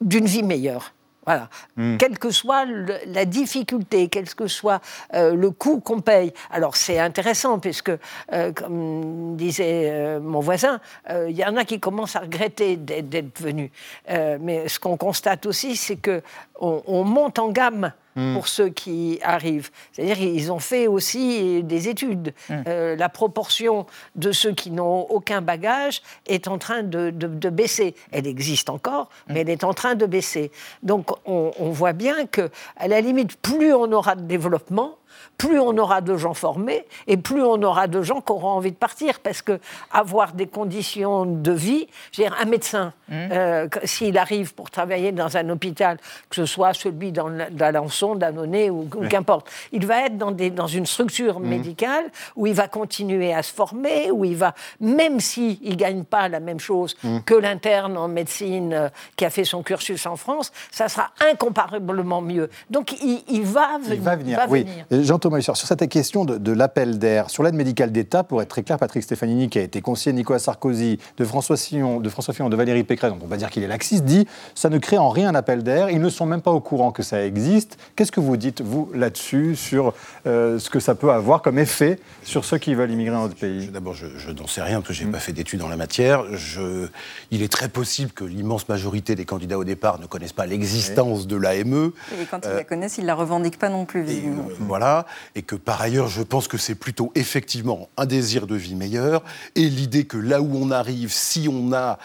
d'une 0.05 0.27
vie 0.27 0.45
meilleure. 0.45 0.93
Voilà. 1.27 1.49
Hmm. 1.77 1.97
Quelle 1.97 2.19
que 2.19 2.31
soit 2.31 2.67
le- 2.67 2.99
la 3.07 3.25
difficulté, 3.25 4.09
quel 4.09 4.29
que 4.35 4.47
soit 4.47 4.81
euh, 5.15 5.35
le 5.35 5.51
coût 5.51 5.81
qu'on 5.81 6.03
paye. 6.03 6.35
Alors 6.51 6.77
c'est 6.77 6.99
intéressant 6.99 7.59
puisque, 7.59 7.91
euh, 8.33 8.53
comme 8.53 9.35
disait 9.35 9.89
euh, 9.91 10.21
mon 10.21 10.41
voisin, 10.41 10.81
il 11.09 11.35
y 11.35 11.43
en 11.43 11.57
a 11.57 11.65
qui 11.65 11.81
commencent 11.81 12.17
à 12.17 12.21
regretter 12.21 12.77
d'être 12.77 13.41
venus. 13.41 13.71
Mais 14.07 14.69
ce 14.69 14.79
qu'on 14.79 14.99
constate 14.99 15.47
aussi, 15.47 15.77
c'est 15.77 15.97
que 15.97 16.21
on, 16.61 16.83
on 16.87 17.05
monte 17.05 17.39
en 17.39 17.49
gamme. 17.49 17.93
Hmm. 18.17 18.35
Pour 18.35 18.47
ceux 18.47 18.69
qui 18.69 19.19
arrivent. 19.23 19.71
C'est-à-dire 19.93 20.17
qu'ils 20.17 20.53
ont 20.53 20.61
fait 20.61 20.87
aussi 20.87 21.65
des 21.65 21.89
études. 21.89 22.33
Euh, 22.51 22.95
la 22.95 23.09
proportion 23.09 23.87
de 24.15 24.31
ceux 24.31 24.53
qui 24.53 24.71
n'ont 24.71 25.01
aucun 25.11 25.41
bagage 25.41 26.01
est 26.29 26.47
en 26.47 26.59
train 26.59 26.85
de, 26.85 27.11
de- 27.11 27.27
de 27.27 27.49
baisser. 27.51 27.97
Elle 28.13 28.29
existe 28.29 28.71
encore, 28.71 29.09
mais 29.29 29.41
elle 29.41 29.51
est 29.51 29.65
en 29.65 29.75
train 29.75 29.97
de 29.97 30.07
baisser. 30.07 30.53
Donc 30.85 31.11
on, 31.27 31.51
on 31.59 31.71
voit 31.71 31.93
bien 31.93 32.27
que, 32.27 32.51
à 32.77 32.87
la 32.87 33.01
limite, 33.01 33.37
plus 33.37 33.75
on 33.75 33.91
aura 33.91 34.15
de 34.15 34.23
développement, 34.23 34.97
plus 35.39 35.59
on 35.59 35.77
aura 35.79 36.01
de 36.01 36.17
gens 36.17 36.35
formés 36.35 36.85
et 37.07 37.17
plus 37.17 37.43
on 37.43 37.63
aura 37.63 37.87
de 37.87 38.03
gens 38.03 38.21
qui 38.21 38.33
auront 38.33 38.49
envie 38.49 38.71
de 38.73 38.77
partir. 38.77 39.21
Parce 39.21 39.43
que 39.43 39.59
avoir 39.93 40.33
des 40.33 40.47
conditions 40.47 41.25
de 41.27 41.53
vie, 41.53 41.87
je 42.13 42.23
veux 42.23 42.29
dire, 42.29 42.37
un 42.41 42.45
médecin, 42.47 42.93
euh, 43.13 43.69
que- 43.69 43.87
s'il 43.87 44.17
arrive 44.19 44.55
pour 44.55 44.71
travailler 44.71 45.13
dans 45.13 45.37
un 45.37 45.49
hôpital, 45.51 45.99
que 46.31 46.37
ce 46.37 46.47
soit 46.47 46.73
celui 46.75 47.13
d'Alençon, 47.13 48.15
d'Annonay 48.15 48.71
ou, 48.71 48.83
ou 48.83 48.89
Oui. 48.97 49.09
qu'importe, 49.09 49.51
il 49.73 49.87
va 49.87 50.07
être 50.07 50.17
dans, 50.19 50.31
des, 50.31 50.51
dans 50.51 50.67
une 50.67 50.87
structure 50.87 51.41
médicale 51.41 52.07
où 52.37 52.47
il 52.47 52.55
va 52.55 52.69
continuer 52.69 53.33
à 53.35 53.43
se 53.43 53.53
former, 53.53 54.11
où 54.11 54.25
il 54.25 54.37
va, 54.37 54.55
même 54.81 55.21
s'il 55.21 55.59
ne 55.63 55.75
gagne 55.75 56.05
pas 56.05 56.29
la 56.29 56.41
même 56.41 56.61
chose 56.61 56.95
Mm. 57.03 57.19
que 57.27 57.35
l'interne 57.35 57.97
en 57.99 58.09
médecine 58.09 58.73
euh, 58.73 58.89
qui 59.17 59.25
a 59.25 59.31
fait 59.31 59.45
son 59.45 59.63
cursus 59.63 60.07
en 60.07 60.17
France, 60.17 60.53
ça 60.71 60.89
sera 60.89 61.11
incomparablement 61.31 62.21
mieux. 62.21 62.49
Donc 62.71 62.93
il, 63.03 63.23
il 63.29 63.43
va 63.43 63.79
venir. 63.79 63.95
Il 63.95 64.01
va 64.01 64.17
venir, 64.17 64.37
va 64.39 64.47
oui. 64.49 64.63
venir. 64.65 64.85
Euh, 65.05 65.07
Jean-Thomas 65.07 65.39
Hussard, 65.39 65.57
sur 65.57 65.69
cette 65.69 65.87
question 65.89 66.25
de, 66.25 66.39
de 66.39 66.53
l'appel 66.53 66.99
d'air, 66.99 67.31
sur 67.31 67.43
l'aide 67.43 67.55
médicale 67.55 67.93
d'État, 67.93 68.25
pour 68.25 68.43
être 68.43 68.49
très 68.49 68.63
clair, 68.63 68.79
Patrick 68.79 69.03
Stefanini, 69.03 69.49
qui 69.49 69.59
a 69.59 69.63
été 69.63 69.81
conseiller 69.81 70.13
de 70.13 70.19
Nicolas 70.19 70.39
Sarkozy, 70.39 70.99
de 71.19 71.25
François 71.25 71.57
Fillon, 71.57 72.01
de, 72.01 72.09
François 72.09 72.35
Fillon, 72.35 72.49
de 72.49 72.57
Valérie 72.57 72.85
Pécresse, 72.85 73.13
donc 73.13 73.21
on 73.23 73.27
va 73.27 73.37
dire 73.37 73.51
qu'il 73.51 73.63
est 73.63 73.69
laxiste, 73.69 74.05
dit 74.05 74.27
ça 74.55 74.69
ne 74.71 74.79
crée 74.79 74.99
en 74.99 75.09
rien 75.11 75.29
un 75.29 75.35
appel 75.35 75.63
d'air, 75.63 75.91
ils 75.91 76.01
ne 76.01 76.09
sont 76.09 76.27
même 76.27 76.41
pas 76.43 76.51
au 76.53 76.61
courant 76.61 76.91
que 76.93 77.03
ça 77.03 77.25
existe. 77.25 77.77
Qu'est-ce 77.97 78.13
que 78.13 78.21
vous 78.21 78.37
dites, 78.37 78.61
vous, 78.63 78.91
là-dessus, 78.95 79.57
sur 79.57 79.95
euh, 80.27 80.59
ce 80.59 80.71
que 80.71 80.81
ça 80.81 80.95
peut 80.95 81.11
avoir 81.11 81.43
comme 81.43 81.59
effet 81.59 81.99
sur 82.23 82.45
ceux 82.45 82.59
qui 82.59 82.75
veulent 82.75 82.91
immigrer 82.91 83.15
dans 83.15 83.23
notre 83.23 83.37
pays? 83.37 83.69
D'abord, 83.69 83.95
je, 83.95 84.07
je 84.17 84.31
n'en 84.31 84.47
sais 84.47 84.63
rien 84.63 84.77
parce 84.81 84.89
que 84.89 84.95
je 84.95 85.05
n'ai 85.05 85.11
pas 85.11 85.19
fait 85.19 85.33
d'études 85.33 85.63
en 85.63 85.69
la 85.69 85.77
matière. 85.77 86.25
Je- 86.33 86.89
il 87.31 87.43
est 87.43 87.53
très 87.53 87.69
possible 87.69 88.11
que 88.13 88.25
l'immense 88.25 88.69
majorité 88.69 89.15
des 89.15 89.25
candidats 89.25 89.59
au 89.59 89.65
départ 89.65 89.99
ne 90.01 90.07
connaissent 90.07 90.33
pas 90.33 90.47
l'existence 90.47 91.27
de 91.27 91.37
l'AME. 91.37 91.91
Et 92.21 92.25
quand 92.31 92.41
ils 92.45 92.49
Euh, 92.49 92.57
la 92.57 92.65
connaissent, 92.65 92.99
ils 92.99 93.03
ne 93.03 93.07
la 93.07 93.15
revendiquent 93.15 93.59
pas 93.59 93.69
non 93.69 93.85
plus, 93.85 94.03
visiblement. 94.03 94.45
Voilà, 94.61 94.94
et 95.35 95.43
que 95.43 95.57
par 95.57 95.81
ailleurs, 95.81 96.09
je 96.09 96.23
pense 96.23 96.49
que 96.49 96.59
c'est 96.59 96.75
plutôt 96.75 97.13
effectivement 97.15 97.89
un 97.97 98.07
désir 98.07 98.47
de 98.47 98.55
vie 98.55 98.75
meilleur 98.75 99.23
et 99.55 99.69
l'idée 99.69 100.05
que 100.05 100.17
là 100.17 100.41
où 100.41 100.57
on 100.57 100.71
arrive, 100.71 101.13
si 101.13 101.49
on 101.51 101.73
a 101.73 101.99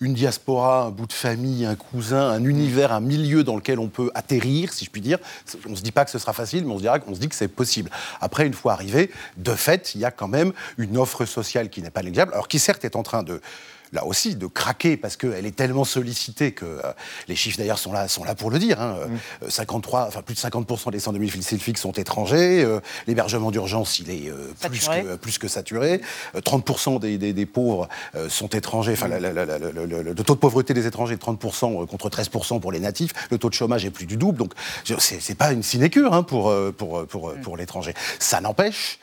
une 0.00 0.14
diaspora, 0.14 0.84
un 0.84 0.90
bout 0.90 1.06
de 1.06 1.12
famille, 1.12 1.64
un 1.64 1.74
cousin, 1.74 2.28
un 2.28 2.44
univers, 2.44 2.92
un 2.92 3.00
milieu 3.00 3.44
dans 3.44 3.56
lequel 3.56 3.78
on 3.78 3.88
peut 3.88 4.10
atterrir, 4.14 4.72
si 4.72 4.84
je 4.84 4.90
puis 4.90 5.00
dire. 5.00 5.18
On 5.66 5.70
ne 5.70 5.76
se 5.76 5.82
dit 5.82 5.92
pas 5.92 6.04
que 6.04 6.10
ce 6.10 6.18
sera 6.18 6.32
facile, 6.32 6.66
mais 6.66 6.72
on 6.72 6.76
se, 6.76 6.82
dira, 6.82 6.98
on 7.06 7.14
se 7.14 7.20
dit 7.20 7.28
que 7.28 7.34
c'est 7.34 7.48
possible. 7.48 7.90
Après, 8.20 8.46
une 8.46 8.52
fois 8.52 8.74
arrivé, 8.74 9.10
de 9.38 9.52
fait, 9.52 9.94
il 9.94 10.02
y 10.02 10.04
a 10.04 10.10
quand 10.10 10.28
même 10.28 10.52
une 10.76 10.98
offre 10.98 11.24
sociale 11.24 11.70
qui 11.70 11.80
n'est 11.80 11.90
pas 11.90 12.02
négligeable, 12.02 12.32
alors 12.34 12.48
qui 12.48 12.58
certes 12.58 12.84
est 12.84 12.96
en 12.96 13.02
train 13.02 13.22
de 13.22 13.40
là 13.92 14.04
aussi, 14.04 14.36
de 14.36 14.46
craquer 14.46 14.96
parce 14.96 15.16
qu'elle 15.16 15.46
est 15.46 15.54
tellement 15.56 15.84
sollicitée 15.84 16.52
que 16.52 16.64
euh, 16.64 16.80
les 17.28 17.36
chiffres 17.36 17.58
d'ailleurs 17.58 17.78
sont 17.78 17.92
là, 17.92 18.08
sont 18.08 18.24
là 18.24 18.34
pour 18.34 18.50
le 18.50 18.58
dire. 18.58 18.80
hein. 18.80 18.96
Euh, 19.42 19.48
53, 19.48 20.06
enfin 20.08 20.22
plus 20.22 20.34
de 20.34 20.40
50% 20.40 20.90
des 20.90 20.98
102 21.00 21.18
000 21.18 21.30
fixes 21.30 21.56
fixes 21.62 21.80
sont 21.80 21.92
étrangers. 21.92 22.62
euh, 22.64 22.80
L'hébergement 23.06 23.50
d'urgence, 23.50 23.98
il 23.98 24.10
est 24.10 24.28
euh, 24.30 24.52
plus, 24.68 24.88
que, 25.02 25.16
plus 25.16 25.38
que 25.38 25.48
saturé. 25.48 26.00
Euh, 26.34 26.40
30% 26.40 26.98
des, 27.00 27.18
des- 27.18 27.32
des 27.32 27.46
pauvres 27.46 27.88
sont 28.28 28.48
étrangers. 28.48 28.92
Enfin, 28.92 29.08
la- 29.08 29.18
le, 29.20 30.14
taux 30.14 30.34
de 30.34 30.40
pauvreté 30.40 30.74
des 30.74 30.86
étrangers 30.86 31.14
est 31.14 31.18
de 31.18 31.22
30% 31.22 31.82
euh, 31.82 31.86
contre 31.86 32.08
13% 32.10 32.60
pour 32.60 32.72
les 32.72 32.80
natifs. 32.80 33.12
Le 33.30 33.38
taux 33.38 33.48
de 33.48 33.54
chômage 33.54 33.84
est 33.84 33.90
plus 33.90 34.06
du 34.06 34.16
double. 34.16 34.38
Donc, 34.38 34.52
c'est 34.98 35.34
pas 35.36 35.52
une 35.52 35.62
sinécure 35.62 36.12
hein, 36.14 36.22
pour, 36.22 36.52
pour, 36.76 37.06
pour, 37.06 37.34
pour 37.34 37.56
l'étranger. 37.56 37.94
Ça 38.18 38.40
n'empêche 38.40 38.98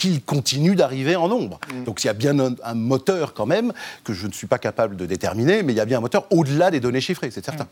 qu'il 0.00 0.22
continue 0.22 0.76
d'arriver 0.76 1.14
en 1.14 1.28
nombre. 1.28 1.60
Donc 1.84 2.02
il 2.02 2.06
y 2.06 2.10
a 2.10 2.14
bien 2.14 2.38
un, 2.38 2.54
un 2.64 2.74
moteur 2.74 3.34
quand 3.34 3.44
même 3.44 3.74
que 4.02 4.14
je 4.14 4.26
ne 4.26 4.32
suis 4.32 4.46
pas 4.46 4.58
capable 4.58 4.96
de 4.96 5.04
déterminer, 5.04 5.62
mais 5.62 5.74
il 5.74 5.76
y 5.76 5.80
a 5.80 5.84
bien 5.84 5.98
un 5.98 6.00
moteur 6.00 6.26
au-delà 6.30 6.70
des 6.70 6.80
données 6.80 7.02
chiffrées, 7.02 7.30
c'est 7.30 7.44
certain. 7.44 7.66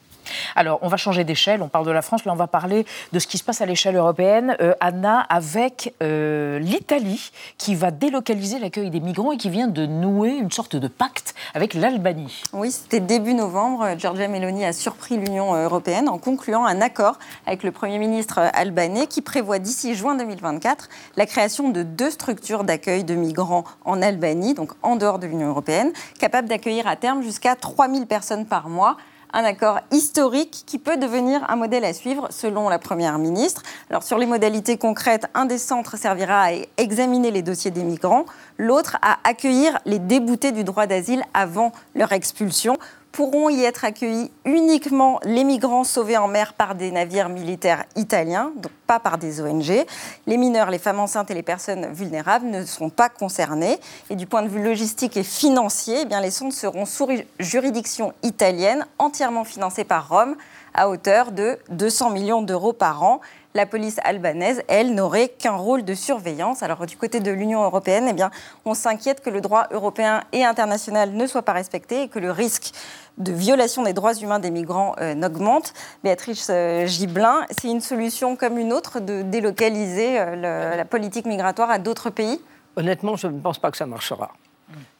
Alors, 0.56 0.78
on 0.82 0.88
va 0.88 0.96
changer 0.96 1.24
d'échelle. 1.24 1.62
On 1.62 1.68
parle 1.68 1.86
de 1.86 1.90
la 1.90 2.02
France, 2.02 2.24
là, 2.24 2.32
on 2.32 2.36
va 2.36 2.46
parler 2.46 2.84
de 3.12 3.18
ce 3.18 3.26
qui 3.26 3.38
se 3.38 3.44
passe 3.44 3.60
à 3.60 3.66
l'échelle 3.66 3.96
européenne. 3.96 4.56
Euh, 4.60 4.74
Anna, 4.80 5.20
avec 5.20 5.94
euh, 6.02 6.58
l'Italie, 6.58 7.30
qui 7.56 7.74
va 7.74 7.90
délocaliser 7.90 8.58
l'accueil 8.58 8.90
des 8.90 9.00
migrants 9.00 9.32
et 9.32 9.36
qui 9.36 9.48
vient 9.48 9.68
de 9.68 9.86
nouer 9.86 10.30
une 10.32 10.50
sorte 10.50 10.76
de 10.76 10.88
pacte 10.88 11.34
avec 11.54 11.72
l'Albanie. 11.72 12.42
Oui, 12.52 12.70
c'était 12.70 13.00
début 13.00 13.34
novembre. 13.34 13.96
Giorgia 13.96 14.28
Meloni 14.28 14.64
a 14.64 14.72
surpris 14.72 15.16
l'Union 15.16 15.54
européenne 15.54 16.08
en 16.08 16.18
concluant 16.18 16.66
un 16.66 16.80
accord 16.80 17.18
avec 17.46 17.62
le 17.62 17.72
Premier 17.72 17.98
ministre 17.98 18.38
albanais 18.52 19.06
qui 19.06 19.22
prévoit 19.22 19.58
d'ici 19.58 19.94
juin 19.94 20.14
2024 20.16 20.88
la 21.16 21.26
création 21.26 21.70
de 21.70 21.82
deux 21.82 22.10
structures 22.18 22.64
d'accueil 22.64 23.04
de 23.04 23.14
migrants 23.14 23.62
en 23.84 24.02
Albanie, 24.02 24.54
donc 24.54 24.72
en 24.82 24.96
dehors 24.96 25.20
de 25.20 25.28
l'Union 25.28 25.48
européenne, 25.48 25.92
capables 26.18 26.48
d'accueillir 26.48 26.88
à 26.88 26.96
terme 26.96 27.22
jusqu'à 27.22 27.54
3000 27.54 28.06
personnes 28.06 28.44
par 28.44 28.68
mois. 28.68 28.96
Un 29.32 29.44
accord 29.44 29.80
historique 29.92 30.64
qui 30.66 30.78
peut 30.78 30.96
devenir 30.96 31.48
un 31.48 31.56
modèle 31.56 31.84
à 31.84 31.92
suivre 31.92 32.26
selon 32.30 32.68
la 32.70 32.78
Première 32.78 33.18
ministre. 33.18 33.62
Alors 33.90 34.02
sur 34.02 34.18
les 34.18 34.26
modalités 34.26 34.78
concrètes, 34.78 35.26
un 35.34 35.44
des 35.44 35.58
centres 35.58 35.96
servira 35.96 36.46
à 36.46 36.52
examiner 36.78 37.30
les 37.30 37.42
dossiers 37.42 37.70
des 37.70 37.84
migrants, 37.84 38.24
l'autre 38.56 38.96
à 39.02 39.18
accueillir 39.24 39.78
les 39.84 39.98
déboutés 39.98 40.50
du 40.50 40.64
droit 40.64 40.86
d'asile 40.86 41.22
avant 41.34 41.72
leur 41.94 42.12
expulsion 42.12 42.78
pourront 43.18 43.48
y 43.48 43.64
être 43.64 43.84
accueillis 43.84 44.30
uniquement 44.44 45.18
les 45.24 45.42
migrants 45.42 45.82
sauvés 45.82 46.16
en 46.16 46.28
mer 46.28 46.52
par 46.52 46.76
des 46.76 46.92
navires 46.92 47.28
militaires 47.28 47.84
italiens, 47.96 48.52
donc 48.54 48.70
pas 48.86 49.00
par 49.00 49.18
des 49.18 49.40
ONG. 49.40 49.84
Les 50.28 50.36
mineurs, 50.36 50.70
les 50.70 50.78
femmes 50.78 51.00
enceintes 51.00 51.28
et 51.32 51.34
les 51.34 51.42
personnes 51.42 51.92
vulnérables 51.92 52.46
ne 52.46 52.64
seront 52.64 52.90
pas 52.90 53.08
concernés. 53.08 53.80
Et 54.08 54.14
du 54.14 54.28
point 54.28 54.42
de 54.42 54.48
vue 54.48 54.62
logistique 54.62 55.16
et 55.16 55.24
financier, 55.24 56.02
eh 56.02 56.04
bien, 56.04 56.20
les 56.20 56.30
centres 56.30 56.54
seront 56.54 56.86
sous 56.86 57.08
juridiction 57.40 58.12
italienne, 58.22 58.86
entièrement 59.00 59.42
financés 59.42 59.82
par 59.82 60.08
Rome, 60.08 60.36
à 60.72 60.88
hauteur 60.88 61.32
de 61.32 61.58
200 61.70 62.10
millions 62.10 62.40
d'euros 62.42 62.72
par 62.72 63.02
an. 63.02 63.20
La 63.54 63.64
police 63.66 63.98
albanaise, 64.04 64.62
elle, 64.68 64.94
n'aurait 64.94 65.28
qu'un 65.28 65.56
rôle 65.56 65.84
de 65.84 65.94
surveillance. 65.94 66.62
Alors 66.62 66.84
du 66.86 66.96
côté 66.96 67.20
de 67.20 67.30
l'Union 67.30 67.62
européenne, 67.64 68.06
eh 68.08 68.12
bien, 68.12 68.30
on 68.64 68.74
s'inquiète 68.74 69.20
que 69.22 69.30
le 69.30 69.40
droit 69.40 69.66
européen 69.70 70.22
et 70.32 70.44
international 70.44 71.12
ne 71.12 71.26
soit 71.26 71.42
pas 71.42 71.54
respecté 71.54 72.02
et 72.02 72.08
que 72.08 72.18
le 72.18 72.30
risque 72.30 72.72
de 73.16 73.32
violation 73.32 73.82
des 73.82 73.94
droits 73.94 74.14
humains 74.14 74.38
des 74.38 74.50
migrants 74.50 74.94
euh, 75.00 75.14
n'augmente. 75.14 75.72
Béatrice 76.04 76.48
euh, 76.50 76.86
Gibelin, 76.86 77.40
c'est 77.50 77.68
une 77.68 77.80
solution 77.80 78.36
comme 78.36 78.58
une 78.58 78.72
autre 78.72 79.00
de 79.00 79.22
délocaliser 79.22 80.20
euh, 80.20 80.76
la 80.76 80.84
politique 80.84 81.26
migratoire 81.26 81.70
à 81.70 81.78
d'autres 81.78 82.10
pays? 82.10 82.40
Honnêtement, 82.76 83.16
je 83.16 83.26
ne 83.26 83.40
pense 83.40 83.58
pas 83.58 83.70
que 83.70 83.76
ça 83.76 83.86
marchera. 83.86 84.30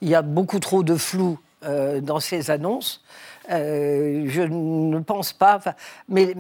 Il 0.01 0.09
y 0.09 0.15
a 0.15 0.23
beaucoup 0.23 0.59
trop 0.59 0.83
de 0.83 0.97
flou 0.97 1.39
euh, 1.65 2.01
dans 2.01 2.21
ces 2.21 2.53
annonces. 2.53 3.03
Euh, 3.51 4.25
je 4.29 4.43
ne 4.43 4.99
pense 5.01 5.33
pas. 5.33 5.57
enfin, 5.57 5.73
Mais 6.09 6.35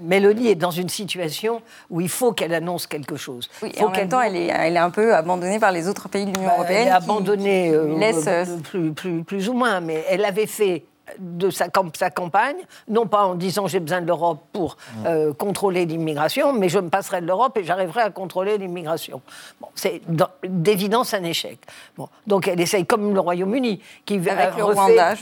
Mélanie 0.00 0.48
est 0.48 0.54
dans 0.54 0.70
une 0.70 0.88
situation 0.88 1.60
où 1.90 2.00
il 2.00 2.08
faut 2.08 2.32
qu'elle 2.32 2.54
annonce 2.54 2.86
quelque 2.86 3.16
chose. 3.16 3.48
Oui, 3.62 3.70
et 3.74 3.78
faut 3.78 3.86
en 3.86 3.90
même 3.90 4.08
temps, 4.08 4.20
elle 4.20 4.36
est, 4.36 4.46
elle 4.46 4.74
est 4.76 4.78
un 4.80 4.90
peu 4.90 5.14
abandonnée 5.14 5.58
par 5.58 5.72
les 5.72 5.88
autres 5.88 6.08
pays 6.08 6.24
de 6.24 6.30
l'Union 6.32 6.48
Bah, 6.48 6.54
européenne. 6.56 6.76
Elle 6.82 6.86
est 6.86 6.90
qui- 6.90 7.04
abandonnée 7.04 7.68
qui 7.70 7.74
euh, 7.74 8.22
euh, 8.26 8.44
plus, 8.62 8.92
plus- 8.92 9.24
plus 9.24 9.48
ou 9.48 9.52
moins, 9.52 9.80
mais 9.80 10.04
elle 10.08 10.24
avait 10.24 10.46
fait 10.46 10.84
de 11.18 11.50
sa, 11.50 11.66
sa, 11.96 12.10
campagne, 12.10 12.56
non 12.88 13.06
pas 13.06 13.24
en 13.24 13.34
disant 13.34 13.66
j'ai 13.66 13.80
besoin 13.80 14.00
de 14.00 14.06
l'Europe 14.06 14.40
pour 14.52 14.76
Mmh. 14.78 15.06
euh, 15.06 15.32
contrôler 15.32 15.86
l'immigration, 15.86 16.52
mais 16.52 16.68
je 16.68 16.78
me 16.78 16.88
passerai 16.88 17.20
de 17.20 17.26
l'Europe 17.26 17.56
et 17.58 17.64
j'arriverai 17.64 18.00
à 18.02 18.10
contrôler 18.10 18.58
l'immigration. 18.58 19.20
Bon, 19.60 19.68
c'est 19.74 20.00
d'évidence 20.44 21.14
un 21.14 21.24
échec. 21.24 21.58
Bon, 21.96 22.08
donc 22.26 22.48
elle 22.48 22.60
essaye 22.60 22.86
comme 22.86 23.12
le 23.14 23.20
Royaume-Uni, 23.20 23.80
qui 24.04 24.14
Avec 24.28 24.56
le 24.56 24.64
Rwanda, 24.64 25.14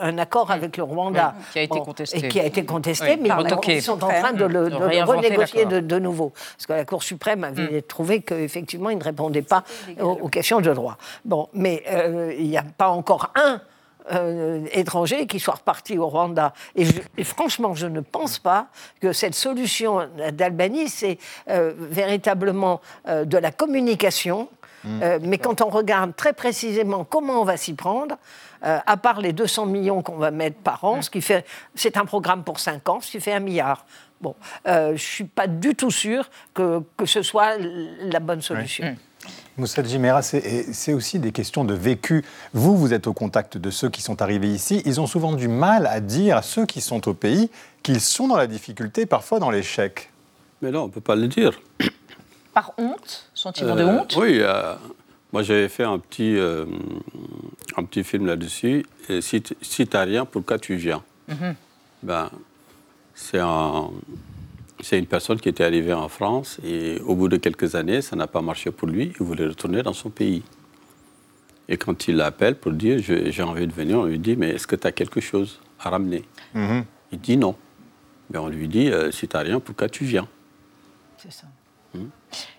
un, 0.00 0.18
accord 0.18 0.50
avec 0.50 0.76
le 0.76 0.82
Rwanda. 0.82 1.34
Oui, 1.38 1.44
qui 1.52 1.58
a 1.58 1.62
été 1.62 1.80
contesté. 1.80 2.18
Et 2.18 2.28
qui 2.28 2.40
a 2.40 2.44
été 2.44 2.64
contesté, 2.64 3.10
Oui, 3.10 3.18
mais 3.20 3.28
ils 3.74 3.82
sont- 3.82 4.02
en 4.02 4.08
train 4.08 4.32
de 4.32 4.44
le, 4.44 4.70
De 4.70 5.02
renégocier 5.04 5.64
de, 5.66 5.80
de 5.80 5.98
nouveau. 5.98 6.30
Parce 6.30 6.66
que 6.66 6.72
la 6.72 6.84
Cour 6.84 7.02
suprême 7.02 7.44
avait 7.44 7.82
trouvé 7.82 8.22
qu'effectivement, 8.22 8.90
il 8.90 8.98
ne 8.98 9.04
répondait 9.04 9.42
pas 9.42 9.64
aux, 10.00 10.18
aux 10.22 10.28
questions 10.28 10.60
de 10.60 10.72
droit. 10.72 10.96
Bon, 11.24 11.48
mais 11.52 11.82
euh, 11.90 12.34
il 12.38 12.48
n'y 12.48 12.56
a 12.58 12.64
pas 12.76 12.88
encore 12.88 13.30
un 13.36 13.60
euh, 14.12 14.64
étranger 14.72 15.26
qui 15.26 15.40
soit 15.40 15.54
reparti 15.54 15.98
au 15.98 16.06
Rwanda. 16.08 16.52
Et, 16.76 16.84
je- 16.84 17.00
et 17.16 17.24
franchement, 17.24 17.74
je 17.74 17.86
ne 17.86 18.00
pense 18.00 18.38
pas 18.38 18.66
que 19.00 19.12
cette 19.12 19.34
solution 19.34 20.08
d'Albanie, 20.32 20.88
c'est 20.88 21.18
euh, 21.48 21.72
véritablement 21.76 22.80
euh, 23.08 23.24
de 23.24 23.38
la 23.38 23.50
communication. 23.50 24.48
Euh, 24.86 25.18
mais 25.22 25.38
quand 25.38 25.62
on 25.62 25.70
regarde 25.70 26.14
très 26.14 26.34
précisément 26.34 27.04
comment 27.04 27.40
on 27.40 27.44
va 27.44 27.56
s'y 27.56 27.72
prendre, 27.72 28.16
euh, 28.66 28.78
à 28.84 28.96
part 28.98 29.22
les 29.22 29.32
200 29.32 29.64
millions 29.64 30.02
qu'on 30.02 30.16
va 30.18 30.30
mettre 30.30 30.58
par 30.58 30.84
an, 30.84 31.00
ce 31.00 31.08
qui 31.08 31.22
fait, 31.22 31.46
c'est 31.74 31.96
un 31.96 32.04
programme 32.04 32.44
pour 32.44 32.60
5 32.60 32.86
ans, 32.90 33.00
ce 33.00 33.10
qui 33.10 33.18
fait 33.20 33.32
un 33.32 33.40
milliard. 33.40 33.86
Bon, 34.20 34.34
euh, 34.68 34.88
je 34.88 34.92
ne 34.92 34.96
suis 34.98 35.24
pas 35.24 35.46
du 35.46 35.74
tout 35.74 35.90
sûr 35.90 36.28
que, 36.52 36.82
que 36.98 37.06
ce 37.06 37.22
soit 37.22 37.56
la 38.00 38.20
bonne 38.20 38.42
solution. 38.42 38.84
Djimera, 38.84 39.00
c'est 39.66 40.44
et 40.44 40.72
c'est 40.72 40.92
aussi 40.92 41.18
des 41.18 41.32
questions 41.32 41.64
de 41.64 41.74
vécu. 41.74 42.24
Vous, 42.52 42.76
vous 42.76 42.92
êtes 42.92 43.06
au 43.06 43.12
contact 43.12 43.56
de 43.56 43.70
ceux 43.70 43.88
qui 43.88 44.02
sont 44.02 44.20
arrivés 44.22 44.48
ici. 44.52 44.82
Ils 44.84 45.00
ont 45.00 45.06
souvent 45.06 45.32
du 45.32 45.48
mal 45.48 45.86
à 45.86 46.00
dire 46.00 46.36
à 46.38 46.42
ceux 46.42 46.66
qui 46.66 46.80
sont 46.80 47.06
au 47.08 47.14
pays 47.14 47.50
qu'ils 47.82 48.00
sont 48.00 48.28
dans 48.28 48.36
la 48.36 48.46
difficulté, 48.46 49.06
parfois 49.06 49.38
dans 49.38 49.50
l'échec. 49.50 50.10
Mais 50.62 50.70
non, 50.70 50.84
on 50.84 50.86
ne 50.86 50.92
peut 50.92 51.00
pas 51.00 51.14
le 51.16 51.28
dire. 51.28 51.60
Par 52.52 52.72
honte? 52.78 53.28
Sentiment 53.34 53.74
de 53.76 53.82
Euh, 53.82 53.86
honte? 54.00 54.16
Oui, 54.16 54.38
euh, 54.40 54.74
moi 55.32 55.42
j'avais 55.42 55.68
fait 55.68 55.84
un 55.84 55.98
petit, 55.98 56.36
euh, 56.36 56.64
un 57.76 57.84
petit 57.84 58.04
film 58.04 58.26
là-dessus. 58.26 58.86
Si, 59.20 59.42
si 59.60 59.86
tu 59.86 59.96
n'as 59.96 60.02
rien, 60.04 60.24
pourquoi 60.24 60.58
tu 60.58 60.76
viens 60.76 61.02
Mhm. 61.28 61.54
ben, 62.02 62.30
C'est 63.14 63.38
un, 63.38 63.90
c'est 64.80 64.98
une 64.98 65.06
personne 65.06 65.40
qui 65.40 65.48
était 65.48 65.64
arrivée 65.64 65.92
en 65.92 66.08
France 66.08 66.58
et 66.64 67.00
au 67.06 67.14
bout 67.14 67.28
de 67.28 67.36
quelques 67.36 67.74
années, 67.74 68.02
ça 68.02 68.16
n'a 68.16 68.26
pas 68.26 68.42
marché 68.42 68.70
pour 68.70 68.88
lui. 68.88 69.12
Il 69.18 69.24
voulait 69.26 69.46
retourner 69.46 69.82
dans 69.82 69.92
son 69.92 70.10
pays. 70.10 70.42
Et 71.68 71.76
quand 71.78 72.08
il 72.08 72.16
l'appelle 72.16 72.56
pour 72.56 72.72
dire 72.72 72.98
j'ai 73.00 73.42
envie 73.42 73.66
de 73.66 73.72
venir, 73.72 73.98
on 73.98 74.04
lui 74.04 74.18
dit 74.18 74.36
mais 74.36 74.50
est-ce 74.50 74.66
que 74.66 74.76
tu 74.76 74.86
as 74.86 74.92
quelque 74.92 75.20
chose 75.20 75.60
à 75.80 75.90
ramener? 75.90 76.22
Il 76.54 77.20
dit 77.20 77.36
non. 77.36 77.54
Mais 78.30 78.38
on 78.38 78.48
lui 78.48 78.68
dit 78.68 78.88
Euh, 78.90 79.10
si 79.10 79.28
tu 79.28 79.36
n'as 79.36 79.42
rien, 79.42 79.60
pourquoi 79.60 79.88
tu 79.88 80.04
viens? 80.04 80.26
C'est 81.18 81.32
ça. 81.32 81.46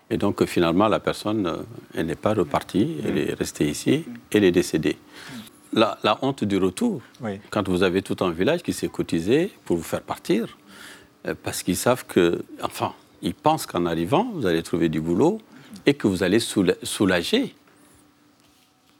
et 0.10 0.18
donc 0.18 0.44
finalement, 0.46 0.88
la 0.88 1.00
personne, 1.00 1.46
euh, 1.46 1.58
elle 1.94 2.06
n'est 2.08 2.16
pas 2.16 2.34
repartie, 2.34 2.96
elle 3.06 3.18
est 3.18 3.34
restée 3.34 3.68
ici, 3.70 4.06
elle 4.32 4.44
est 4.44 4.52
décédée. 4.52 4.98
La, 5.74 5.98
la 6.04 6.18
honte 6.24 6.44
du 6.46 6.58
retour, 6.58 7.02
Oui. 7.22 7.40
quand 7.50 7.68
vous 7.68 7.84
avez 7.84 8.02
tout 8.02 8.16
un 8.24 8.32
village 8.32 8.64
qui 8.64 8.72
s'est 8.74 8.88
cotisé 8.88 9.52
pour 9.66 9.76
vous 9.78 9.84
faire 9.84 10.02
partir, 10.02 10.58
parce 11.34 11.64
qu'ils 11.64 11.76
savent 11.78 12.06
que, 12.06 12.44
enfin, 12.62 12.94
ils 13.22 13.34
pensent 13.34 13.66
qu'en 13.66 13.86
arrivant, 13.86 14.30
vous 14.34 14.46
allez 14.46 14.62
trouver 14.62 14.90
du 14.90 15.02
boulot 15.02 15.42
et 15.86 15.94
que 15.94 16.08
vous 16.08 16.22
allez 16.24 16.40
soula- 16.40 16.76
soulager 16.84 17.56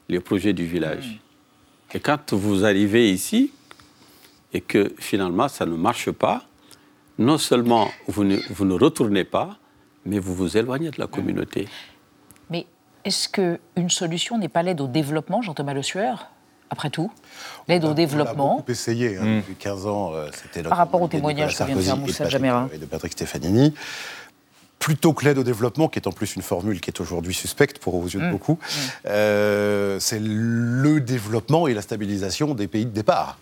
les 0.08 0.20
projets 0.20 0.52
du 0.52 0.64
village. 0.64 1.20
Et 1.94 2.00
quand 2.00 2.32
vous 2.32 2.64
arrivez 2.64 3.10
ici 3.12 3.52
et 4.52 4.60
que 4.60 4.92
finalement 4.98 5.48
ça 5.48 5.66
ne 5.66 5.76
marche 5.76 6.10
pas, 6.10 6.44
non 7.18 7.38
seulement 7.38 7.88
vous 8.08 8.24
ne, 8.24 8.36
vous 8.50 8.64
ne 8.64 8.74
retournez 8.74 9.24
pas, 9.24 9.56
mais 10.04 10.18
vous 10.18 10.34
vous 10.34 10.56
éloignez 10.56 10.90
de 10.90 11.00
la 11.00 11.06
communauté. 11.06 11.68
Mais 12.50 12.66
est-ce 13.04 13.28
qu'une 13.28 13.90
solution 13.90 14.38
n'est 14.38 14.48
pas 14.48 14.62
l'aide 14.62 14.80
au 14.80 14.86
développement, 14.88 15.42
Jean-Thomas 15.42 15.74
Le 15.74 15.82
Sueur? 15.82 16.28
Après 16.70 16.90
tout, 16.90 17.10
l'aide 17.68 17.84
au 17.84 17.94
développement. 17.94 18.56
beaucoup 18.56 18.70
essayé. 18.72 19.16
hein, 19.16 19.36
Depuis 19.38 19.54
15 19.54 19.86
ans, 19.86 20.12
euh, 20.14 20.28
c'était 20.32 20.62
Par 20.68 20.78
rapport 20.78 21.00
au 21.00 21.08
témoignage 21.08 21.56
que 21.56 21.64
vient 21.64 21.76
de 21.76 21.80
faire 21.80 21.96
Moussa 21.96 22.28
Jamera. 22.28 22.68
Et 22.72 22.78
de 22.78 22.86
Patrick 22.86 23.12
Stefanini. 23.12 23.72
Plutôt 24.78 25.12
que 25.14 25.24
l'aide 25.24 25.38
au 25.38 25.42
développement, 25.44 25.88
qui 25.88 25.98
est 25.98 26.06
en 26.06 26.12
plus 26.12 26.36
une 26.36 26.42
formule 26.42 26.80
qui 26.80 26.90
est 26.90 27.00
aujourd'hui 27.00 27.34
suspecte 27.34 27.78
pour 27.78 27.94
aux 27.94 28.04
yeux 28.04 28.20
de 28.20 28.26
Mm. 28.26 28.30
beaucoup, 28.30 28.58
euh, 29.06 29.98
c'est 30.00 30.20
le 30.20 31.00
développement 31.00 31.66
et 31.66 31.74
la 31.74 31.82
stabilisation 31.82 32.54
des 32.54 32.66
pays 32.68 32.84
de 32.84 32.90
départ. 32.90 33.38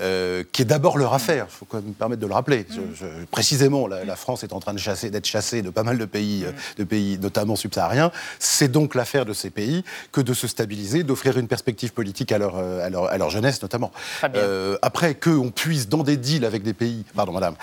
Euh, 0.00 0.44
qui 0.52 0.62
est 0.62 0.64
d'abord 0.64 0.98
leur 0.98 1.14
affaire. 1.14 1.46
Il 1.48 1.52
faut 1.54 1.64
quand 1.64 1.78
même 1.78 1.88
me 1.88 1.92
permettre 1.92 2.20
de 2.22 2.26
le 2.26 2.32
rappeler. 2.34 2.66
Je- 2.70 2.76
je- 2.94 3.24
précisément, 3.30 3.86
la, 3.86 4.04
la 4.04 4.16
France 4.16 4.42
est 4.44 4.52
en 4.52 4.60
train 4.60 4.72
de 4.74 4.78
chasser, 4.78 5.10
d'être 5.10 5.26
chassée 5.26 5.62
de 5.62 5.70
pas 5.70 5.82
mal 5.82 5.98
de 5.98 6.04
pays, 6.04 6.44
euh, 6.44 6.52
de 6.78 6.84
pays 6.84 7.18
notamment 7.18 7.56
subsahariens. 7.56 8.10
C'est 8.38 8.68
donc 8.70 8.94
l'affaire 8.94 9.24
de 9.24 9.32
ces 9.32 9.50
pays 9.50 9.84
que 10.12 10.20
de 10.20 10.34
se 10.34 10.46
stabiliser, 10.46 11.02
d'offrir 11.02 11.38
une 11.38 11.48
perspective 11.48 11.92
politique 11.92 12.32
à 12.32 12.38
leur, 12.38 12.54
euh, 12.58 12.86
à 12.86 12.90
leur, 12.90 13.04
à 13.06 13.18
leur 13.18 13.30
jeunesse 13.30 13.60
notamment. 13.62 13.90
Euh, 14.36 14.76
après 14.82 15.14
qu'on 15.14 15.50
puisse, 15.50 15.88
dans 15.88 16.02
des 16.02 16.16
deals 16.16 16.44
avec 16.44 16.62
des 16.62 16.74
pays, 16.74 17.04
pardon 17.14 17.32
madame, 17.32 17.54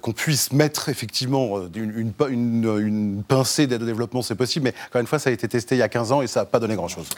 qu'on 0.00 0.12
puisse 0.12 0.52
mettre 0.52 0.88
effectivement 0.88 1.58
une, 1.74 1.98
une, 1.98 2.12
une- 2.28 2.78
une 2.78 3.22
pincée 3.26 3.66
d'aide 3.66 3.82
au 3.82 3.86
développement, 3.86 4.22
c'est 4.22 4.34
possible, 4.34 4.64
mais 4.66 4.74
encore 4.88 5.00
une 5.00 5.06
fois, 5.06 5.18
ça 5.18 5.30
a 5.30 5.32
été 5.32 5.48
testé 5.48 5.74
il 5.74 5.78
y 5.78 5.82
a 5.82 5.88
15 5.88 6.12
ans 6.12 6.22
et 6.22 6.26
ça 6.26 6.40
n'a 6.40 6.46
pas 6.46 6.58
donné 6.60 6.74
grand-chose. 6.74 7.08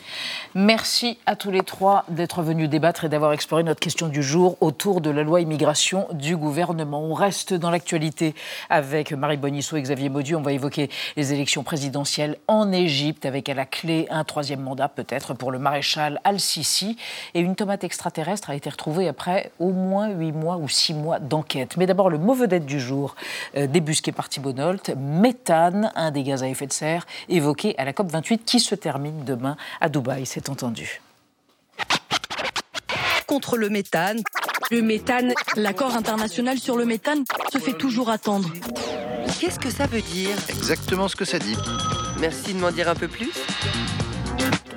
Merci 0.55 1.19
à 1.27 1.37
tous 1.37 1.51
les 1.51 1.63
trois 1.63 2.05
d'être 2.09 2.43
venus 2.43 2.69
débattre 2.69 3.05
et 3.05 3.09
d'avoir 3.09 3.33
exploré 3.33 3.63
notre 3.63 3.81
question 3.81 3.90
du 3.91 4.23
jour 4.23 4.57
autour 4.61 5.01
de 5.01 5.11
la 5.11 5.25
loi 5.25 5.41
immigration 5.41 6.07
du 6.13 6.37
gouvernement. 6.37 7.03
On 7.03 7.13
reste 7.13 7.55
dans 7.55 7.71
l'actualité 7.71 8.35
avec 8.69 9.13
Marie 9.13 9.37
Bonisseau 9.37 9.77
et 9.77 9.83
Xavier 9.83 10.09
Maudu. 10.09 10.37
On 10.37 10.43
va 10.43 10.53
évoquer 10.53 10.89
les 11.17 11.33
élections 11.33 11.65
présidentielles 11.65 12.37
en 12.47 12.71
Égypte 12.71 13.27
avec 13.27 13.49
à 13.49 13.55
la 13.55 13.67
clé 13.67 14.07
un 14.11 14.23
troisième 14.23 14.61
mandat 14.61 14.89
peut-être 14.89 15.35
pour 15.35 15.51
le 15.51 15.59
maréchal 15.59 16.21
Al-Sisi. 16.23 16.97
Et 17.35 17.41
une 17.41 17.57
tomate 17.57 17.83
extraterrestre 17.83 18.51
a 18.51 18.55
été 18.55 18.71
retrouvée 18.71 19.09
après 19.09 19.51
au 19.59 19.73
moins 19.73 20.09
huit 20.09 20.33
mois 20.33 20.57
ou 20.57 20.69
six 20.69 20.95
mois 20.95 21.19
d'enquête. 21.19 21.77
Mais 21.77 21.87
d'abord 21.87 22.11
le 22.11 22.19
mot 22.19 22.35
vedette 22.35 22.67
du 22.67 22.79
jour, 22.79 23.17
euh, 23.57 23.67
débusqué 23.67 24.13
par 24.13 24.29
Thibault 24.29 24.55
méthane, 24.97 25.91
un 25.97 26.11
des 26.13 26.23
gaz 26.23 26.45
à 26.45 26.49
effet 26.49 26.67
de 26.67 26.73
serre 26.73 27.07
évoqué 27.29 27.75
à 27.77 27.85
la 27.85 27.93
COP28 27.93 28.39
qui 28.45 28.61
se 28.61 28.75
termine 28.77 29.25
demain 29.25 29.57
à 29.81 29.89
Dubaï, 29.89 30.27
c'est 30.27 30.49
entendu. 30.49 31.01
Contre 33.31 33.57
le 33.57 33.69
méthane. 33.69 34.21
Le 34.73 34.83
méthane, 34.83 35.35
l'accord 35.55 35.95
international 35.95 36.59
sur 36.59 36.77
le 36.77 36.85
méthane 36.85 37.23
se 37.53 37.59
fait 37.59 37.75
toujours 37.75 38.11
attendre. 38.11 38.51
Qu'est-ce 39.39 39.61
que 39.61 39.71
ça 39.71 39.87
veut 39.87 40.03
dire 40.03 40.37
Exactement 40.49 41.07
ce 41.07 41.15
que 41.15 41.25
ça 41.25 41.39
dit. 41.39 41.57
Merci 42.19 42.55
de 42.55 42.59
m'en 42.59 42.73
dire 42.73 42.89
un 42.89 42.97
peu 42.97 43.07
plus. 43.07 43.31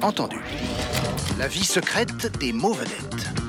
Entendu. 0.03 0.37
La 1.39 1.47
vie 1.47 1.65
secrète 1.65 2.37
des 2.37 2.53
mots 2.53 2.73
vedettes. 2.73 3.42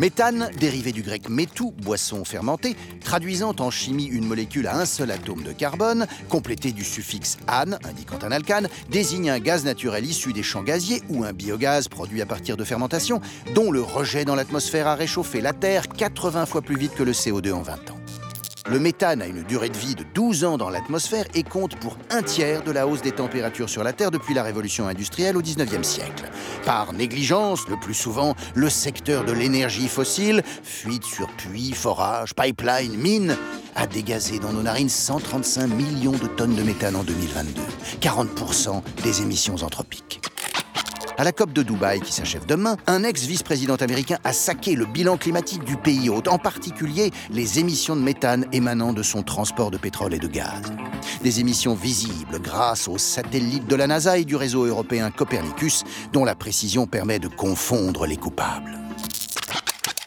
Méthane, 0.00 0.48
dérivé 0.58 0.92
du 0.92 1.02
grec 1.02 1.28
métou, 1.28 1.74
boisson 1.82 2.24
fermentée, 2.24 2.74
traduisant 3.04 3.54
en 3.58 3.70
chimie 3.70 4.06
une 4.06 4.24
molécule 4.24 4.66
à 4.66 4.78
un 4.78 4.86
seul 4.86 5.10
atome 5.10 5.42
de 5.42 5.52
carbone, 5.52 6.06
complété 6.30 6.72
du 6.72 6.84
suffixe 6.84 7.36
ane, 7.46 7.78
indiquant 7.84 8.18
un 8.22 8.32
alcane, 8.32 8.70
désigne 8.88 9.28
un 9.28 9.38
gaz 9.38 9.62
naturel 9.66 10.06
issu 10.06 10.32
des 10.32 10.42
champs 10.42 10.62
gaziers 10.62 11.02
ou 11.10 11.22
un 11.24 11.34
biogaz 11.34 11.88
produit 11.88 12.22
à 12.22 12.26
partir 12.26 12.56
de 12.56 12.64
fermentation, 12.64 13.20
dont 13.54 13.70
le 13.70 13.82
rejet 13.82 14.24
dans 14.24 14.36
l'atmosphère 14.36 14.86
a 14.86 14.94
réchauffé 14.94 15.42
la 15.42 15.52
Terre 15.52 15.86
80 15.86 16.46
fois 16.46 16.62
plus 16.62 16.78
vite 16.78 16.94
que 16.94 17.02
le 17.02 17.12
CO2 17.12 17.52
en 17.52 17.60
20 17.60 17.90
ans. 17.90 17.99
Le 18.68 18.78
méthane 18.78 19.22
a 19.22 19.26
une 19.26 19.42
durée 19.42 19.70
de 19.70 19.76
vie 19.76 19.94
de 19.94 20.04
12 20.14 20.44
ans 20.44 20.58
dans 20.58 20.70
l'atmosphère 20.70 21.24
et 21.34 21.42
compte 21.42 21.76
pour 21.76 21.96
un 22.10 22.22
tiers 22.22 22.62
de 22.62 22.70
la 22.70 22.86
hausse 22.86 23.00
des 23.00 23.12
températures 23.12 23.68
sur 23.68 23.82
la 23.82 23.92
Terre 23.92 24.10
depuis 24.10 24.34
la 24.34 24.42
révolution 24.42 24.86
industrielle 24.86 25.36
au 25.36 25.42
19e 25.42 25.82
siècle. 25.82 26.30
Par 26.64 26.92
négligence, 26.92 27.66
le 27.68 27.76
plus 27.76 27.94
souvent, 27.94 28.34
le 28.54 28.68
secteur 28.68 29.24
de 29.24 29.32
l'énergie 29.32 29.88
fossile, 29.88 30.42
fuite 30.62 31.04
sur 31.04 31.28
puits, 31.28 31.72
forage, 31.72 32.34
pipeline, 32.34 32.96
mine, 32.96 33.36
a 33.76 33.86
dégazé 33.86 34.38
dans 34.38 34.52
nos 34.52 34.62
narines 34.62 34.88
135 34.88 35.66
millions 35.68 36.12
de 36.12 36.26
tonnes 36.26 36.54
de 36.54 36.62
méthane 36.62 36.96
en 36.96 37.02
2022, 37.02 37.62
40% 38.00 38.82
des 39.02 39.22
émissions 39.22 39.56
anthropiques. 39.62 40.20
À 41.20 41.22
la 41.22 41.32
COP 41.32 41.52
de 41.52 41.62
Dubaï, 41.62 42.00
qui 42.00 42.14
s'achève 42.14 42.46
demain, 42.46 42.78
un 42.86 43.04
ex-vice-président 43.04 43.74
américain 43.74 44.16
a 44.24 44.32
saqué 44.32 44.74
le 44.74 44.86
bilan 44.86 45.18
climatique 45.18 45.64
du 45.64 45.76
pays 45.76 46.08
hôte, 46.08 46.28
en 46.28 46.38
particulier 46.38 47.10
les 47.28 47.58
émissions 47.58 47.94
de 47.94 48.00
méthane 48.00 48.46
émanant 48.52 48.94
de 48.94 49.02
son 49.02 49.22
transport 49.22 49.70
de 49.70 49.76
pétrole 49.76 50.14
et 50.14 50.18
de 50.18 50.26
gaz. 50.26 50.62
Des 51.22 51.40
émissions 51.40 51.74
visibles 51.74 52.40
grâce 52.40 52.88
aux 52.88 52.96
satellites 52.96 53.66
de 53.66 53.76
la 53.76 53.86
NASA 53.86 54.16
et 54.16 54.24
du 54.24 54.34
réseau 54.34 54.64
européen 54.64 55.10
Copernicus, 55.10 55.84
dont 56.14 56.24
la 56.24 56.34
précision 56.34 56.86
permet 56.86 57.18
de 57.18 57.28
confondre 57.28 58.06
les 58.06 58.16
coupables. 58.16 58.79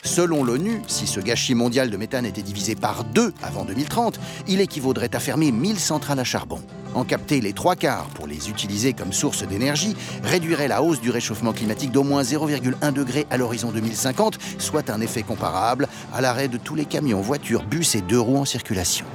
Selon 0.03 0.43
l'ONU, 0.43 0.81
si 0.87 1.07
ce 1.07 1.21
gâchis 1.21 1.55
mondial 1.55 1.89
de 1.89 1.95
méthane 1.95 2.25
était 2.25 2.41
divisé 2.41 2.75
par 2.75 3.05
deux 3.05 3.33
avant 3.41 3.63
2030, 3.63 4.19
il 4.47 4.59
équivaudrait 4.59 5.15
à 5.15 5.19
fermer 5.19 5.51
1000 5.51 5.79
centrales 5.79 6.19
à 6.19 6.25
charbon. 6.25 6.59
En 6.93 7.05
capter 7.05 7.41
les 7.41 7.53
trois 7.53 7.75
quarts 7.75 8.07
pour 8.13 8.27
les 8.27 8.49
utiliser 8.49 8.93
comme 8.93 9.13
source 9.13 9.47
d'énergie 9.47 9.95
réduirait 10.23 10.67
la 10.67 10.83
hausse 10.83 11.01
du 11.01 11.09
réchauffement 11.09 11.53
climatique 11.53 11.91
d'au 11.91 12.03
moins 12.03 12.21
0,1 12.21 12.91
degré 12.91 13.25
à 13.31 13.37
l'horizon 13.37 13.71
2050, 13.71 14.37
soit 14.59 14.89
un 14.89 15.01
effet 15.01 15.23
comparable 15.23 15.87
à 16.13 16.21
l'arrêt 16.21 16.49
de 16.49 16.57
tous 16.57 16.75
les 16.75 16.85
camions, 16.85 17.21
voitures, 17.21 17.63
bus 17.63 17.95
et 17.95 18.01
deux 18.01 18.19
roues 18.19 18.37
en 18.37 18.45
circulation. 18.45 19.05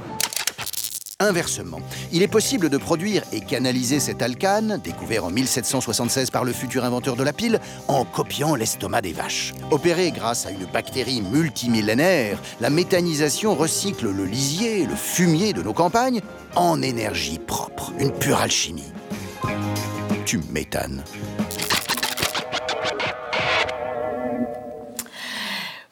Inversement, 1.21 1.81
il 2.13 2.23
est 2.23 2.29
possible 2.29 2.69
de 2.69 2.77
produire 2.77 3.23
et 3.33 3.41
canaliser 3.41 3.99
cet 3.99 4.21
alcane, 4.21 4.79
découvert 4.81 5.25
en 5.25 5.29
1776 5.29 6.29
par 6.31 6.45
le 6.45 6.53
futur 6.53 6.85
inventeur 6.85 7.17
de 7.17 7.23
la 7.23 7.33
pile, 7.33 7.59
en 7.89 8.05
copiant 8.05 8.55
l'estomac 8.55 9.01
des 9.01 9.11
vaches. 9.11 9.53
Opérée 9.69 10.11
grâce 10.11 10.45
à 10.45 10.51
une 10.51 10.63
bactérie 10.63 11.21
multimillénaire, 11.21 12.39
la 12.61 12.69
méthanisation 12.69 13.53
recycle 13.53 14.09
le 14.09 14.23
lisier, 14.23 14.85
le 14.85 14.95
fumier 14.95 15.51
de 15.51 15.61
nos 15.61 15.73
campagnes, 15.73 16.21
en 16.55 16.81
énergie 16.81 17.37
propre, 17.37 17.91
une 17.99 18.13
pure 18.13 18.39
alchimie. 18.39 18.93
Tu 20.25 20.39
m'étonnes. 20.53 21.03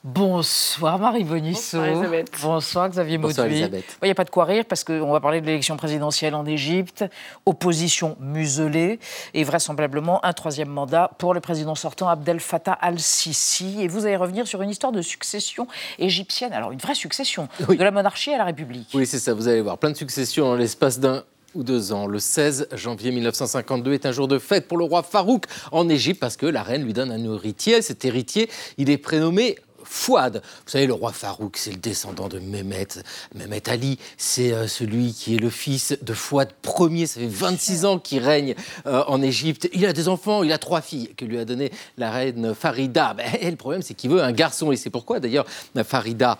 Bonsoir 0.07 0.99
Marie 0.99 1.25
Bonisso. 1.25 1.79
Bonsoir, 1.79 1.85
Elisabeth. 1.85 2.31
Bonsoir 2.41 2.89
Xavier 2.89 3.17
Bonsoir, 3.17 3.45
Mauduit. 3.45 3.59
Elisabeth. 3.63 3.97
Il 4.01 4.05
n'y 4.05 4.11
a 4.11 4.15
pas 4.15 4.23
de 4.23 4.29
quoi 4.29 4.45
rire 4.45 4.63
parce 4.63 4.85
qu'on 4.85 5.11
va 5.11 5.19
parler 5.19 5.41
de 5.41 5.45
l'élection 5.45 5.75
présidentielle 5.75 6.33
en 6.33 6.45
Égypte, 6.45 7.03
opposition 7.45 8.15
muselée 8.21 8.99
et 9.33 9.43
vraisemblablement 9.43 10.23
un 10.23 10.31
troisième 10.31 10.69
mandat 10.69 11.11
pour 11.17 11.33
le 11.33 11.41
président 11.41 11.75
sortant 11.75 12.07
Abdel 12.07 12.39
Fattah 12.39 12.71
al-Sisi. 12.71 13.81
Et 13.81 13.89
vous 13.89 14.05
allez 14.05 14.15
revenir 14.15 14.47
sur 14.47 14.61
une 14.61 14.69
histoire 14.69 14.93
de 14.93 15.01
succession 15.01 15.67
égyptienne, 15.99 16.53
alors 16.53 16.71
une 16.71 16.79
vraie 16.79 16.95
succession, 16.95 17.49
de 17.67 17.83
la 17.83 17.91
monarchie 17.91 18.31
à 18.31 18.37
la 18.37 18.45
République. 18.45 18.87
Oui, 18.93 19.05
c'est 19.05 19.19
ça, 19.19 19.33
vous 19.33 19.49
allez 19.49 19.59
voir. 19.59 19.77
Plein 19.77 19.91
de 19.91 19.97
successions 19.97 20.45
en 20.45 20.55
l'espace 20.55 21.01
d'un 21.01 21.25
ou 21.53 21.63
deux 21.63 21.91
ans. 21.91 22.07
Le 22.07 22.19
16 22.19 22.69
janvier 22.73 23.11
1952 23.11 23.93
est 23.93 24.05
un 24.05 24.11
jour 24.11 24.27
de 24.27 24.39
fête 24.39 24.67
pour 24.67 24.77
le 24.77 24.85
roi 24.85 25.03
Farouk 25.03 25.45
en 25.71 25.89
Égypte 25.89 26.19
parce 26.19 26.37
que 26.37 26.45
la 26.45 26.63
reine 26.63 26.83
lui 26.83 26.93
donne 26.93 27.11
un 27.11 27.23
héritier. 27.23 27.81
Cet 27.81 28.05
héritier, 28.05 28.49
il 28.77 28.89
est 28.89 28.97
prénommé 28.97 29.57
Fouad. 29.89 30.41
Vous 30.43 30.71
savez, 30.71 30.85
le 30.87 30.93
roi 30.93 31.11
Farouk, 31.11 31.57
c'est 31.57 31.71
le 31.71 31.77
descendant 31.77 32.27
de 32.27 32.39
Mehmet. 32.39 32.87
Mehmet 33.35 33.69
Ali, 33.69 33.97
c'est 34.17 34.51
euh, 34.51 34.67
celui 34.67 35.13
qui 35.13 35.35
est 35.35 35.39
le 35.39 35.49
fils 35.49 35.97
de 36.01 36.13
Fouad 36.13 36.49
Ier. 36.91 37.07
Ça 37.07 37.19
fait 37.19 37.27
26 37.27 37.85
ans 37.85 37.99
qu'il 37.99 38.19
règne 38.23 38.55
euh, 38.85 39.03
en 39.07 39.21
Égypte. 39.21 39.69
Il 39.73 39.85
a 39.85 39.93
des 39.93 40.07
enfants, 40.07 40.43
il 40.43 40.51
a 40.51 40.57
trois 40.57 40.81
filles 40.81 41.13
que 41.15 41.25
lui 41.25 41.37
a 41.39 41.45
donné 41.45 41.71
la 41.97 42.11
reine 42.11 42.53
Farida. 42.53 43.13
Ben, 43.13 43.25
et 43.39 43.49
le 43.49 43.55
problème, 43.57 43.81
c'est 43.81 43.93
qu'il 43.93 44.09
veut 44.09 44.21
un 44.21 44.31
garçon. 44.31 44.71
Et 44.71 44.75
c'est 44.75 44.89
pourquoi, 44.89 45.19
d'ailleurs, 45.19 45.45
Farida 45.85 46.37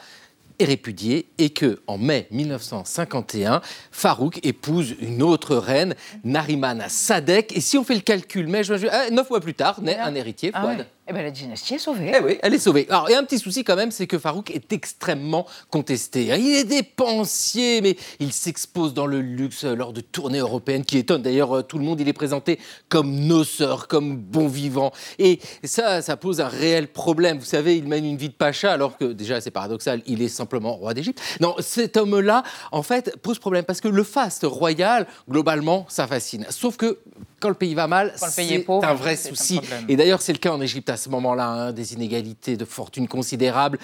est 0.60 0.66
répudiée 0.66 1.28
et 1.38 1.52
que 1.52 1.82
en 1.88 1.98
mai 1.98 2.28
1951, 2.32 3.62
Farouk 3.92 4.40
épouse 4.44 4.96
une 5.00 5.22
autre 5.24 5.56
reine, 5.56 5.96
Narimana 6.24 6.90
Sadek. 6.90 7.56
Et 7.56 7.62
si 7.62 7.78
on 7.78 7.84
fait 7.84 7.96
le 7.96 8.02
calcul, 8.02 8.48
mai, 8.48 8.64
juin, 8.64 8.78
juillet, 8.78 8.92
ah, 8.94 9.10
neuf 9.12 9.30
mois 9.30 9.40
plus 9.40 9.54
tard, 9.54 9.82
naît 9.82 10.00
un 10.00 10.16
héritier, 10.16 10.52
Ah 10.54 10.62
Fouad. 10.62 10.78
ouais. 10.80 10.86
Eh 11.10 11.14
bien, 11.14 11.24
la 11.24 11.32
dynastie 11.32 11.76
est 11.76 11.80
sauvée. 11.80 12.12
Eh 12.14 12.22
oui, 12.22 12.38
elle 12.44 12.54
est 12.54 12.60
sauvée. 12.60 12.86
Alors, 12.90 13.10
il 13.10 13.14
y 13.14 13.16
a 13.16 13.20
un 13.20 13.24
petit 13.24 13.40
souci 13.40 13.64
quand 13.64 13.78
même, 13.78 13.92
c'est 13.92 14.08
que 14.08 14.20
Farouk 14.20 14.52
est 14.52 14.74
extrêmement 14.74 15.46
contesté. 15.70 16.26
Il 16.38 16.54
est 16.54 16.66
dépensier, 16.66 17.80
mais 17.80 17.96
il 18.20 18.34
s'expose 18.34 18.94
dans 18.94 19.06
le 19.06 19.22
luxe 19.22 19.64
lors 19.64 19.94
de 19.94 20.02
tournées 20.02 20.40
européennes 20.40 20.84
qui 20.84 20.98
étonnent 20.98 21.22
d'ailleurs 21.22 21.60
euh, 21.60 21.62
tout 21.62 21.78
le 21.78 21.86
monde. 21.86 22.02
Il 22.02 22.10
est 22.10 22.14
présenté 22.14 22.60
comme 22.90 23.10
noceur, 23.10 23.88
comme 23.88 24.18
bon 24.18 24.50
vivant. 24.50 24.92
Et 25.18 25.40
ça, 25.64 26.02
ça 26.02 26.18
pose 26.18 26.42
un 26.42 26.50
réel 26.50 26.90
problème. 26.90 27.40
Vous 27.40 27.46
savez, 27.46 27.78
il 27.78 27.88
mène 27.88 28.04
une 28.04 28.18
vie 28.18 28.30
de 28.30 28.34
pacha 28.34 28.74
alors 28.74 28.98
que, 28.98 29.06
déjà, 29.06 29.40
c'est 29.40 29.52
paradoxal, 29.52 30.02
il 30.08 30.22
est 30.22 30.28
simplement 30.28 30.74
roi 30.74 30.94
d'Égypte. 30.94 31.22
Non, 31.40 31.56
cet 31.60 31.96
homme-là, 31.96 32.44
en 32.74 32.84
fait, 32.84 33.16
pose 33.22 33.40
problème 33.40 33.64
parce 33.64 33.80
que 33.80 33.88
le 33.88 34.04
faste 34.04 34.44
royal, 34.44 35.08
globalement, 35.30 35.86
ça 35.88 36.06
fascine. 36.06 36.46
Sauf 36.50 36.76
que 36.76 37.00
quand 37.40 37.50
le 37.50 37.56
pays 37.56 37.76
va 37.76 37.88
mal, 37.88 38.14
c'est 38.16 38.66
un 38.70 38.94
vrai 38.94 39.14
un 39.14 39.16
souci. 39.16 39.60
Et 39.88 39.96
d'ailleurs, 39.96 40.22
c'est 40.22 40.34
le 40.34 40.40
cas 40.40 40.52
en 40.52 40.62
Égypte 40.62 40.90
à 40.90 40.98
ce 40.98 41.10
moment-là, 41.10 41.48
hein, 41.48 41.72
des 41.72 41.94
inégalités 41.94 42.58
de 42.58 42.66
fortune 42.66 43.08
considérables, 43.08 43.80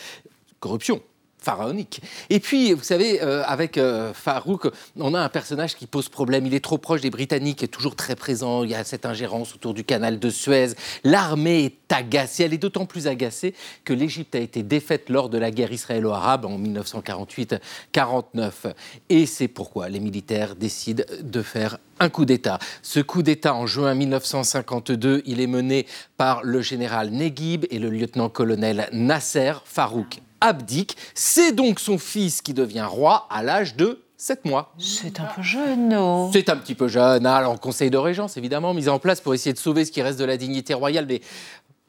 corruption 0.60 1.02
pharaonique. 1.44 2.02
Et 2.30 2.40
puis, 2.40 2.74
vous 2.74 2.84
savez, 2.84 3.22
euh, 3.22 3.44
avec 3.46 3.78
euh, 3.78 4.14
Farouk, 4.14 4.68
on 4.98 5.14
a 5.14 5.20
un 5.20 5.30
personnage 5.30 5.76
qui 5.76 5.88
pose 5.88 6.10
problème. 6.10 6.46
Il 6.46 6.54
est 6.54 6.64
trop 6.64 6.78
proche 6.78 7.02
des 7.02 7.10
Britanniques, 7.10 7.70
toujours 7.70 7.96
très 7.96 8.16
présent. 8.16 8.64
Il 8.64 8.72
y 8.72 8.76
a 8.76 8.84
cette 8.84 9.06
ingérence 9.06 9.56
autour 9.56 9.74
du 9.74 9.84
canal 9.84 10.20
de 10.20 10.30
Suez. 10.30 10.74
L'armée 11.04 11.66
est 11.66 11.94
agacée. 11.94 12.44
Elle 12.44 12.54
est 12.54 12.58
d'autant 12.58 12.86
plus 12.86 13.08
agacée 13.08 13.54
que 13.84 13.94
l'Égypte 13.94 14.36
a 14.36 14.40
été 14.40 14.64
défaite 14.64 15.10
lors 15.10 15.30
de 15.30 15.38
la 15.38 15.52
guerre 15.52 15.72
israélo-arabe 15.72 16.46
en 16.46 16.58
1948-49. 16.58 18.74
Et 19.10 19.26
c'est 19.26 19.48
pourquoi 19.48 19.90
les 19.90 20.00
militaires 20.00 20.56
décident 20.56 21.04
de 21.22 21.42
faire 21.42 21.78
un 22.00 22.10
coup 22.10 22.26
d'État. 22.26 22.60
Ce 22.82 23.00
coup 23.00 23.22
d'État 23.22 23.54
en 23.54 23.68
juin 23.68 23.94
1952, 23.94 25.22
il 25.26 25.40
est 25.40 25.48
mené 25.48 25.86
par 26.18 26.44
le 26.44 26.62
général 26.62 27.12
Neguib 27.12 27.66
et 27.70 27.80
le 27.80 27.90
lieutenant-colonel 27.90 28.90
Nasser 28.92 29.54
Farouk 29.66 30.23
abdique. 30.44 30.96
C'est 31.16 31.54
donc 31.54 31.80
son 31.80 31.98
fils 31.98 32.42
qui 32.42 32.54
devient 32.54 32.86
roi 32.88 33.26
à 33.32 33.42
l'âge 33.42 33.76
de 33.76 34.00
7 34.18 34.46
mois. 34.46 34.74
C'est 34.78 35.20
un 35.20 35.26
peu 35.26 35.42
jeune, 35.42 35.90
non 35.90 36.32
C'est 36.32 36.50
un 36.50 36.56
petit 36.58 36.76
peu 36.76 36.88
jeune. 36.88 37.26
hein. 37.26 37.34
Alors, 37.34 37.60
conseil 37.60 37.90
de 37.90 37.98
régence, 37.98 38.38
évidemment, 38.38 38.74
mis 38.74 38.88
en 38.88 39.00
place 39.00 39.20
pour 39.22 39.34
essayer 39.34 39.54
de 39.54 39.58
sauver 39.58 39.86
ce 39.86 39.92
qui 39.92 40.02
reste 40.02 40.20
de 40.20 40.26
la 40.26 40.38
dignité 40.38 40.74
royale. 40.74 41.06
Mais 41.08 41.22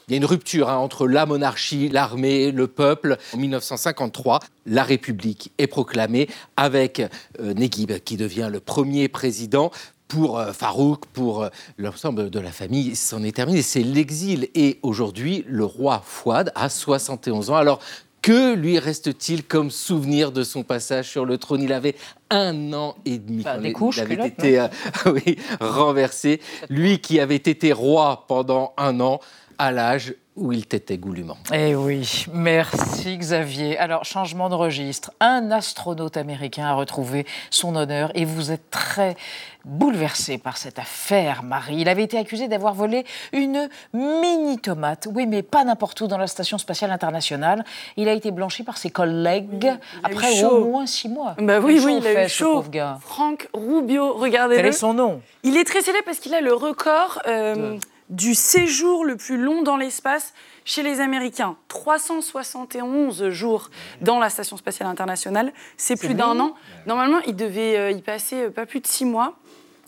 il 0.08 0.12
y 0.12 0.14
a 0.14 0.16
une 0.18 0.24
rupture 0.24 0.68
hein, 0.68 0.76
entre 0.76 1.06
la 1.06 1.26
monarchie, 1.26 1.88
l'armée, 1.88 2.50
le 2.50 2.66
peuple. 2.66 3.18
En 3.32 3.38
1953, 3.38 4.40
la 4.66 4.82
République 4.82 5.52
est 5.58 5.66
proclamée 5.66 6.28
avec 6.56 7.00
euh, 7.40 7.54
Neguib 7.54 7.92
qui 8.00 8.16
devient 8.16 8.48
le 8.50 8.60
premier 8.60 9.08
président. 9.08 9.70
Pour 10.06 10.38
euh, 10.38 10.52
Farouk, 10.52 11.06
pour 11.06 11.42
euh, 11.44 11.48
l'ensemble 11.78 12.28
de 12.28 12.38
la 12.38 12.52
famille, 12.52 12.94
c'en 12.94 13.22
est 13.22 13.34
terminé. 13.34 13.62
C'est 13.62 13.82
l'exil. 13.82 14.48
Et 14.54 14.78
aujourd'hui, 14.82 15.44
le 15.48 15.64
roi 15.64 16.02
Fouad 16.04 16.52
a 16.54 16.68
71 16.68 17.48
ans. 17.50 17.56
Alors, 17.56 17.80
que 18.24 18.54
lui 18.54 18.78
reste-t-il 18.78 19.44
comme 19.44 19.70
souvenir 19.70 20.32
de 20.32 20.44
son 20.44 20.62
passage 20.62 21.10
sur 21.10 21.26
le 21.26 21.36
trône? 21.36 21.60
Il 21.60 21.74
avait 21.74 21.94
un 22.30 22.72
an 22.72 22.96
et 23.04 23.18
demi. 23.18 23.42
Bah, 23.42 23.58
des 23.58 23.68
il 23.68 23.72
couches, 23.74 23.98
avait 23.98 24.16
culottes, 24.16 24.32
été 24.38 24.60
euh, 24.60 24.68
oui, 25.12 25.36
renversé. 25.60 26.40
Lui 26.70 27.00
qui 27.00 27.20
avait 27.20 27.36
été 27.36 27.74
roi 27.74 28.24
pendant 28.26 28.72
un 28.78 28.98
an, 29.00 29.20
à 29.58 29.72
l'âge 29.72 30.14
où 30.36 30.50
il 30.50 30.66
t'était 30.66 30.98
goulûment. 30.98 31.36
Eh 31.52 31.76
oui, 31.76 32.26
merci 32.32 33.16
Xavier. 33.16 33.78
Alors, 33.78 34.04
changement 34.04 34.48
de 34.48 34.56
registre. 34.56 35.12
Un 35.20 35.52
astronaute 35.52 36.16
américain 36.16 36.64
a 36.66 36.74
retrouvé 36.74 37.24
son 37.50 37.76
honneur 37.76 38.10
et 38.16 38.24
vous 38.24 38.50
êtes 38.50 38.68
très 38.70 39.16
bouleversé 39.64 40.38
par 40.38 40.56
cette 40.56 40.80
affaire, 40.80 41.44
Marie. 41.44 41.76
Il 41.78 41.88
avait 41.88 42.02
été 42.02 42.18
accusé 42.18 42.48
d'avoir 42.48 42.74
volé 42.74 43.04
une 43.32 43.68
mini-tomate. 43.92 45.06
Oui, 45.14 45.26
mais 45.26 45.42
pas 45.42 45.62
n'importe 45.62 46.00
où 46.00 46.08
dans 46.08 46.18
la 46.18 46.26
Station 46.26 46.58
spatiale 46.58 46.90
internationale. 46.90 47.64
Il 47.96 48.08
a 48.08 48.12
été 48.12 48.32
blanchi 48.32 48.64
par 48.64 48.76
ses 48.76 48.90
collègues 48.90 49.72
après 50.02 50.42
au 50.44 50.64
moins 50.64 50.86
six 50.86 51.08
mois. 51.08 51.36
Bah 51.38 51.60
oui, 51.60 51.80
oui, 51.84 51.98
il 52.00 52.06
a 52.08 52.12
fait, 52.12 52.26
eu 52.26 52.28
chaud. 52.28 52.64
gars. 52.68 52.98
Franck 53.02 53.48
Rubio, 53.54 54.14
regardez-le. 54.14 54.62
Quel 54.62 54.70
est 54.70 54.72
son 54.72 54.94
nom? 54.94 55.22
Il 55.44 55.56
est 55.56 55.64
très 55.64 55.80
célèbre 55.80 56.04
parce 56.04 56.18
qu'il 56.18 56.34
a 56.34 56.40
le 56.40 56.54
record 56.54 57.20
euh, 57.28 57.78
du 58.10 58.34
séjour 58.34 59.04
le 59.04 59.16
plus 59.16 59.36
long 59.36 59.62
dans 59.62 59.76
l'espace 59.76 60.34
chez 60.64 60.82
les 60.82 61.00
Américains. 61.00 61.56
371 61.68 63.30
jours 63.30 63.70
dans 64.00 64.18
la 64.18 64.30
Station 64.30 64.56
spatiale 64.56 64.88
internationale. 64.88 65.52
C'est 65.76 65.96
plus 65.96 66.14
d'un 66.14 66.38
an. 66.40 66.54
Normalement, 66.86 67.20
il 67.26 67.36
devait 67.36 67.76
euh, 67.76 67.90
y 67.90 68.02
passer 68.02 68.44
euh, 68.44 68.50
pas 68.50 68.66
plus 68.66 68.80
de 68.80 68.86
six 68.86 69.04
mois. 69.04 69.36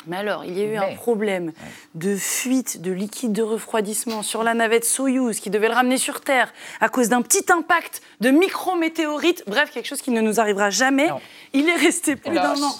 Mais 0.06 0.16
alors, 0.16 0.44
il 0.44 0.56
y 0.56 0.62
a 0.62 0.64
eu 0.64 0.76
un 0.76 0.94
problème 0.94 1.52
de 1.94 2.14
fuite 2.14 2.80
de 2.80 2.92
liquide 2.92 3.32
de 3.32 3.42
refroidissement 3.42 4.22
sur 4.22 4.44
la 4.44 4.54
navette 4.54 4.84
Soyouz 4.84 5.40
qui 5.40 5.50
devait 5.50 5.68
le 5.68 5.74
ramener 5.74 5.98
sur 5.98 6.20
Terre 6.20 6.52
à 6.80 6.88
cause 6.88 7.08
d'un 7.08 7.22
petit 7.22 7.44
impact 7.50 8.02
de 8.20 8.30
micrométéorites. 8.30 9.42
Bref, 9.48 9.72
quelque 9.72 9.86
chose 9.86 10.02
qui 10.02 10.12
ne 10.12 10.20
nous 10.20 10.38
arrivera 10.38 10.70
jamais. 10.70 11.08
Il 11.52 11.68
est 11.68 11.74
resté 11.74 12.14
plus 12.14 12.36
d'un 12.36 12.54
an 12.54 12.72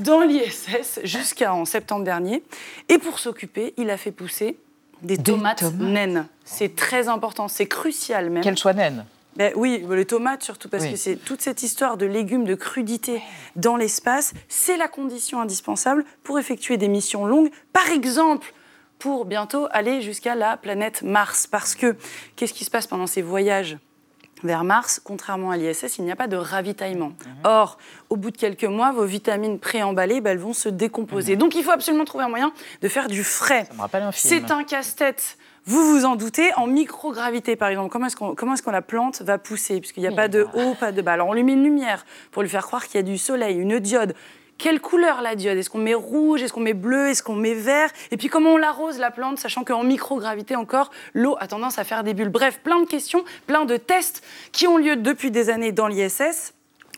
dans 0.00 0.22
l'ISS 0.22 0.98
jusqu'en 1.04 1.64
septembre 1.64 2.04
dernier. 2.04 2.42
Et 2.88 2.98
pour 2.98 3.20
s'occuper, 3.20 3.74
il 3.76 3.88
a 3.90 3.96
fait 3.96 4.10
pousser 4.10 4.56
des, 5.04 5.18
tomates, 5.18 5.62
naines. 5.78 6.26
C'est 6.44 6.74
très 6.74 7.08
important, 7.08 7.48
c'est 7.48 7.66
crucial 7.66 8.30
même. 8.30 8.42
Qu'elle 8.42 8.58
soit 8.58 8.72
naine. 8.72 9.04
Ben 9.36 9.52
oui, 9.56 9.84
les 9.90 10.04
tomates 10.04 10.44
surtout, 10.44 10.68
parce 10.68 10.84
Oui. 10.84 10.92
que 10.92 10.96
c'est 10.96 11.16
toute 11.16 11.42
cette 11.42 11.62
histoire 11.64 11.96
de 11.96 12.06
légumes, 12.06 12.44
de 12.44 12.54
crudité 12.54 13.20
dans 13.56 13.76
l'espace, 13.76 14.32
c'est 14.48 14.76
la 14.76 14.86
condition 14.86 15.40
indispensable 15.40 16.04
pour 16.22 16.38
effectuer 16.38 16.76
des 16.76 16.86
missions 16.86 17.26
longues. 17.26 17.50
Par 17.72 17.88
exemple, 17.88 18.52
pour 18.98 19.24
bientôt 19.24 19.66
aller 19.70 20.00
jusqu'à 20.00 20.34
la 20.34 20.56
planète 20.56 21.02
Mars. 21.02 21.46
Parce 21.46 21.74
que 21.74 21.96
qu'est-ce 22.36 22.54
qui 22.54 22.64
se 22.64 22.70
passe 22.70 22.86
pendant 22.86 23.06
ces 23.06 23.22
voyages? 23.22 23.76
Vers 24.42 24.64
Mars, 24.64 25.00
contrairement 25.02 25.50
à 25.50 25.56
l'ISS, 25.56 25.98
il 25.98 26.04
n'y 26.04 26.12
a 26.12 26.16
pas 26.16 26.26
de 26.26 26.36
ravitaillement. 26.36 27.12
Or, 27.44 27.78
au 28.10 28.16
bout 28.16 28.30
de 28.30 28.36
quelques 28.36 28.64
mois, 28.64 28.92
vos 28.92 29.04
vitamines 29.04 29.58
préemballées, 29.58 30.20
ben, 30.20 30.32
elles 30.32 30.38
vont 30.38 30.52
se 30.52 30.68
décomposer. 30.68 31.36
Donc, 31.36 31.54
il 31.54 31.62
faut 31.62 31.70
absolument 31.70 32.04
trouver 32.04 32.24
un 32.24 32.28
moyen 32.28 32.52
de 32.82 32.88
faire 32.88 33.08
du 33.08 33.24
frais. 33.24 33.66
Ça 33.68 33.74
me 33.74 33.80
rappelle 33.80 34.02
un 34.02 34.12
film. 34.12 34.34
C'est 34.34 34.50
un 34.50 34.64
casse-tête. 34.64 35.38
Vous 35.66 35.82
vous 35.82 36.04
en 36.04 36.16
doutez, 36.16 36.52
en 36.56 36.66
microgravité 36.66 37.56
par 37.56 37.68
exemple, 37.68 37.90
comment 37.90 38.06
est-ce 38.06 38.16
qu'on 38.16 38.34
comment 38.34 38.52
est-ce 38.52 38.62
qu'on 38.62 38.70
la 38.70 38.82
plante 38.82 39.22
va 39.22 39.38
pousser? 39.38 39.80
Puisqu'il 39.80 40.00
n'y 40.00 40.06
a 40.06 40.12
pas 40.12 40.28
de 40.28 40.46
haut, 40.52 40.74
pas 40.78 40.92
de 40.92 41.00
bas. 41.00 41.14
Alors 41.14 41.28
on 41.28 41.32
lui 41.32 41.42
met 41.42 41.54
une 41.54 41.64
lumière 41.64 42.04
pour 42.32 42.42
lui 42.42 42.50
faire 42.50 42.66
croire 42.66 42.86
qu'il 42.86 42.96
y 42.96 42.98
a 42.98 43.02
du 43.02 43.16
soleil, 43.16 43.56
une 43.56 43.78
diode. 43.78 44.14
Quelle 44.58 44.80
couleur 44.80 45.22
la 45.22 45.34
diode? 45.34 45.58
Est-ce 45.58 45.70
qu'on 45.70 45.78
met 45.78 45.94
rouge? 45.94 46.42
Est-ce 46.42 46.52
qu'on 46.52 46.60
met 46.60 46.74
bleu? 46.74 47.08
Est-ce 47.08 47.22
qu'on 47.22 47.34
met 47.34 47.54
vert? 47.54 47.90
Et 48.10 48.16
puis 48.16 48.28
comment 48.28 48.50
on 48.50 48.56
l'arrose 48.56 48.98
la 48.98 49.10
plante, 49.10 49.38
sachant 49.38 49.64
qu'en 49.64 49.84
microgravité 49.84 50.56
encore, 50.56 50.90
l'eau 51.12 51.36
a 51.40 51.46
tendance 51.46 51.78
à 51.78 51.84
faire 51.84 52.04
des 52.04 52.14
bulles? 52.14 52.28
Bref, 52.28 52.60
plein 52.62 52.80
de 52.80 52.86
questions, 52.86 53.24
plein 53.46 53.64
de 53.64 53.76
tests 53.76 54.24
qui 54.52 54.66
ont 54.66 54.78
lieu 54.78 54.96
depuis 54.96 55.30
des 55.30 55.50
années 55.50 55.72
dans 55.72 55.86
l'ISS 55.86 56.54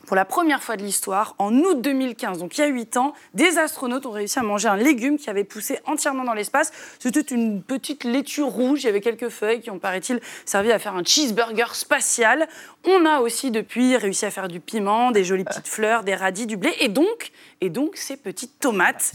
pour 0.07 0.15
la 0.15 0.23
première 0.23 0.63
fois 0.63 0.77
de 0.77 0.83
l'histoire, 0.83 1.35
en 1.37 1.53
août 1.53 1.81
2015, 1.81 2.39
donc 2.39 2.57
il 2.57 2.61
y 2.61 2.63
a 2.63 2.67
8 2.67 2.95
ans, 2.95 3.13
des 3.33 3.57
astronautes 3.57 4.05
ont 4.05 4.11
réussi 4.11 4.39
à 4.39 4.41
manger 4.41 4.69
un 4.69 4.77
légume 4.77 5.17
qui 5.17 5.29
avait 5.29 5.43
poussé 5.43 5.79
entièrement 5.85 6.23
dans 6.23 6.33
l'espace. 6.33 6.71
C'était 6.97 7.19
une 7.19 7.61
petite 7.61 8.05
laitue 8.05 8.41
rouge, 8.41 8.83
il 8.83 8.85
y 8.85 8.89
avait 8.89 9.01
quelques 9.01 9.27
feuilles 9.27 9.59
qui 9.59 9.69
ont, 9.69 9.79
paraît-il, 9.79 10.21
servi 10.45 10.71
à 10.71 10.79
faire 10.79 10.95
un 10.95 11.03
cheeseburger 11.03 11.75
spatial. 11.75 12.47
On 12.85 13.05
a 13.05 13.19
aussi 13.19 13.51
depuis 13.51 13.97
réussi 13.97 14.25
à 14.25 14.31
faire 14.31 14.47
du 14.47 14.61
piment, 14.61 15.11
des 15.11 15.25
jolies 15.25 15.43
petites 15.43 15.67
fleurs, 15.67 16.05
des 16.05 16.15
radis, 16.15 16.47
du 16.47 16.55
blé, 16.55 16.73
et 16.79 16.87
donc, 16.87 17.31
et 17.59 17.69
donc 17.69 17.97
ces 17.97 18.15
petites 18.15 18.59
tomates. 18.59 19.11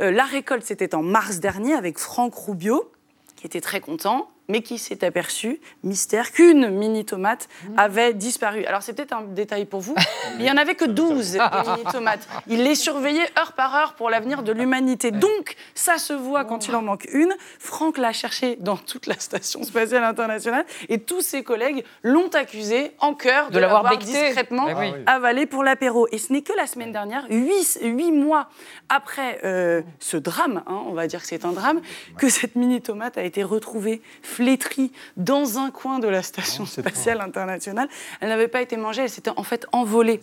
Euh, 0.00 0.12
la 0.12 0.24
récolte, 0.24 0.62
c'était 0.62 0.94
en 0.94 1.02
mars 1.02 1.40
dernier 1.40 1.74
avec 1.74 1.98
Franck 1.98 2.34
Rubio, 2.36 2.92
qui 3.34 3.46
était 3.46 3.60
très 3.60 3.80
content 3.80 4.28
mais 4.50 4.62
qui 4.62 4.78
s'est 4.78 5.04
aperçu, 5.04 5.60
mystère, 5.84 6.32
qu'une 6.32 6.70
mini 6.70 7.04
tomate 7.04 7.48
avait 7.76 8.12
disparu. 8.12 8.64
Alors 8.66 8.82
c'est 8.82 8.92
peut-être 8.92 9.12
un 9.12 9.22
détail 9.22 9.64
pour 9.64 9.80
vous, 9.80 9.94
mais 10.36 10.40
il 10.40 10.44
n'y 10.44 10.50
en 10.50 10.56
avait 10.56 10.74
que 10.74 10.84
12 10.84 11.32
des 11.32 11.38
mini 11.38 11.84
tomates. 11.90 12.28
Il 12.48 12.64
les 12.64 12.74
surveillait 12.74 13.28
heure 13.38 13.52
par 13.52 13.74
heure 13.74 13.94
pour 13.94 14.10
l'avenir 14.10 14.42
de 14.42 14.52
l'humanité. 14.52 15.10
Donc 15.10 15.56
ça 15.74 15.98
se 15.98 16.12
voit 16.12 16.44
quand 16.44 16.68
il 16.68 16.74
en 16.74 16.82
manque 16.82 17.06
une. 17.12 17.34
Franck 17.58 17.98
l'a 17.98 18.12
cherché 18.12 18.56
dans 18.60 18.76
toute 18.76 19.06
la 19.06 19.18
station 19.18 19.62
spatiale 19.62 20.04
internationale 20.04 20.64
et 20.88 20.98
tous 20.98 21.20
ses 21.20 21.42
collègues 21.42 21.84
l'ont 22.02 22.30
accusé 22.30 22.92
en 22.98 23.14
cœur 23.14 23.50
de, 23.50 23.58
l'avoir 23.58 23.84
l'avoir 23.84 23.98
discrètement 23.98 24.66
oui. 24.76 24.92
avalé 25.06 25.46
pour 25.46 25.62
l'apéro. 25.62 26.08
Et 26.10 26.18
ce 26.18 26.32
n'est 26.32 26.42
que 26.42 26.52
la 26.56 26.66
semaine 26.66 26.92
dernière, 26.92 27.24
huit, 27.30 27.78
huit 27.82 28.12
mois 28.12 28.48
après 28.88 29.40
euh, 29.44 29.82
ce 30.00 30.16
drame, 30.16 30.62
hein, 30.66 30.82
on 30.86 30.92
va 30.92 31.06
dire 31.06 31.20
que 31.20 31.26
c'est 31.26 31.44
un 31.44 31.52
drame, 31.52 31.80
que 32.18 32.28
cette 32.28 32.56
mini 32.56 32.80
tomate 32.80 33.16
a 33.16 33.22
été 33.22 33.42
retrouvée 33.42 34.02
flétrie 34.40 34.90
dans 35.18 35.58
un 35.58 35.70
coin 35.70 35.98
de 35.98 36.08
la 36.08 36.22
station 36.22 36.64
spatiale 36.64 37.20
internationale. 37.20 37.88
Elle 38.20 38.30
n'avait 38.30 38.48
pas 38.48 38.62
été 38.62 38.78
mangée, 38.78 39.02
elle 39.02 39.10
s'était 39.10 39.32
en 39.36 39.42
fait 39.42 39.66
envolée. 39.70 40.20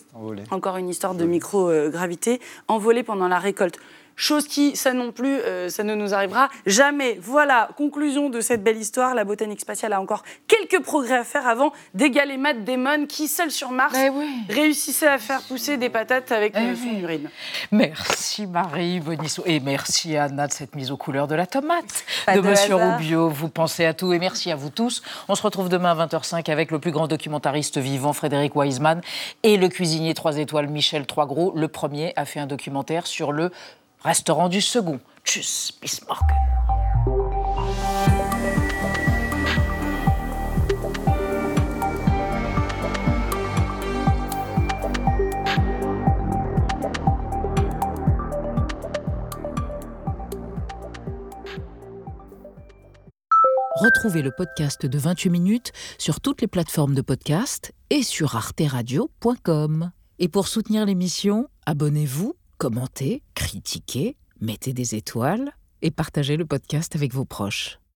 Encore 0.49 0.77
une 0.77 0.89
histoire 0.89 1.13
de 1.13 1.23
microgravité, 1.23 2.41
envolée 2.67 3.03
pendant 3.03 3.27
la 3.27 3.37
récolte. 3.37 3.77
Chose 4.19 4.47
qui, 4.47 4.75
ça 4.75 4.93
non 4.93 5.11
plus, 5.11 5.35
euh, 5.35 5.69
ça 5.69 5.83
ne 5.83 5.93
nous 5.93 6.15
arrivera 6.15 6.49
jamais. 6.65 7.19
Voilà, 7.21 7.69
conclusion 7.77 8.29
de 8.31 8.41
cette 8.41 8.63
belle 8.63 8.77
histoire. 8.77 9.13
La 9.13 9.23
botanique 9.23 9.61
spatiale 9.61 9.93
a 9.93 10.01
encore 10.01 10.23
quelques 10.47 10.83
progrès 10.83 11.17
à 11.17 11.23
faire 11.23 11.47
avant 11.47 11.71
d'égaler 11.93 12.35
Matt 12.37 12.63
Damon, 12.63 13.05
qui, 13.05 13.27
seul 13.27 13.51
sur 13.51 13.69
Mars, 13.69 13.95
réussissait 14.49 15.07
à 15.07 15.19
faire 15.19 15.41
pousser 15.43 15.77
des 15.77 15.89
patates 15.89 16.31
avec 16.31 16.53
Eh 16.55 16.59
euh, 16.59 16.73
oui. 16.73 16.77
son 16.95 16.99
urine. 16.99 17.29
Merci 17.71 18.47
Marie 18.47 18.99
Bonisso 18.99 19.43
et 19.45 19.59
merci 19.59 20.17
Anna 20.17 20.47
de 20.47 20.51
cette 20.51 20.75
mise 20.75 20.89
aux 20.91 20.97
couleurs 20.97 21.27
de 21.27 21.35
la 21.35 21.45
tomate 21.45 22.03
Pas 22.25 22.35
de 22.35 22.41
de 22.41 22.47
Monsieur. 22.49 22.75
Rubio. 22.75 23.29
Vous 23.29 23.49
pensez 23.49 23.85
à 23.85 23.93
tout 23.93 24.13
et 24.13 24.19
merci 24.19 24.51
à 24.51 24.55
vous 24.55 24.71
tous. 24.71 25.03
On 25.27 25.35
se 25.35 25.43
retrouve 25.43 25.69
demain 25.69 25.91
à 25.97 26.05
20h05 26.07 26.49
avec 26.51 26.71
le 26.71 26.79
plus 26.79 26.91
grand 26.91 27.07
documentariste 27.07 27.77
vivant 27.77 28.13
Frédéric 28.13 28.55
Wiseman 28.55 29.01
et 29.43 29.57
le 29.57 29.69
cuisinier 29.69 30.15
3 30.15 30.37
étoiles 30.37 30.69
Michel 30.69 31.05
Troisgros. 31.05 31.53
Le 31.55 31.67
premier 31.67 32.13
a 32.15 32.25
fait 32.25 32.39
un 32.39 32.47
documentaire 32.47 33.05
sur 33.05 33.31
le 33.31 33.51
restaurant 34.01 34.49
du 34.49 34.61
second. 34.61 34.99
Tchuss, 35.23 35.71
bis 35.81 36.01
morgen. 36.07 36.37
Retrouvez 53.79 54.23
le 54.23 54.31
podcast 54.31 54.87
de 54.87 54.97
28 54.97 55.29
minutes 55.29 55.71
sur 55.99 56.19
toutes 56.19 56.41
les 56.41 56.47
plateformes 56.47 56.95
de 56.95 57.01
podcast 57.01 57.73
et 57.91 58.01
sur 58.01 58.35
arteradio.com. 58.35 59.91
Et 60.17 60.29
pour 60.29 60.47
soutenir 60.47 60.85
l'émission, 60.85 61.47
abonnez-vous, 61.67 62.33
commentez, 62.57 63.21
critiquez, 63.35 64.17
mettez 64.41 64.73
des 64.73 64.95
étoiles 64.95 65.51
et 65.81 65.91
partagez 65.91 66.37
le 66.37 66.45
podcast 66.45 66.95
avec 66.95 67.13
vos 67.13 67.25
proches. 67.25 67.79